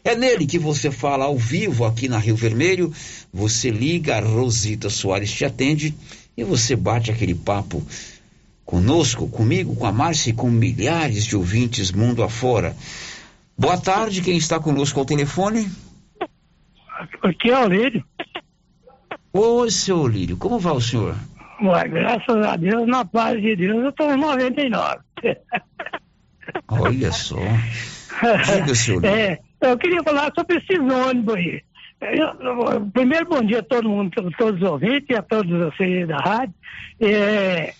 É 0.05 0.15
nele 0.15 0.47
que 0.47 0.59
você 0.59 0.91
fala 0.91 1.25
ao 1.25 1.37
vivo 1.37 1.85
aqui 1.85 2.09
na 2.09 2.19
Rio 2.19 2.37
Vermelho. 2.37 2.93
Você 3.33 3.71
liga, 3.71 4.17
a 4.17 4.21
Rosita 4.21 4.89
Soares 4.89 5.33
te 5.33 5.45
atende 5.45 5.95
e 6.39 6.45
você 6.45 6.77
bate 6.77 7.11
aquele 7.11 7.35
papo 7.35 7.85
conosco, 8.65 9.29
comigo, 9.29 9.75
com 9.75 9.85
a 9.85 9.91
Márcia 9.91 10.31
e 10.31 10.33
com 10.33 10.49
milhares 10.49 11.25
de 11.25 11.37
ouvintes 11.37 11.91
mundo 11.91 12.23
afora. 12.23 12.77
Boa 13.59 13.77
tarde, 13.77 14.23
quem 14.23 14.37
está 14.37 14.61
conosco 14.61 15.01
ao 15.01 15.05
telefone? 15.05 15.69
Aqui 17.25 17.51
é 17.51 17.59
o 17.59 17.69
Lírio. 17.69 18.05
Oi, 19.33 19.69
seu 19.73 20.07
Lírio, 20.07 20.37
como 20.37 20.61
vai 20.61 20.75
o 20.75 20.81
senhor? 20.81 21.17
Ué, 21.61 21.89
graças 21.89 22.47
a 22.47 22.55
Deus, 22.55 22.87
na 22.87 23.05
paz 23.05 23.43
de 23.43 23.57
Deus, 23.57 23.83
eu 23.83 23.89
estou 23.89 24.15
em 24.15 24.17
99. 24.17 24.99
Olha 26.69 27.11
só. 27.11 27.41
Diga, 28.45 28.75
seu 28.77 29.01
Lírio. 29.03 29.17
É, 29.17 29.41
eu 29.61 29.77
queria 29.77 30.05
falar 30.05 30.33
sobre 30.39 30.59
esses 30.59 30.79
ônibus 30.79 31.35
aí. 31.35 31.63
Eu, 32.01 32.91
primeiro, 32.93 33.27
bom 33.27 33.43
dia 33.43 33.59
a 33.59 33.63
todo 33.63 33.89
mundo, 33.89 34.13
a 34.17 34.37
todos 34.37 34.63
os 34.63 34.69
ouvintes 34.69 35.09
e 35.11 35.15
a 35.15 35.23
todos 35.23 35.51
vocês 35.51 36.07
da 36.07 36.19
rádio. 36.19 36.55
É, 37.01 37.75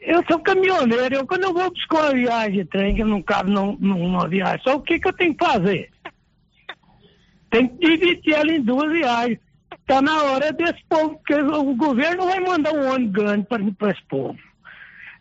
eu 0.00 0.22
sou 0.28 0.38
caminhoneiro, 0.38 1.16
eu, 1.16 1.26
quando 1.26 1.44
eu 1.44 1.52
vou 1.52 1.68
buscar 1.70 2.04
uma 2.04 2.14
viagem 2.14 2.52
de 2.52 2.64
trem 2.66 2.94
que 2.94 3.02
não 3.02 3.20
cabe 3.20 3.50
num, 3.50 3.76
numa 3.80 4.28
viagem, 4.28 4.60
só 4.62 4.76
o 4.76 4.80
que, 4.80 5.00
que 5.00 5.08
eu 5.08 5.12
tenho 5.12 5.34
que 5.34 5.44
fazer? 5.44 5.90
Tem 7.50 7.66
que 7.66 7.78
dividir 7.78 8.34
ela 8.34 8.52
em 8.52 8.62
duas 8.62 8.92
viagens. 8.92 9.38
Está 9.80 10.00
na 10.00 10.22
hora 10.22 10.52
desse 10.52 10.84
povo, 10.88 11.16
porque 11.16 11.34
o 11.34 11.74
governo 11.74 12.26
vai 12.26 12.38
mandar 12.38 12.72
um 12.72 12.92
ônibus 12.92 13.12
grande 13.12 13.46
para 13.46 13.90
esse 13.90 14.02
povo. 14.08 14.38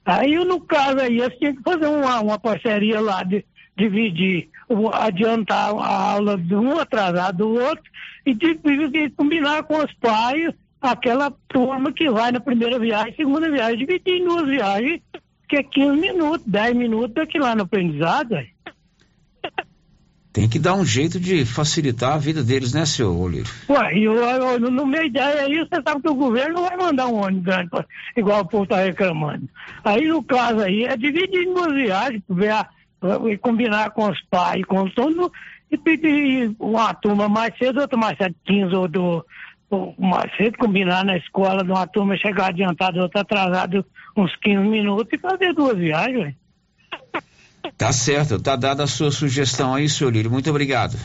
Aí, 0.05 0.35
no 0.35 0.61
caso 0.61 0.99
aí, 0.99 1.19
eles 1.19 1.37
tinham 1.39 1.55
que 1.55 1.63
fazer 1.63 1.87
uma, 1.87 2.19
uma 2.19 2.37
parceria 2.37 3.01
lá 3.01 3.23
de 3.23 3.43
dividir, 3.79 4.49
adiantar 4.93 5.69
a 5.69 6.11
aula 6.11 6.37
de 6.37 6.53
um 6.53 6.77
atrasado 6.77 7.37
do 7.37 7.53
outro 7.53 7.83
e 8.25 8.33
de 8.33 9.09
combinar 9.15 9.63
com 9.63 9.77
os 9.77 9.93
pais 9.93 10.53
aquela 10.81 11.31
turma 11.47 11.91
que 11.91 12.09
vai 12.09 12.31
na 12.31 12.39
primeira 12.39 12.79
viagem, 12.79 13.15
segunda 13.15 13.49
viagem, 13.49 13.79
dividir 13.79 14.15
em 14.15 14.25
duas 14.25 14.47
viagens, 14.47 15.01
que 15.47 15.57
é 15.57 15.63
15 15.63 15.99
minutos, 15.99 16.45
10 16.45 16.75
minutos 16.75 17.15
daqui 17.15 17.39
lá 17.39 17.55
no 17.55 17.63
aprendizado. 17.63 18.35
Tem 20.31 20.47
que 20.47 20.59
dar 20.59 20.75
um 20.75 20.85
jeito 20.85 21.19
de 21.19 21.43
facilitar 21.43 22.13
a 22.13 22.17
vida 22.17 22.43
deles, 22.43 22.71
né, 22.71 22.85
senhor 22.85 23.13
Olírio? 23.19 23.51
Ué, 23.67 23.97
eu, 23.97 24.13
eu, 24.13 24.59
no 24.59 24.85
meio 24.85 25.05
ideia 25.05 25.41
aí, 25.41 25.57
você 25.57 25.81
sabe 25.81 26.01
que 26.01 26.09
o 26.09 26.13
governo 26.13 26.55
não 26.55 26.67
vai 26.67 26.77
mandar 26.77 27.07
um 27.07 27.15
ônibus 27.15 27.43
grande, 27.43 27.69
igual 28.15 28.41
o 28.41 28.45
povo 28.45 28.63
está 28.63 28.77
reclamando. 28.77 29.49
Aí, 29.83 30.07
no 30.07 30.23
caso 30.23 30.59
aí, 30.59 30.83
é 30.83 30.95
dividir 30.95 31.41
em 31.41 31.53
duas 31.53 31.73
viagens, 31.73 32.21
ver 32.29 32.51
a, 32.51 32.69
e 33.29 33.37
combinar 33.37 33.91
com 33.91 34.09
os 34.09 34.21
pais, 34.29 34.63
com 34.65 34.89
todo 34.89 35.31
e 35.71 35.77
pedir 35.77 36.53
uma 36.59 36.93
turma 36.93 37.29
mais 37.29 37.55
cedo, 37.57 37.81
outra 37.81 37.97
mais 37.97 38.17
cedo, 38.17 38.35
15 38.45 38.75
ou 38.75 38.87
do 38.87 39.25
ou 39.69 39.93
mais 39.99 40.35
cedo, 40.35 40.57
combinar 40.57 41.05
na 41.05 41.15
escola 41.17 41.63
de 41.63 41.71
uma 41.71 41.85
turma 41.85 42.17
chegar 42.17 42.47
adiantada, 42.47 43.01
outra 43.01 43.21
atrasada 43.21 43.85
uns 44.17 44.35
15 44.37 44.67
minutos 44.67 45.13
e 45.13 45.17
fazer 45.17 45.53
duas 45.53 45.77
viagens. 45.77 46.33
Tá 47.77 47.91
certo, 47.91 48.41
tá 48.41 48.55
dada 48.55 48.83
a 48.83 48.87
sua 48.87 49.11
sugestão 49.11 49.75
aí, 49.75 49.87
senhor 49.87 50.11
Lírio. 50.11 50.31
Muito 50.31 50.49
obrigado. 50.49 50.97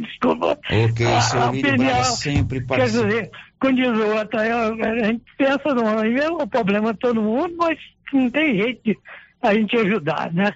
Desculpa. 0.00 0.58
Ok, 0.68 1.06
a, 1.06 1.20
senhor 1.20 1.54
Lírio, 1.54 2.04
sempre 2.04 2.60
Quer 2.66 2.84
dizer, 2.84 3.30
com 3.60 3.72
diz 3.72 3.88
o 3.88 4.06
outro, 4.16 4.38
a 4.40 5.06
gente 5.06 5.22
pensa 5.38 5.74
no 5.74 6.04
é 6.04 6.28
o 6.28 6.46
problema 6.46 6.92
de 6.92 6.98
todo 6.98 7.22
mundo, 7.22 7.54
mas 7.56 7.78
não 8.12 8.28
tem 8.30 8.56
jeito 8.56 8.82
de 8.84 8.98
a 9.48 9.54
gente 9.54 9.76
ajudar, 9.76 10.32
né? 10.32 10.54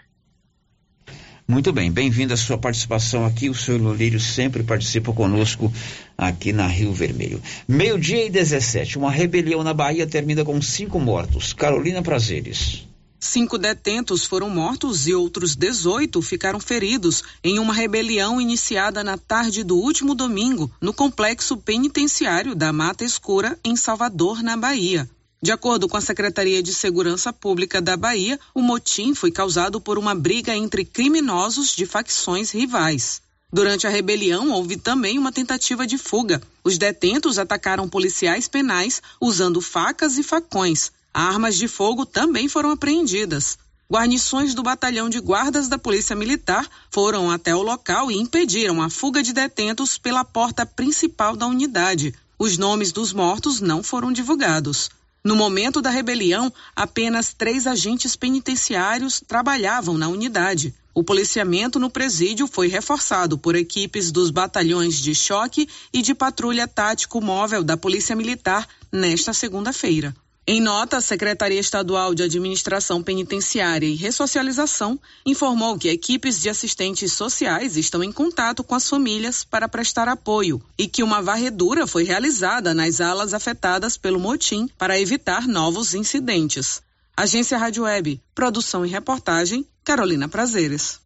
Muito 1.51 1.73
bem, 1.73 1.91
bem-vindo 1.91 2.33
a 2.33 2.37
sua 2.37 2.57
participação 2.57 3.27
aqui. 3.27 3.51
O 3.51 3.55
senhor 3.55 3.81
Lolírio 3.81 4.21
sempre 4.21 4.62
participa 4.62 5.12
conosco 5.12 5.73
aqui 6.17 6.53
na 6.53 6.69
Rio 6.69 6.93
Vermelho. 6.93 7.43
Meio-dia 7.67 8.25
e 8.25 8.31
17. 8.31 8.97
Uma 8.97 9.11
rebelião 9.11 9.65
na 9.65 9.75
Bahia 9.75 10.07
termina 10.07 10.45
com 10.45 10.62
cinco 10.62 11.01
mortos. 11.01 11.53
Carolina 11.53 12.03
Prazeres. 12.03 12.87
Cinco 13.19 13.59
detentos 13.59 14.25
foram 14.25 14.49
mortos 14.49 15.09
e 15.09 15.12
outros 15.12 15.57
18 15.57 16.23
ficaram 16.23 16.61
feridos 16.61 17.23
em 17.45 17.59
uma 17.59 17.75
rebelião 17.75 18.41
iniciada 18.41 19.05
na 19.05 19.19
tarde 19.19 19.65
do 19.65 19.77
último 19.77 20.15
domingo 20.15 20.71
no 20.81 20.95
complexo 20.95 21.57
penitenciário 21.57 22.55
da 22.55 22.73
Mata 22.73 23.05
Escura, 23.05 23.59
em 23.65 23.75
Salvador, 23.75 24.43
na 24.43 24.57
Bahia. 24.57 25.07
De 25.43 25.51
acordo 25.51 25.89
com 25.89 25.97
a 25.97 26.03
Secretaria 26.03 26.62
de 26.62 26.75
Segurança 26.75 27.33
Pública 27.33 27.81
da 27.81 27.97
Bahia, 27.97 28.39
o 28.55 28.61
motim 28.61 29.15
foi 29.15 29.31
causado 29.31 29.81
por 29.81 29.99
uma 29.99 30.15
briga 30.15 30.55
entre 30.55 30.85
criminosos 30.85 31.75
de 31.75 31.87
facções 31.87 32.51
rivais. 32.51 33.23
Durante 33.51 33.87
a 33.87 33.91
rebelião, 33.91 34.51
houve 34.51 34.77
também 34.77 35.19
uma 35.19 35.33
tentativa 35.33 35.87
de 35.87 35.97
fuga. 35.97 36.43
Os 36.62 36.77
detentos 36.77 37.39
atacaram 37.39 37.89
policiais 37.89 38.49
penais 38.49 39.01
usando 39.19 39.62
facas 39.62 40.19
e 40.19 40.23
facões. 40.23 40.93
Armas 41.12 41.57
de 41.57 41.67
fogo 41.67 42.05
também 42.05 42.47
foram 42.47 42.71
apreendidas. 42.71 43.57
Guarnições 43.91 44.55
do 44.55 44.62
batalhão 44.62 45.09
de 45.09 45.21
guardas 45.21 45.69
da 45.69 45.79
Polícia 45.79 46.15
Militar 46.15 46.69
foram 46.91 47.31
até 47.31 47.57
o 47.57 47.62
local 47.62 48.11
e 48.11 48.17
impediram 48.19 48.83
a 48.83 48.91
fuga 48.91 49.23
de 49.23 49.33
detentos 49.33 49.97
pela 49.97 50.23
porta 50.23 50.67
principal 50.67 51.35
da 51.35 51.47
unidade. 51.47 52.15
Os 52.39 52.59
nomes 52.59 52.93
dos 52.93 53.11
mortos 53.11 53.59
não 53.61 53.83
foram 53.83 54.12
divulgados. 54.12 54.91
No 55.22 55.36
momento 55.36 55.82
da 55.82 55.90
rebelião, 55.90 56.51
apenas 56.74 57.34
três 57.34 57.66
agentes 57.66 58.16
penitenciários 58.16 59.20
trabalhavam 59.20 59.98
na 59.98 60.09
unidade. 60.09 60.74
O 60.94 61.05
policiamento 61.05 61.78
no 61.78 61.90
presídio 61.90 62.47
foi 62.47 62.68
reforçado 62.68 63.36
por 63.36 63.55
equipes 63.55 64.10
dos 64.10 64.30
batalhões 64.30 64.97
de 64.97 65.14
choque 65.14 65.68
e 65.92 66.01
de 66.01 66.14
patrulha 66.14 66.66
tático 66.66 67.20
móvel 67.20 67.62
da 67.62 67.76
Polícia 67.76 68.16
Militar 68.16 68.66
nesta 68.90 69.34
segunda-feira. 69.34 70.16
Em 70.47 70.61
nota, 70.61 70.97
a 70.97 71.01
Secretaria 71.01 71.61
Estadual 71.61 72.15
de 72.15 72.23
Administração 72.23 73.03
Penitenciária 73.03 73.87
e 73.87 73.95
Ressocialização 73.95 74.99
informou 75.25 75.79
que 75.79 75.89
equipes 75.89 76.41
de 76.41 76.49
assistentes 76.49 77.12
sociais 77.12 77.77
estão 77.77 78.03
em 78.03 78.11
contato 78.11 78.65
com 78.65 78.75
as 78.75 78.89
famílias 78.89 79.45
para 79.45 79.69
prestar 79.69 80.09
apoio 80.09 80.61
e 80.79 80.89
que 80.89 81.03
uma 81.03 81.23
varredura 81.23 81.87
foi 81.87 82.05
realizada 82.05 82.75
nas 82.75 83.01
alas 83.01 83.35
afetadas 83.35 83.97
pelo 83.97 84.19
motim 84.19 84.69
para 84.79 84.99
evitar 84.99 85.47
novos 85.47 85.95
incidentes. 85.95 86.83
Agência 87.17 87.59
Rádio 87.59 87.85
Web, 87.85 88.21
produção 88.35 88.85
e 88.85 88.89
reportagem, 88.89 89.67
Carolina 89.85 90.27
Prazeres. 90.27 91.01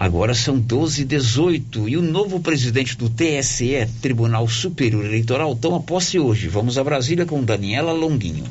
Agora 0.00 0.32
são 0.32 0.58
12 0.58 1.02
e 1.02 1.04
18 1.04 1.86
e 1.86 1.94
o 1.94 2.00
novo 2.00 2.40
presidente 2.40 2.96
do 2.96 3.10
TSE, 3.10 3.86
Tribunal 4.00 4.48
Superior 4.48 5.04
Eleitoral, 5.04 5.54
toma 5.54 5.78
posse 5.78 6.18
hoje. 6.18 6.48
Vamos 6.48 6.78
a 6.78 6.82
Brasília 6.82 7.26
com 7.26 7.44
Daniela 7.44 7.92
Longuinho. 7.92 8.44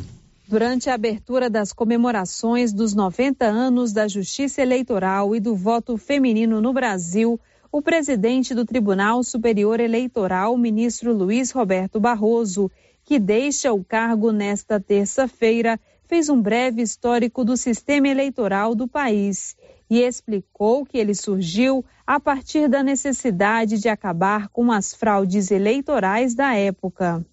Durante 0.48 0.92
a 0.92 0.94
abertura 0.94 1.50
das 1.50 1.74
comemorações 1.74 2.72
dos 2.72 2.94
90 2.94 3.46
anos 3.46 3.92
da 3.92 4.08
Justiça 4.08 4.62
Eleitoral 4.62 5.36
e 5.36 5.40
do 5.40 5.56
voto 5.56 5.98
feminino 5.98 6.62
no 6.62 6.72
Brasil, 6.72 7.40
o 7.72 7.82
presidente 7.82 8.54
do 8.54 8.64
Tribunal 8.64 9.24
Superior 9.24 9.80
Eleitoral, 9.80 10.56
ministro 10.56 11.12
Luiz 11.14 11.50
Roberto 11.50 12.00
Barroso, 12.00 12.70
que 13.04 13.18
deixa 13.18 13.74
o 13.74 13.84
cargo 13.84 14.32
nesta 14.32 14.80
terça-feira, 14.80 15.80
fez 16.06 16.30
um 16.30 16.40
breve 16.40 16.84
histórico 16.84 17.44
do 17.44 17.58
sistema 17.58 18.08
eleitoral 18.08 18.76
do 18.76 18.88
país 18.88 19.58
e 19.90 20.02
explicou 20.02 20.86
que 20.86 20.98
ele 20.98 21.16
surgiu 21.16 21.84
a 22.06 22.20
partir 22.20 22.68
da 22.68 22.84
necessidade 22.84 23.80
de 23.80 23.90
acabar 23.90 24.48
com 24.50 24.72
as 24.72 24.94
fraudes 24.94 25.52
eleitorais 25.52 26.36
da 26.36 26.54
época. 26.54 27.26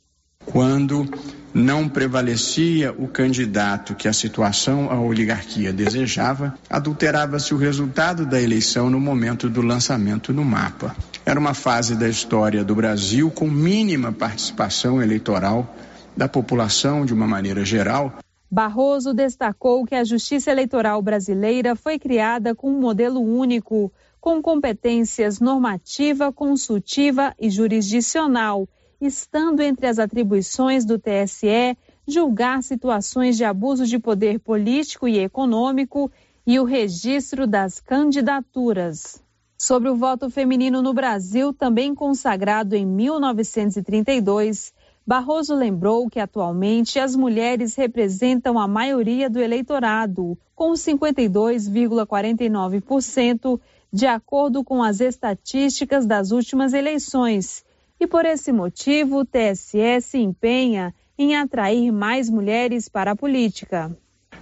Quando 0.47 1.09
não 1.53 1.89
prevalecia 1.89 2.93
o 2.93 3.09
candidato 3.09 3.95
que 3.95 4.07
a 4.07 4.13
situação, 4.13 4.91
a 4.91 5.01
oligarquia 5.01 5.73
desejava, 5.73 6.55
adulterava-se 6.69 7.53
o 7.55 7.57
resultado 7.57 8.27
da 8.27 8.41
eleição 8.41 8.89
no 8.89 9.01
momento 9.01 9.49
do 9.49 9.63
lançamento 9.63 10.33
no 10.33 10.45
mapa. 10.45 10.95
Era 11.25 11.41
uma 11.41 11.55
fase 11.55 11.97
da 11.97 12.09
história 12.09 12.63
do 12.63 12.75
Brasil 12.75 13.31
com 13.31 13.51
mínima 13.51 14.13
participação 14.13 15.03
eleitoral 15.03 15.75
da 16.17 16.29
população 16.29 17.05
de 17.05 17.13
uma 17.13 17.27
maneira 17.27 17.65
geral 17.65 18.19
Barroso 18.51 19.13
destacou 19.13 19.85
que 19.85 19.95
a 19.95 20.05
Justiça 20.05 20.51
Eleitoral 20.51 21.03
brasileira 21.03 21.75
foi 21.75 21.99
criada 21.99 22.55
com 22.55 22.71
um 22.71 22.81
modelo 22.81 23.21
único, 23.21 23.93
com 24.21 24.41
competências 24.41 25.41
normativa, 25.41 26.33
consultiva 26.33 27.35
e 27.39 27.51
jurisdicional, 27.51 28.69
estando 29.01 29.63
entre 29.63 29.87
as 29.87 29.99
atribuições 29.99 30.85
do 30.85 30.99
TSE 30.99 31.77
julgar 32.07 32.63
situações 32.63 33.37
de 33.37 33.45
abuso 33.45 33.85
de 33.85 33.99
poder 33.99 34.39
político 34.39 35.09
e 35.09 35.19
econômico 35.19 36.11
e 36.47 36.61
o 36.61 36.65
registro 36.65 37.47
das 37.47 37.81
candidaturas. 37.81 39.21
Sobre 39.59 39.89
o 39.89 39.97
voto 39.97 40.31
feminino 40.31 40.83
no 40.83 40.95
Brasil, 40.95 41.53
também 41.53 41.95
consagrado 41.95 42.77
em 42.77 42.87
1932, 42.87 44.73
Barroso 45.07 45.55
lembrou 45.55 46.11
que 46.11 46.19
atualmente 46.19 46.99
as 46.99 47.15
mulheres 47.15 47.77
representam 47.77 48.59
a 48.59 48.67
maioria 48.67 49.31
do 49.31 49.39
eleitorado, 49.39 50.37
com 50.53 50.73
52,49%, 50.73 53.61
de 53.93 54.05
acordo 54.05 54.65
com 54.65 54.83
as 54.83 55.01
estatísticas 55.01 56.07
das 56.07 56.33
últimas 56.33 56.73
eleições. 56.73 57.65
E 58.01 58.07
por 58.09 58.25
esse 58.25 58.51
motivo, 58.51 59.21
o 59.21 59.25
TSE 59.25 60.01
se 60.01 60.19
empenha 60.19 60.93
em 61.17 61.37
atrair 61.37 61.93
mais 61.93 62.29
mulheres 62.29 62.89
para 62.89 63.13
a 63.13 63.17
política. 63.17 63.97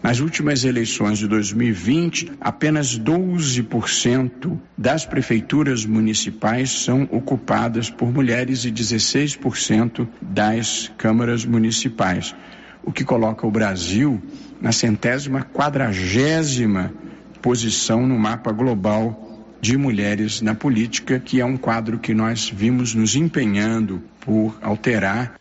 Nas 0.05 0.20
últimas 0.20 0.64
eleições 0.64 1.16
de 1.18 1.26
2020, 1.26 2.32
apenas 2.39 2.98
12% 2.98 4.60
das 4.76 5.06
prefeituras 5.06 5.86
municipais 5.86 6.70
são 6.85 7.09
ocupadas 7.10 7.89
por 7.89 8.12
mulheres 8.12 8.66
e 8.66 8.70
16% 8.70 10.06
das 10.20 10.93
câmaras 10.98 11.47
municipais, 11.47 12.36
o 12.82 12.93
que 12.93 13.02
coloca 13.02 13.47
o 13.47 13.51
Brasil 13.51 14.22
na 14.60 14.72
centésima 14.72 15.40
quadragésima 15.40 16.93
posição 17.40 18.06
no 18.06 18.18
mapa 18.18 18.52
global 18.52 19.56
de 19.59 19.78
mulheres 19.78 20.43
na 20.43 20.55
política, 20.55 21.18
que 21.18 21.40
é 21.40 21.47
um 21.47 21.56
quadro 21.56 21.98
que 21.98 22.12
nós 22.12 22.52
vimos 22.55 22.94
nos 22.94 23.16
empenhando 23.16 24.02
por 24.20 24.59
alterar 24.60 25.40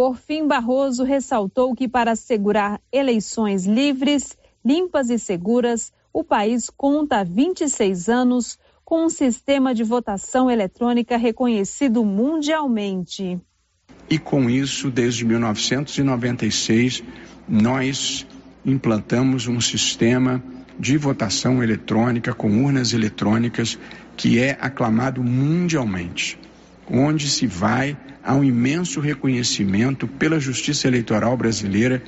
por 0.00 0.16
fim, 0.16 0.48
Barroso 0.48 1.04
ressaltou 1.04 1.74
que 1.74 1.86
para 1.86 2.12
assegurar 2.12 2.80
eleições 2.90 3.66
livres, 3.66 4.34
limpas 4.64 5.10
e 5.10 5.18
seguras, 5.18 5.92
o 6.10 6.24
país 6.24 6.70
conta 6.74 7.18
há 7.18 7.22
26 7.22 8.08
anos 8.08 8.58
com 8.82 9.04
um 9.04 9.10
sistema 9.10 9.74
de 9.74 9.84
votação 9.84 10.50
eletrônica 10.50 11.18
reconhecido 11.18 12.02
mundialmente. 12.02 13.38
E 14.08 14.18
com 14.18 14.48
isso, 14.48 14.90
desde 14.90 15.22
1996, 15.26 17.04
nós 17.46 18.26
implantamos 18.64 19.48
um 19.48 19.60
sistema 19.60 20.42
de 20.78 20.96
votação 20.96 21.62
eletrônica 21.62 22.32
com 22.32 22.64
urnas 22.64 22.94
eletrônicas 22.94 23.78
que 24.16 24.38
é 24.38 24.56
aclamado 24.62 25.22
mundialmente, 25.22 26.38
onde 26.90 27.28
se 27.28 27.46
vai 27.46 27.94
há 28.30 28.34
um 28.34 28.44
imenso 28.44 29.00
reconhecimento 29.00 30.06
pela 30.06 30.38
justiça 30.38 30.86
eleitoral 30.86 31.36
brasileira 31.36 32.00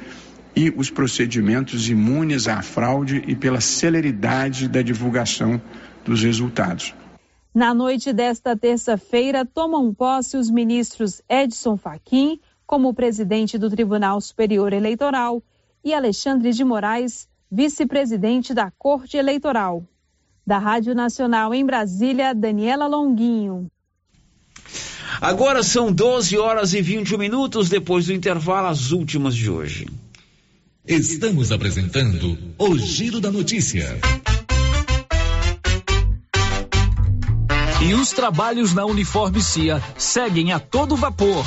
e 0.54 0.72
os 0.76 0.88
procedimentos 0.88 1.88
imunes 1.88 2.46
à 2.46 2.62
fraude 2.62 3.24
e 3.26 3.34
pela 3.34 3.60
celeridade 3.60 4.68
da 4.68 4.82
divulgação 4.82 5.60
dos 6.04 6.22
resultados. 6.22 6.94
Na 7.52 7.74
noite 7.74 8.12
desta 8.12 8.56
terça-feira, 8.56 9.44
tomam 9.44 9.92
posse 9.92 10.36
os 10.36 10.48
ministros 10.48 11.20
Edson 11.28 11.76
Fachin 11.76 12.38
como 12.64 12.94
presidente 12.94 13.58
do 13.58 13.68
Tribunal 13.68 14.20
Superior 14.20 14.72
Eleitoral 14.72 15.42
e 15.84 15.92
Alexandre 15.92 16.52
de 16.52 16.62
Moraes, 16.62 17.28
vice-presidente 17.50 18.54
da 18.54 18.70
Corte 18.70 19.16
Eleitoral. 19.16 19.82
Da 20.46 20.58
Rádio 20.58 20.94
Nacional 20.94 21.52
em 21.52 21.66
Brasília, 21.66 22.32
Daniela 22.32 22.86
Longuinho. 22.86 23.68
Agora 25.22 25.62
são 25.62 25.92
12 25.92 26.36
horas 26.36 26.74
e 26.74 26.82
21 26.82 27.16
minutos 27.16 27.68
depois 27.68 28.06
do 28.06 28.12
intervalo, 28.12 28.66
as 28.66 28.90
últimas 28.90 29.36
de 29.36 29.48
hoje. 29.48 29.86
Estamos 30.84 31.52
apresentando 31.52 32.36
o 32.58 32.76
Giro 32.76 33.20
da 33.20 33.30
Notícia. 33.30 34.00
E 37.80 37.94
os 37.94 38.10
trabalhos 38.10 38.74
na 38.74 38.84
Uniforme 38.84 39.40
CIA 39.40 39.80
seguem 39.96 40.50
a 40.52 40.58
todo 40.58 40.96
vapor. 40.96 41.46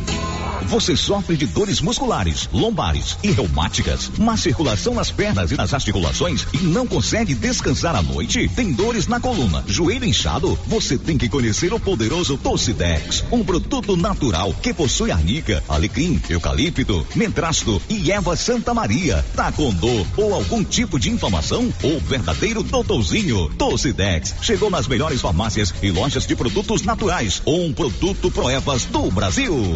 Você 0.71 0.95
sofre 0.95 1.35
de 1.35 1.45
dores 1.47 1.81
musculares, 1.81 2.47
lombares 2.53 3.17
e 3.21 3.29
reumáticas, 3.29 4.09
má 4.17 4.37
circulação 4.37 4.93
nas 4.93 5.11
pernas 5.11 5.51
e 5.51 5.57
nas 5.57 5.73
articulações 5.73 6.47
e 6.53 6.59
não 6.59 6.87
consegue 6.87 7.35
descansar 7.35 7.93
à 7.93 8.01
noite? 8.01 8.47
Tem 8.55 8.71
dores 8.71 9.05
na 9.05 9.19
coluna, 9.19 9.65
joelho 9.67 10.05
inchado? 10.05 10.57
Você 10.67 10.97
tem 10.97 11.17
que 11.17 11.27
conhecer 11.27 11.73
o 11.73 11.79
poderoso 11.79 12.37
Tocidex, 12.37 13.25
um 13.33 13.43
produto 13.43 13.97
natural 13.97 14.53
que 14.53 14.73
possui 14.73 15.11
arnica, 15.11 15.61
alecrim, 15.67 16.21
eucalipto, 16.29 17.05
mentrasto 17.15 17.81
e 17.89 18.09
erva 18.09 18.37
Santa 18.37 18.73
Maria. 18.73 19.25
Tá 19.35 19.51
com 19.51 19.73
dor 19.73 20.07
ou 20.15 20.33
algum 20.33 20.63
tipo 20.63 20.97
de 20.97 21.09
inflamação? 21.09 21.65
O 21.83 21.99
verdadeiro 21.99 22.63
doutorzinho 22.63 23.49
Tocidex 23.57 24.35
chegou 24.41 24.69
nas 24.69 24.87
melhores 24.87 25.19
farmácias 25.19 25.73
e 25.83 25.91
lojas 25.91 26.25
de 26.25 26.33
produtos 26.33 26.83
naturais. 26.83 27.41
Um 27.45 27.73
produto 27.73 28.31
Proevas 28.31 28.85
do 28.85 29.11
Brasil. 29.11 29.75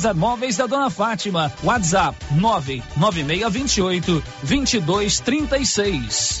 César 0.00 0.14
Móveis 0.14 0.56
da 0.56 0.66
Dona 0.66 0.88
Fátima. 0.88 1.52
WhatsApp 1.62 2.16
99628 2.30 4.22
2236. 4.42 6.40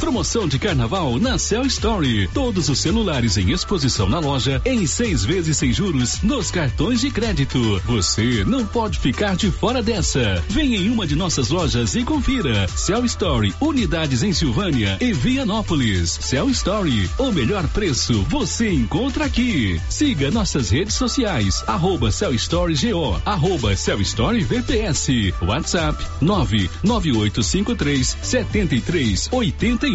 Promoção 0.00 0.48
de 0.48 0.58
carnaval 0.58 1.20
na 1.20 1.36
Cell 1.36 1.66
Story. 1.66 2.26
Todos 2.32 2.70
os 2.70 2.80
celulares 2.80 3.36
em 3.36 3.52
exposição 3.52 4.08
na 4.08 4.18
loja 4.18 4.60
em 4.64 4.86
seis 4.86 5.22
vezes 5.22 5.58
sem 5.58 5.74
juros 5.74 6.22
nos 6.22 6.50
cartões 6.50 7.02
de 7.02 7.10
crédito. 7.10 7.60
Você 7.84 8.42
não 8.44 8.64
pode 8.64 8.98
ficar 8.98 9.36
de 9.36 9.50
fora 9.50 9.82
dessa. 9.82 10.42
Venha 10.48 10.78
em 10.78 10.88
uma 10.88 11.06
de 11.06 11.14
nossas 11.14 11.50
lojas 11.50 11.94
e 11.94 12.02
confira. 12.02 12.66
Cell 12.68 13.04
Story, 13.04 13.54
unidades 13.60 14.22
em 14.22 14.32
Silvânia 14.32 14.96
e 15.02 15.12
Vianópolis. 15.12 16.18
Cell 16.22 16.48
Story, 16.48 17.08
o 17.18 17.30
melhor 17.30 17.68
preço 17.68 18.22
você 18.22 18.72
encontra 18.72 19.26
aqui. 19.26 19.78
Siga 19.90 20.30
nossas 20.30 20.70
redes 20.70 20.94
sociais. 20.94 21.62
Arroba 21.66 22.10
Cell 22.10 22.34
Story 22.34 22.74
GO, 22.74 23.20
arroba 23.26 23.76
Cell 23.76 24.00
Story 24.00 24.42
VPS. 24.44 25.34
WhatsApp 25.42 26.02
99853 26.22 28.16
7381. 28.22 29.89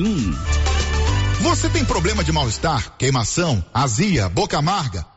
Você 1.41 1.69
tem 1.69 1.85
problema 1.85 2.23
de 2.23 2.31
mal-estar, 2.31 2.93
queimação, 2.97 3.63
azia, 3.73 4.27
boca 4.27 4.57
amarga, 4.57 5.05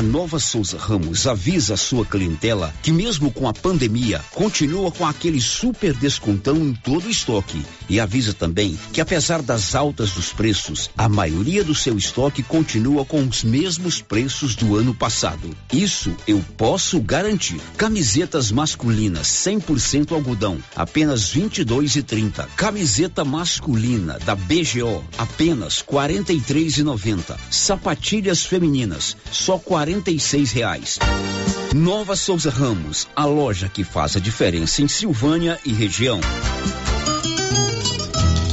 A 0.00 0.02
Nova 0.02 0.38
Souza 0.38 0.78
Ramos 0.78 1.26
avisa 1.26 1.74
a 1.74 1.76
sua 1.76 2.06
clientela 2.06 2.72
que 2.82 2.90
mesmo 2.90 3.30
com 3.30 3.46
a 3.46 3.52
pandemia, 3.52 4.24
continua 4.32 4.90
com 4.90 5.04
aquele 5.06 5.42
super 5.42 5.92
descontão 5.92 6.56
em 6.56 6.72
todo 6.72 7.04
o 7.04 7.10
estoque. 7.10 7.62
E 7.86 8.00
avisa 8.00 8.32
também 8.32 8.78
que 8.94 9.00
apesar 9.02 9.42
das 9.42 9.74
altas 9.74 10.12
dos 10.12 10.32
preços, 10.32 10.88
a 10.96 11.06
maioria 11.06 11.62
do 11.62 11.74
seu 11.74 11.98
estoque 11.98 12.42
continua 12.42 13.04
com 13.04 13.22
os 13.22 13.44
mesmos 13.44 14.00
preços 14.00 14.54
do 14.54 14.74
ano 14.74 14.94
passado. 14.94 15.54
Isso 15.70 16.16
eu 16.26 16.42
posso 16.56 16.98
garantir. 16.98 17.60
Camisetas 17.76 18.50
masculinas 18.50 19.26
100% 19.26 20.12
algodão, 20.12 20.56
apenas 20.74 21.28
22 21.28 21.96
e 21.96 22.02
30. 22.02 22.48
Camiseta 22.56 23.22
masculina 23.22 24.18
da 24.20 24.34
BGO, 24.34 25.04
apenas 25.18 25.82
43 25.82 26.78
e 26.78 26.82
90. 26.82 27.38
Sapatilhas 27.50 28.46
femininas, 28.46 29.14
só 29.30 29.58
46 29.90 30.52
reais. 30.52 30.98
Nova 31.74 32.14
Souza 32.14 32.48
Ramos, 32.48 33.08
a 33.16 33.24
loja 33.24 33.68
que 33.68 33.82
faz 33.82 34.16
a 34.16 34.20
diferença 34.20 34.82
em 34.82 34.86
Silvânia 34.86 35.58
e 35.64 35.72
região. 35.72 36.20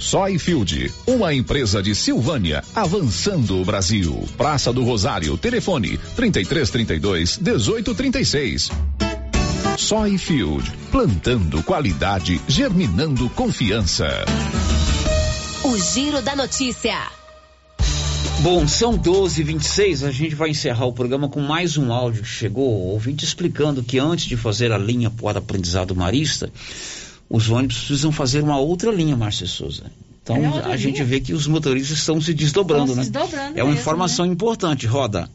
Soyfield, 0.00 0.92
uma 1.06 1.34
empresa 1.34 1.82
de 1.82 1.94
Silvânia, 1.94 2.64
avançando 2.74 3.60
o 3.60 3.64
Brasil. 3.64 4.26
Praça 4.36 4.72
do 4.72 4.82
Rosário, 4.82 5.36
telefone 5.36 5.98
3332 6.16 7.38
1836. 7.38 8.70
Soyfield, 9.76 10.72
plantando 10.90 11.62
qualidade, 11.62 12.40
germinando 12.48 13.28
confiança. 13.30 14.08
O 15.62 15.76
Giro 15.76 16.22
da 16.22 16.34
Notícia. 16.34 16.96
Bom, 18.40 18.66
são 18.66 18.96
12 18.96 19.42
26 19.42 20.02
a 20.02 20.10
gente 20.10 20.34
vai 20.34 20.48
encerrar 20.48 20.86
o 20.86 20.94
programa 20.94 21.28
com 21.28 21.40
mais 21.40 21.76
um 21.76 21.92
áudio 21.92 22.22
que 22.22 22.28
chegou, 22.28 22.88
ouvinte 22.88 23.22
explicando 23.22 23.82
que 23.82 23.98
antes 23.98 24.24
de 24.24 24.34
fazer 24.34 24.72
a 24.72 24.78
linha 24.78 25.10
para 25.10 25.36
o 25.36 25.38
aprendizado 25.38 25.94
marista, 25.94 26.50
os 27.30 27.48
ônibus 27.48 27.78
precisam 27.78 28.10
fazer 28.10 28.42
uma 28.42 28.58
outra 28.58 28.90
linha, 28.90 29.16
Márcia 29.16 29.46
Souza. 29.46 29.84
Então 30.22 30.36
É 30.36 30.72
a 30.72 30.76
gente 30.76 31.02
vê 31.04 31.20
que 31.20 31.32
os 31.32 31.46
motoristas 31.46 31.98
estão 31.98 32.20
se 32.20 32.34
desdobrando, 32.34 32.92
Estão 32.92 32.96
né? 32.96 33.04
se 33.04 33.10
desdobrando 33.10 33.58
é 33.58 33.62
uma 33.62 33.68
mesmo, 33.70 33.80
informação 33.80 34.26
importante, 34.26 34.86
roda. 34.86 35.30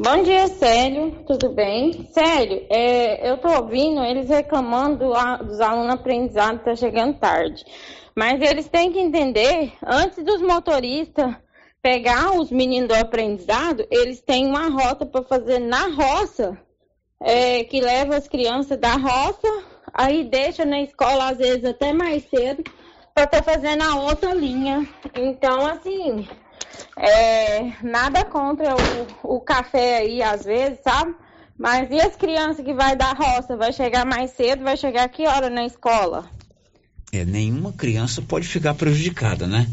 Bom 0.00 0.22
dia, 0.22 0.46
Célio. 0.48 1.24
Tudo 1.26 1.48
bem? 1.50 2.08
Célio, 2.12 2.64
é, 2.70 3.28
eu 3.30 3.38
tô 3.38 3.48
ouvindo 3.48 4.02
eles 4.04 4.28
reclamando 4.28 5.12
a- 5.14 5.38
dos 5.38 5.60
alunos 5.60 5.94
aprendizados 5.94 6.58
que 6.60 6.64
tá 6.66 6.76
chegando 6.76 7.14
tarde. 7.18 7.64
Mas 8.14 8.40
eles 8.40 8.68
têm 8.68 8.92
que 8.92 8.98
entender, 8.98 9.72
antes 9.84 10.24
dos 10.24 10.40
motoristas 10.40 11.34
pegar 11.82 12.32
os 12.38 12.50
meninos 12.50 12.88
do 12.88 12.94
aprendizado, 12.94 13.84
eles 13.90 14.20
têm 14.20 14.46
uma 14.46 14.68
rota 14.68 15.04
para 15.06 15.22
fazer 15.24 15.58
na 15.60 15.88
roça, 15.88 16.56
é, 17.20 17.64
que 17.64 17.80
leva 17.80 18.16
as 18.16 18.28
crianças 18.28 18.78
da 18.78 18.94
roça, 18.94 19.48
aí 19.92 20.24
deixa 20.24 20.64
na 20.64 20.80
escola, 20.80 21.30
às 21.30 21.38
vezes, 21.38 21.64
até 21.64 21.92
mais 21.92 22.28
cedo, 22.28 22.64
para 23.14 23.24
estar 23.24 23.42
fazendo 23.42 23.82
a 23.82 23.96
outra 23.96 24.34
linha. 24.34 24.88
Então, 25.14 25.66
assim, 25.66 26.28
é, 26.96 27.72
nada 27.82 28.24
contra 28.24 28.74
o, 29.22 29.36
o 29.36 29.40
café 29.40 29.98
aí, 29.98 30.22
às 30.22 30.44
vezes, 30.44 30.78
sabe? 30.82 31.14
Mas 31.58 31.90
e 31.90 32.00
as 32.00 32.14
crianças 32.14 32.64
que 32.64 32.72
vai 32.72 32.94
da 32.94 33.12
roça? 33.12 33.56
Vai 33.56 33.72
chegar 33.72 34.06
mais 34.06 34.30
cedo? 34.30 34.62
Vai 34.62 34.76
chegar 34.76 35.08
que 35.08 35.26
hora 35.26 35.50
na 35.50 35.66
escola? 35.66 36.24
É, 37.10 37.24
nenhuma 37.24 37.72
criança 37.72 38.20
pode 38.20 38.46
ficar 38.46 38.74
prejudicada, 38.74 39.46
né? 39.46 39.66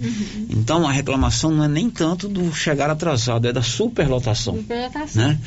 Então 0.50 0.88
a 0.88 0.92
reclamação 0.92 1.52
não 1.52 1.66
é 1.66 1.68
nem 1.68 1.90
tanto 1.90 2.30
do 2.30 2.54
chegar 2.54 2.90
atrasado, 2.90 3.46
é 3.46 3.52
da 3.52 3.62
superlotação. 3.62 4.56
Superlotação. 4.56 5.22
Né? 5.22 5.40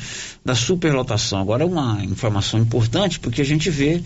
Da 0.45 0.53
superlotação. 0.53 1.39
Agora 1.41 1.63
é 1.63 1.65
uma 1.65 2.03
informação 2.05 2.59
importante 2.59 3.19
porque 3.19 3.41
a 3.41 3.45
gente 3.45 3.71
vê 3.71 4.03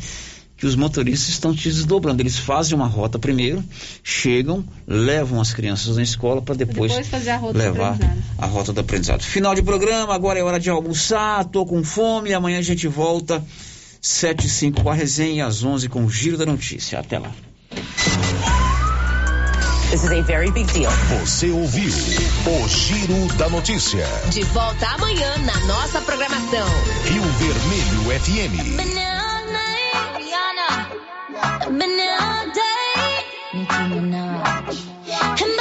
que 0.64 0.68
os 0.68 0.78
motoristas 0.78 1.28
estão 1.28 1.54
se 1.54 1.64
desdobrando. 1.64 2.22
Eles 2.22 2.38
fazem 2.38 2.74
uma 2.74 2.88
rota 2.88 3.20
primeiro, 3.20 3.62
chegam, 4.02 4.64
levam 4.88 5.42
as 5.42 5.54
crianças 5.54 5.98
na 5.98 6.04
escola 6.04 6.42
para 6.42 6.56
depois, 6.56 6.90
Depois 6.90 7.10
fazer 7.10 7.32
a 7.32 7.38
rota 7.38 7.58
levar 7.58 7.98
a 8.38 8.46
rota 8.46 8.72
do 8.72 8.80
aprendizado. 8.80 9.22
Final 9.24 9.54
de 9.56 9.62
programa, 9.62 10.16
agora 10.16 10.40
é 10.40 10.42
hora 10.42 10.62
de 10.62 10.70
almoçar, 10.70 11.44
tô 11.50 11.66
com 11.66 11.84
fome, 11.84 12.34
amanhã 12.34 12.60
a 12.60 12.62
gente 12.62 12.88
volta 12.88 13.44
7 14.02 14.48
e 14.48 14.50
5 14.50 14.84
com 14.84 14.90
a 14.90 14.94
resenha 14.94 15.34
e 15.34 15.42
às 15.42 15.66
11 15.66 15.90
com 15.90 16.06
o 16.06 16.10
Giro 16.10 16.38
da 16.38 16.46
Notícia. 16.46 16.98
Até 16.98 17.20
lá. 17.20 17.32
This 19.92 20.06
is 20.06 20.12
a 20.12 20.22
very 20.22 20.50
big 20.50 20.72
deal. 20.72 20.94
Você 21.20 21.50
ouviu 21.50 21.92
o 21.92 22.68
Giro 22.70 23.28
da 23.36 23.50
Notícia. 23.50 24.06
De 24.32 24.44
volta 24.44 24.88
amanhã 24.88 25.38
na 25.40 25.60
nossa 25.66 26.00
programação. 26.00 26.68
Rio 27.04 27.22
Vermelho 27.22 28.22
FM. 28.22 28.78
Banana 28.78 29.23
I've 31.44 31.72
day, 32.56 33.24
Nicki 33.54 33.84
Minaj. 33.92 35.53